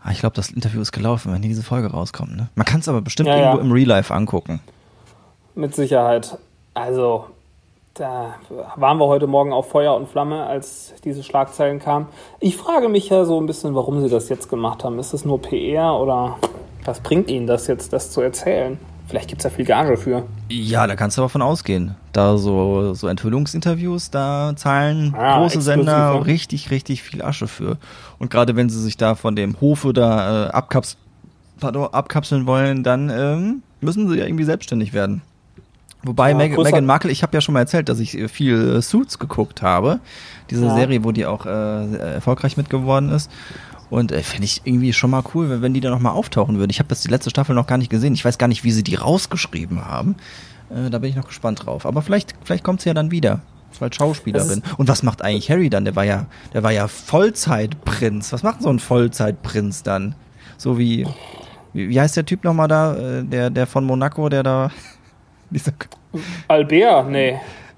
ah, 0.02 0.12
ich 0.12 0.20
glaube, 0.20 0.36
das 0.36 0.50
Interview 0.50 0.82
ist 0.82 0.92
gelaufen, 0.92 1.32
wenn 1.32 1.42
diese 1.44 1.62
Folge 1.62 1.92
rauskommt. 1.92 2.36
Ne? 2.36 2.50
Man 2.56 2.66
kann 2.66 2.80
es 2.80 2.88
aber 2.90 3.02
bestimmt 3.02 3.30
Ja, 3.30 3.38
ja. 3.38 3.44
irgendwo 3.46 3.64
im 3.64 3.72
Real 3.72 3.88
Life 3.88 4.14
angucken. 4.14 4.60
Mit 5.54 5.76
Sicherheit. 5.76 6.38
Also, 6.74 7.26
da 7.94 8.36
waren 8.76 8.98
wir 8.98 9.06
heute 9.06 9.28
Morgen 9.28 9.54
auf 9.54 9.70
Feuer 9.70 9.96
und 9.96 10.10
Flamme, 10.10 10.46
als 10.46 10.94
diese 11.04 11.24
Schlagzeilen 11.24 11.80
kamen. 11.80 12.08
Ich 12.40 12.58
frage 12.58 12.90
mich 12.90 13.10
ja 13.10 13.24
so 13.24 13.40
ein 13.40 13.46
bisschen, 13.46 13.76
warum 13.76 14.02
sie 14.02 14.10
das 14.10 14.30
jetzt 14.30 14.50
gemacht 14.50 14.84
haben. 14.84 15.00
Ist 15.00 15.14
es 15.14 15.24
nur 15.26 15.42
PR 15.42 15.94
oder 15.94 16.38
was 16.84 17.00
bringt 17.00 17.30
ihnen 17.30 17.48
das 17.48 17.68
jetzt, 17.68 17.94
das 17.94 18.12
zu 18.12 18.22
erzählen? 18.22 18.80
Vielleicht 19.08 19.30
gibt 19.30 19.42
es 19.42 19.44
ja 19.44 19.50
viel 19.52 19.66
Gage 19.66 19.98
für. 19.98 20.24
Ja, 20.50 20.88
da 20.88 20.96
kannst 20.96 21.18
du 21.18 21.22
aber 21.22 21.30
von 21.30 21.42
ausgehen. 21.42 21.96
Da 22.12 22.38
so, 22.38 22.94
so 22.94 23.08
Enthüllungsinterviews, 23.08 24.10
da 24.10 24.54
zahlen 24.56 25.14
Ah, 25.16 25.40
große 25.40 25.62
Sender 25.62 26.26
richtig, 26.26 26.72
richtig 26.72 27.04
viel 27.04 27.22
Asche 27.22 27.48
für. 27.48 27.78
Und 28.18 28.32
gerade 28.32 28.56
wenn 28.56 28.70
sie 28.70 28.82
sich 28.82 28.98
da 28.98 29.16
von 29.16 29.36
dem 29.36 29.60
Hofe 29.62 29.94
da 29.94 30.48
äh, 30.48 30.50
abkaps 30.50 30.98
pardon, 31.60 31.88
abkapseln 31.94 32.48
wollen, 32.48 32.84
dann 32.84 33.10
ähm, 33.10 33.64
müssen 33.82 34.10
sie 34.10 34.18
ja 34.18 34.26
irgendwie 34.26 34.44
selbstständig 34.44 34.94
werden. 34.94 35.22
Wobei 36.04 36.32
Ja, 36.32 36.36
Meg 36.38 36.58
Meghan 36.58 36.86
Markle, 36.86 37.12
ich 37.12 37.24
habe 37.24 37.36
ja 37.36 37.42
schon 37.42 37.54
mal 37.54 37.62
erzählt, 37.62 37.90
dass 37.90 38.00
ich 38.00 38.18
äh, 38.18 38.28
viel 38.28 38.78
äh, 38.78 38.82
Suits 38.82 39.18
geguckt 39.20 39.62
habe. 39.62 40.00
Diese 40.50 40.66
Ja. 40.66 40.76
Serie, 40.76 41.04
wo 41.04 41.12
die 41.12 41.26
auch 41.26 41.46
äh, 41.46 41.96
erfolgreich 42.16 42.58
mit 42.58 42.70
geworden 42.70 43.10
ist. 43.10 43.32
Und 43.90 44.12
äh, 44.12 44.24
fände 44.24 44.46
ich 44.46 44.62
irgendwie 44.66 44.94
schon 44.94 45.12
mal 45.12 45.24
cool, 45.34 45.50
wenn, 45.50 45.62
wenn 45.62 45.74
die 45.74 45.82
da 45.82 45.90
nochmal 45.90 46.14
auftauchen 46.14 46.58
würden. 46.58 46.72
Ich 46.72 46.80
habe 46.80 46.90
das 46.90 47.02
die 47.02 47.10
letzte 47.10 47.30
Staffel 47.30 47.56
noch 47.56 47.68
gar 47.68 47.78
nicht 47.78 47.90
gesehen. 47.90 48.14
Ich 48.14 48.26
weiß 48.26 48.38
gar 48.38 48.48
nicht, 48.48 48.64
wie 48.64 48.72
sie 48.72 48.84
die 48.84 48.96
rausgeschrieben 48.96 49.86
haben. 49.86 50.16
Äh, 50.70 50.90
da 50.90 51.00
bin 51.00 51.10
ich 51.10 51.16
noch 51.16 51.28
gespannt 51.28 51.66
drauf. 51.66 51.86
Aber 51.86 52.02
vielleicht, 52.02 52.34
vielleicht 52.44 52.64
kommt 52.64 52.82
sie 52.82 52.90
ja 52.90 52.94
dann 52.94 53.12
wieder. 53.12 53.42
Als 53.80 53.98
Schauspielerin. 53.98 54.64
Und 54.78 54.88
was 54.88 55.04
macht 55.04 55.22
eigentlich 55.22 55.52
Harry 55.52 55.70
dann? 55.70 55.84
Der 55.84 55.98
war 55.98 56.06
ja, 56.06 56.28
der 56.54 56.64
war 56.64 56.72
ja 56.72 56.88
Vollzeitprinz. 56.88 58.32
Was 58.32 58.42
macht 58.42 58.62
so 58.62 58.70
ein 58.70 58.80
Vollzeitprinz 58.80 59.84
dann? 59.84 60.16
So 60.58 60.80
wie, 60.80 61.06
wie, 61.74 61.90
wie 61.90 62.00
heißt 62.00 62.16
der 62.16 62.26
Typ 62.26 62.46
nochmal 62.46 62.70
da? 62.70 62.96
Äh, 62.96 63.24
Der, 63.26 63.50
der 63.50 63.68
von 63.68 63.84
Monaco, 63.86 64.30
der 64.30 64.44
da. 64.44 64.72
Albert? 66.48 67.10
Nee. 67.10 67.36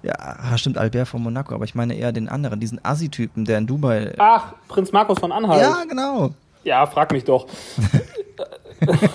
Ja, 0.08 0.58
stimmt, 0.58 0.78
Albert 0.78 1.08
von 1.08 1.22
Monaco, 1.22 1.54
aber 1.54 1.66
ich 1.66 1.76
meine 1.76 1.96
eher 1.96 2.12
den 2.12 2.30
anderen, 2.30 2.60
diesen 2.60 2.84
Assi-Typen, 2.84 3.46
der 3.46 3.58
in 3.58 3.68
Dubai. 3.68 4.14
Ach, 4.18 4.54
Prinz 4.68 4.92
Markus 4.92 5.20
von 5.20 5.32
Anhalt. 5.32 5.62
Ja, 5.62 5.84
genau. 5.88 6.32
Ja, 6.64 6.86
frag 6.86 7.12
mich 7.12 7.24
doch. 7.24 7.48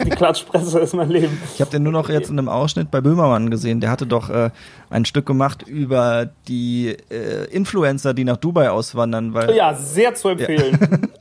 Die 0.05 0.11
Klatschpresse 0.11 0.81
ist 0.81 0.93
mein 0.93 1.09
Leben. 1.09 1.41
Ich 1.55 1.61
habe 1.61 1.71
den 1.71 1.85
nur 1.85 1.93
noch 1.93 2.09
jetzt 2.09 2.31
in 2.31 2.39
einem 2.39 2.49
Ausschnitt 2.49 2.91
bei 2.91 3.01
Böhmermann 3.01 3.49
gesehen. 3.49 3.81
Der 3.81 3.91
hatte 3.91 4.07
doch 4.07 4.29
äh, 4.29 4.51
ein 4.91 5.05
Stück 5.05 5.25
gemacht 5.25 5.63
über 5.63 6.31
die 6.49 6.97
äh, 7.11 7.45
Influencer, 7.45 8.13
die 8.13 8.25
nach 8.25 8.39
Dubai 8.39 8.71
auswandern, 8.71 9.35
weil 9.35 9.55
Ja, 9.55 9.75
sehr 9.75 10.15
zu 10.15 10.29
empfehlen. 10.29 10.79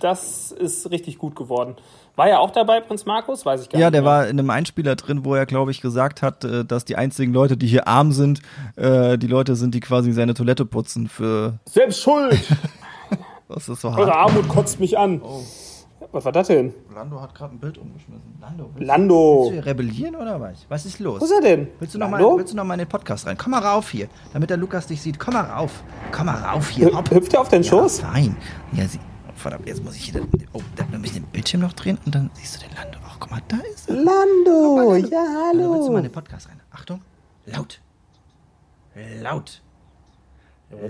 Das 0.00 0.52
ist 0.52 0.90
richtig 0.90 1.18
gut 1.18 1.36
geworden. 1.36 1.76
War 2.14 2.28
er 2.28 2.40
auch 2.40 2.50
dabei, 2.50 2.80
Prinz 2.80 3.06
Markus? 3.06 3.46
Weiß 3.46 3.62
ich 3.62 3.68
gar 3.70 3.80
ja, 3.80 3.86
nicht. 3.86 3.94
der 3.94 4.02
mehr. 4.02 4.10
war 4.10 4.24
in 4.28 4.38
einem 4.38 4.50
Einspieler 4.50 4.96
drin, 4.96 5.24
wo 5.24 5.34
er, 5.34 5.46
glaube 5.46 5.70
ich, 5.70 5.80
gesagt 5.80 6.20
hat, 6.20 6.44
äh, 6.44 6.64
dass 6.64 6.84
die 6.84 6.96
einzigen 6.96 7.32
Leute, 7.32 7.56
die 7.56 7.66
hier 7.66 7.88
arm 7.88 8.12
sind, 8.12 8.40
äh, 8.76 9.16
die 9.16 9.26
Leute 9.26 9.56
sind, 9.56 9.74
die 9.74 9.80
quasi 9.80 10.12
seine 10.12 10.34
Toilette 10.34 10.66
putzen 10.66 11.08
für 11.08 11.58
Selbst 11.64 12.02
schuld! 12.02 12.38
was 13.48 13.68
ist 13.68 13.80
so 13.80 13.88
Eure 13.88 14.06
hart. 14.06 14.30
Armut 14.30 14.48
kotzt 14.48 14.78
mich 14.78 14.98
an. 14.98 15.22
Was 16.10 16.26
war 16.26 16.32
das 16.32 16.48
denn? 16.48 16.74
Lando 16.94 17.18
hat 17.22 17.34
gerade 17.34 17.54
ein 17.54 17.58
Bild 17.58 17.78
umgeschmissen. 17.78 18.36
Lando, 18.38 18.68
willst, 18.74 18.86
Lando. 18.86 19.48
willst 19.50 19.64
du 19.64 19.70
rebellieren 19.70 20.14
oder 20.14 20.38
was? 20.38 20.66
Was 20.68 20.84
ist 20.84 20.98
los? 20.98 21.22
Wo 21.22 21.24
ist 21.24 21.30
er 21.30 21.40
denn? 21.40 21.68
Willst 21.80 21.94
du, 21.94 21.98
noch 21.98 22.10
mal, 22.10 22.20
Lando? 22.20 22.36
willst 22.36 22.52
du 22.52 22.56
noch 22.56 22.64
mal 22.64 22.74
in 22.74 22.80
den 22.80 22.88
Podcast 22.88 23.26
rein? 23.26 23.38
Komm 23.38 23.52
mal 23.52 23.62
rauf 23.62 23.90
hier, 23.90 24.08
damit 24.34 24.50
der 24.50 24.58
Lukas 24.58 24.86
dich 24.86 25.00
sieht. 25.00 25.18
Komm 25.18 25.32
mal 25.32 25.44
rauf. 25.44 25.82
Komm 26.10 26.26
mal 26.26 26.36
rauf 26.36 26.68
hier. 26.68 26.94
Hopp. 26.94 27.10
Hüpft 27.10 27.32
er 27.32 27.40
auf 27.40 27.48
den 27.48 27.64
Schoß? 27.64 28.02
Ja, 28.02 28.08
fein. 28.08 28.36
Ja, 28.72 28.84
sie, 28.86 28.98
oh, 28.98 29.11
verdammt, 29.36 29.66
jetzt 29.66 29.82
muss 29.82 29.96
ich 29.96 30.04
hier 30.04 30.14
den, 30.14 30.28
oh, 30.52 30.60
dann 30.76 30.90
muss 31.00 31.08
ich 31.08 31.14
den 31.14 31.24
Bildschirm 31.24 31.60
noch 31.60 31.72
drehen 31.72 31.98
und 32.04 32.14
dann 32.14 32.30
siehst 32.34 32.56
du 32.56 32.66
den 32.66 32.74
Lando. 32.76 32.98
Ach, 33.06 33.16
guck 33.18 33.30
mal, 33.30 33.42
da 33.48 33.56
ist 33.72 33.88
er. 33.88 33.96
Lando, 33.96 34.96
ja, 34.96 35.22
Lando, 35.52 35.72
willst 35.72 35.88
du 35.88 35.92
mal 35.92 35.96
hallo. 35.96 35.96
in 35.98 36.02
den 36.04 36.12
Podcast 36.12 36.48
rein? 36.48 36.60
Achtung. 36.70 37.00
Laut. 37.46 37.80
Laut. 39.20 39.62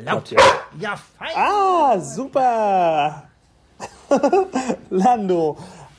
Laut. 0.05 0.31
Ja, 0.79 0.97
fein. 0.97 1.33
Ah, 1.35 1.99
super. 1.99 3.25
Lando. 4.91 5.57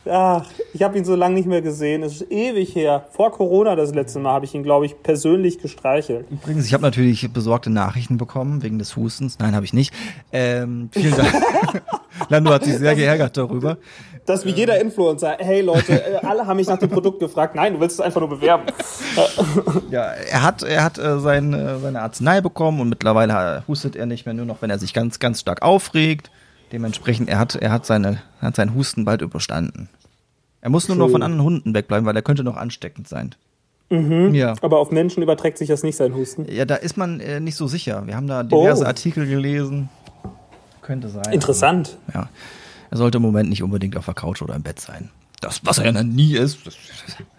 Ach, 0.09 0.45
ich 0.73 0.83
habe 0.83 0.97
ihn 0.97 1.05
so 1.05 1.15
lange 1.15 1.35
nicht 1.35 1.47
mehr 1.47 1.61
gesehen. 1.61 2.03
Es 2.03 2.21
ist 2.21 2.31
ewig 2.31 2.75
her. 2.75 3.05
Vor 3.11 3.31
Corona 3.31 3.75
das 3.75 3.93
letzte 3.93 4.19
Mal 4.19 4.33
habe 4.33 4.45
ich 4.45 4.53
ihn, 4.53 4.63
glaube 4.63 4.85
ich, 4.85 5.01
persönlich 5.01 5.59
gestreichelt. 5.59 6.25
Übrigens, 6.29 6.65
ich 6.65 6.73
habe 6.73 6.83
natürlich 6.83 7.31
besorgte 7.31 7.69
Nachrichten 7.69 8.17
bekommen 8.17 8.63
wegen 8.63 8.79
des 8.79 8.97
Hustens. 8.97 9.39
Nein, 9.39 9.55
habe 9.55 9.65
ich 9.65 9.73
nicht. 9.73 9.93
Ähm, 10.33 10.89
vielen 10.91 11.15
Dank. 11.15 11.33
Lando 12.29 12.51
hat 12.51 12.65
sich 12.65 12.77
sehr 12.77 12.95
geärgert 12.95 13.37
darüber. 13.37 13.77
Das 14.25 14.45
wie 14.45 14.51
jeder 14.51 14.79
Influencer. 14.79 15.37
Hey 15.39 15.61
Leute, 15.61 15.93
äh, 15.93 16.25
alle 16.25 16.45
haben 16.47 16.57
mich 16.57 16.67
nach 16.67 16.79
dem 16.79 16.89
Produkt 16.89 17.19
gefragt. 17.19 17.55
Nein, 17.55 17.73
du 17.73 17.79
willst 17.79 17.99
es 17.99 18.05
einfach 18.05 18.21
nur 18.21 18.29
bewerben. 18.29 18.65
Ja, 19.89 20.03
er 20.03 20.43
hat, 20.43 20.63
er 20.63 20.83
hat 20.83 20.97
äh, 20.97 21.19
sein, 21.19 21.53
äh, 21.53 21.79
seine 21.79 22.01
Arznei 22.01 22.41
bekommen 22.41 22.79
und 22.81 22.89
mittlerweile 22.89 23.57
äh, 23.57 23.61
hustet 23.67 23.95
er 23.95 24.05
nicht 24.05 24.25
mehr, 24.25 24.33
nur 24.33 24.45
noch, 24.45 24.61
wenn 24.61 24.69
er 24.69 24.79
sich 24.79 24.93
ganz, 24.93 25.19
ganz 25.19 25.39
stark 25.39 25.61
aufregt. 25.61 26.31
Dementsprechend, 26.73 27.29
er 27.29 27.39
hat, 27.39 27.55
er 27.55 27.71
hat 27.71 27.85
seine, 27.85 28.21
er 28.41 28.47
hat 28.47 28.55
seinen 28.55 28.73
Husten 28.75 29.05
bald 29.05 29.21
überstanden. 29.21 29.89
Er 30.59 30.69
muss 30.69 30.87
nur 30.87 30.97
noch 30.97 31.05
Schön. 31.05 31.11
von 31.13 31.23
anderen 31.23 31.43
Hunden 31.43 31.73
wegbleiben, 31.75 32.05
weil 32.05 32.15
er 32.15 32.21
könnte 32.21 32.43
noch 32.43 32.57
ansteckend 32.57 33.07
sein. 33.07 33.35
Ja. 33.89 34.55
Aber 34.61 34.79
auf 34.79 34.89
Menschen 34.89 35.21
überträgt 35.21 35.59
sich 35.59 35.67
das 35.67 35.83
nicht, 35.83 35.95
sein 35.97 36.15
Husten. 36.15 36.47
Ja, 36.51 36.65
da 36.65 36.75
ist 36.75 36.97
man 36.97 37.19
äh, 37.19 37.39
nicht 37.39 37.55
so 37.55 37.67
sicher. 37.67 38.07
Wir 38.07 38.15
haben 38.15 38.25
da 38.27 38.41
diverse 38.41 38.83
Oh. 38.85 38.87
Artikel 38.87 39.27
gelesen. 39.27 39.89
Könnte 40.81 41.09
sein. 41.09 41.31
Interessant. 41.31 41.97
aber, 42.07 42.19
Ja. 42.21 42.29
Er 42.89 42.97
sollte 42.97 43.17
im 43.17 43.21
Moment 43.21 43.49
nicht 43.49 43.61
unbedingt 43.61 43.95
auf 43.97 44.05
der 44.05 44.13
Couch 44.15 44.41
oder 44.41 44.55
im 44.55 44.63
Bett 44.63 44.79
sein. 44.79 45.09
Das, 45.41 45.61
was 45.65 45.77
er 45.77 45.85
ja 45.85 45.91
noch 45.91 46.03
nie 46.03 46.35
ist. 46.35 46.65
Das, 46.65 46.75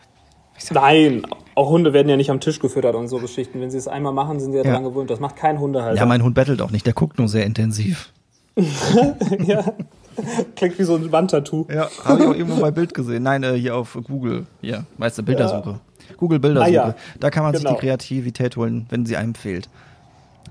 Nein, 0.70 1.22
auch 1.56 1.70
Hunde 1.70 1.92
werden 1.92 2.08
ja 2.08 2.16
nicht 2.16 2.30
am 2.30 2.38
Tisch 2.40 2.60
gefüttert 2.60 2.94
und 2.94 3.08
so 3.08 3.18
Geschichten. 3.18 3.60
Wenn 3.60 3.70
sie 3.70 3.78
es 3.78 3.88
einmal 3.88 4.12
machen, 4.12 4.38
sind 4.38 4.52
sie 4.52 4.58
ja, 4.58 4.64
Ja. 4.64 4.72
dran 4.74 4.84
gewöhnt. 4.84 5.10
Das 5.10 5.18
macht 5.20 5.34
kein 5.36 5.58
Hundehalter. 5.58 5.98
ja, 5.98 6.06
mein 6.06 6.22
Hund 6.22 6.34
bettelt 6.34 6.62
auch 6.62 6.70
nicht. 6.70 6.86
Der 6.86 6.92
guckt 6.92 7.18
nur 7.18 7.26
sehr 7.28 7.44
intensiv. 7.46 8.12
ja. 9.46 9.64
Klingt 10.54 10.78
wie 10.78 10.84
so 10.84 10.94
ein 10.94 11.10
Wandtattoo. 11.10 11.66
Ja, 11.72 11.88
habe 12.04 12.22
ich 12.22 12.28
auch 12.28 12.34
irgendwo 12.34 12.60
bei 12.60 12.70
Bild 12.70 12.94
gesehen. 12.94 13.24
Nein, 13.24 13.42
äh, 13.42 13.54
hier 13.54 13.74
auf 13.76 13.98
Google. 14.04 14.46
Hier, 14.60 14.84
weißt 14.98 15.18
du, 15.18 15.22
Bildersuche. 15.24 15.80
Google 16.16 16.38
Bildersuche. 16.38 16.82
Ah, 16.82 16.86
ja. 16.88 16.94
Da 17.18 17.30
kann 17.30 17.42
man 17.42 17.52
sich 17.54 17.64
Genau. 17.64 17.74
die 17.74 17.80
Kreativität 17.80 18.56
holen, 18.56 18.86
wenn 18.90 19.06
sie 19.06 19.16
einem 19.16 19.34
fehlt. 19.34 19.68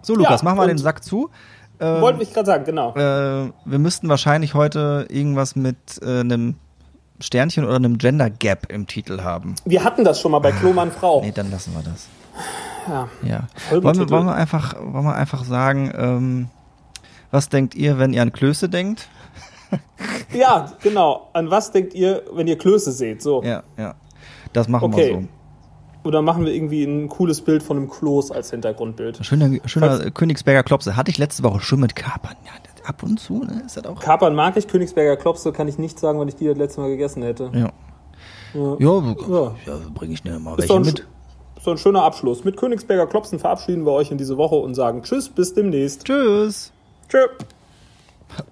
So, 0.02 0.16
Lukas, 0.16 0.42
Ja, 0.42 0.50
mach 0.50 0.56
mal 0.56 0.68
den 0.68 0.78
Sack 0.78 1.04
zu. 1.04 1.30
Ähm, 1.80 2.02
Wollte 2.02 2.24
ich 2.24 2.34
gerade 2.34 2.46
sagen, 2.46 2.66
genau. 2.66 2.94
äh, 2.96 3.52
wir 3.66 3.80
müssten 3.80 4.10
wahrscheinlich 4.10 4.54
heute 4.54 5.06
irgendwas 5.10 5.56
mit 5.56 5.78
äh, 6.02 6.20
einem 6.20 6.56
Sternchen 7.22 7.64
oder 7.64 7.76
einem 7.76 7.98
Gender 7.98 8.30
Gap 8.30 8.70
im 8.70 8.86
Titel 8.86 9.22
haben. 9.22 9.56
Wir 9.66 9.84
hatten 9.84 10.04
das 10.04 10.20
schon 10.20 10.32
mal 10.32 10.40
bei 10.40 10.52
Klomann 10.52 10.92
Frau. 10.92 11.22
Nee, 11.22 11.32
dann 11.32 11.50
lassen 11.52 11.74
wir 11.74 11.84
das. 11.84 12.08
Ja. 12.88 13.08
Ja. 13.24 13.48
Wollen 13.82 13.98
wir, 13.98 14.10
wollen 14.10 14.26
wir 14.26 14.36
einfach, 14.36 14.76
wollen 14.78 15.06
wir 15.06 15.16
einfach 15.16 15.46
sagen, 15.46 15.94
ähm, 15.98 16.48
was 17.34 17.50
denkt 17.50 17.76
ihr, 17.76 17.98
wenn 18.00 18.14
ihr 18.14 18.22
an 18.22 18.32
Klöße 18.32 18.70
denkt? 18.70 19.10
ja, 20.34 20.72
genau. 20.82 21.30
An 21.34 21.50
was 21.50 21.72
denkt 21.72 21.94
ihr, 21.94 22.24
wenn 22.34 22.48
ihr 22.48 22.58
Klöße 22.58 22.92
seht? 22.92 23.22
So. 23.22 23.44
Ja, 23.44 23.64
ja. 23.78 23.96
Das 24.54 24.68
machen 24.68 24.94
Okay. 24.94 25.10
wir 25.16 25.22
so. 25.22 25.28
Oder 26.08 26.22
machen 26.22 26.46
wir 26.46 26.54
irgendwie 26.54 26.84
ein 26.84 27.08
cooles 27.08 27.40
Bild 27.42 27.64
von 27.64 27.78
einem 27.78 27.90
Kloß 27.90 28.32
als 28.32 28.52
Hintergrundbild. 28.52 29.26
Schöner, 29.26 29.50
schöner 29.66 29.98
Falls- 29.98 30.14
Königsberger 30.14 30.62
Klopse. 30.64 30.96
Hatte 30.98 31.10
ich 31.12 31.18
letzte 31.18 31.44
Woche 31.44 31.62
schon 31.62 31.80
mit 31.80 31.96
Kapern. 31.96 32.36
Ja, 32.46 32.52
ab 32.88 33.02
und 33.04 33.20
zu, 33.20 33.40
ne? 33.46 33.64
Ist 33.66 33.78
das 33.78 33.86
auch. 33.86 34.00
Kapern 34.02 34.36
mag 34.36 34.58
ich, 34.58 34.68
Königsberger 34.68 35.16
Klopse 35.16 35.54
kann 35.54 35.70
ich 35.70 35.78
nicht 35.78 35.98
sagen, 35.98 36.20
weil 36.20 36.28
ich 36.28 36.36
die 36.36 36.46
das 36.46 36.58
letzte 36.58 36.82
Mal 36.82 36.90
gegessen 36.90 37.24
hätte. 37.24 37.50
Ja. 37.54 37.72
Ja. 38.54 38.76
Ja, 38.80 39.56
Ja. 39.66 39.76
bringe 39.94 40.14
ich 40.14 40.20
schnell 40.20 40.40
mal 40.40 40.52
Ist 40.52 40.60
welche 40.70 40.76
ein, 40.76 40.82
mit. 40.82 41.08
so 41.64 41.72
ein 41.72 41.78
schöner 41.78 42.04
Abschluss. 42.04 42.44
Mit 42.44 42.58
Königsberger 42.58 43.08
Klopsen 43.08 43.40
verabschieden 43.40 43.86
wir 43.86 43.94
euch 43.94 44.12
in 44.12 44.18
diese 44.18 44.36
Woche 44.36 44.56
und 44.56 44.76
sagen 44.76 45.02
Tschüss, 45.04 45.30
bis 45.30 45.54
demnächst. 45.54 46.04
Tschüss. 46.04 46.73
Tschö. 47.14 47.28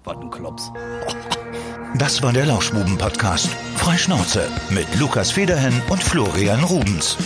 Was 0.04 0.16
ein 0.18 0.30
Klops. 0.30 0.70
Das 1.96 2.22
war 2.22 2.32
der 2.32 2.46
Lauschbuben-Podcast. 2.46 3.48
Freischnauze 3.74 4.48
mit 4.70 4.86
Lukas 5.00 5.32
Federhen 5.32 5.74
und 5.90 6.00
Florian 6.00 6.62
Rubens. 6.62 7.16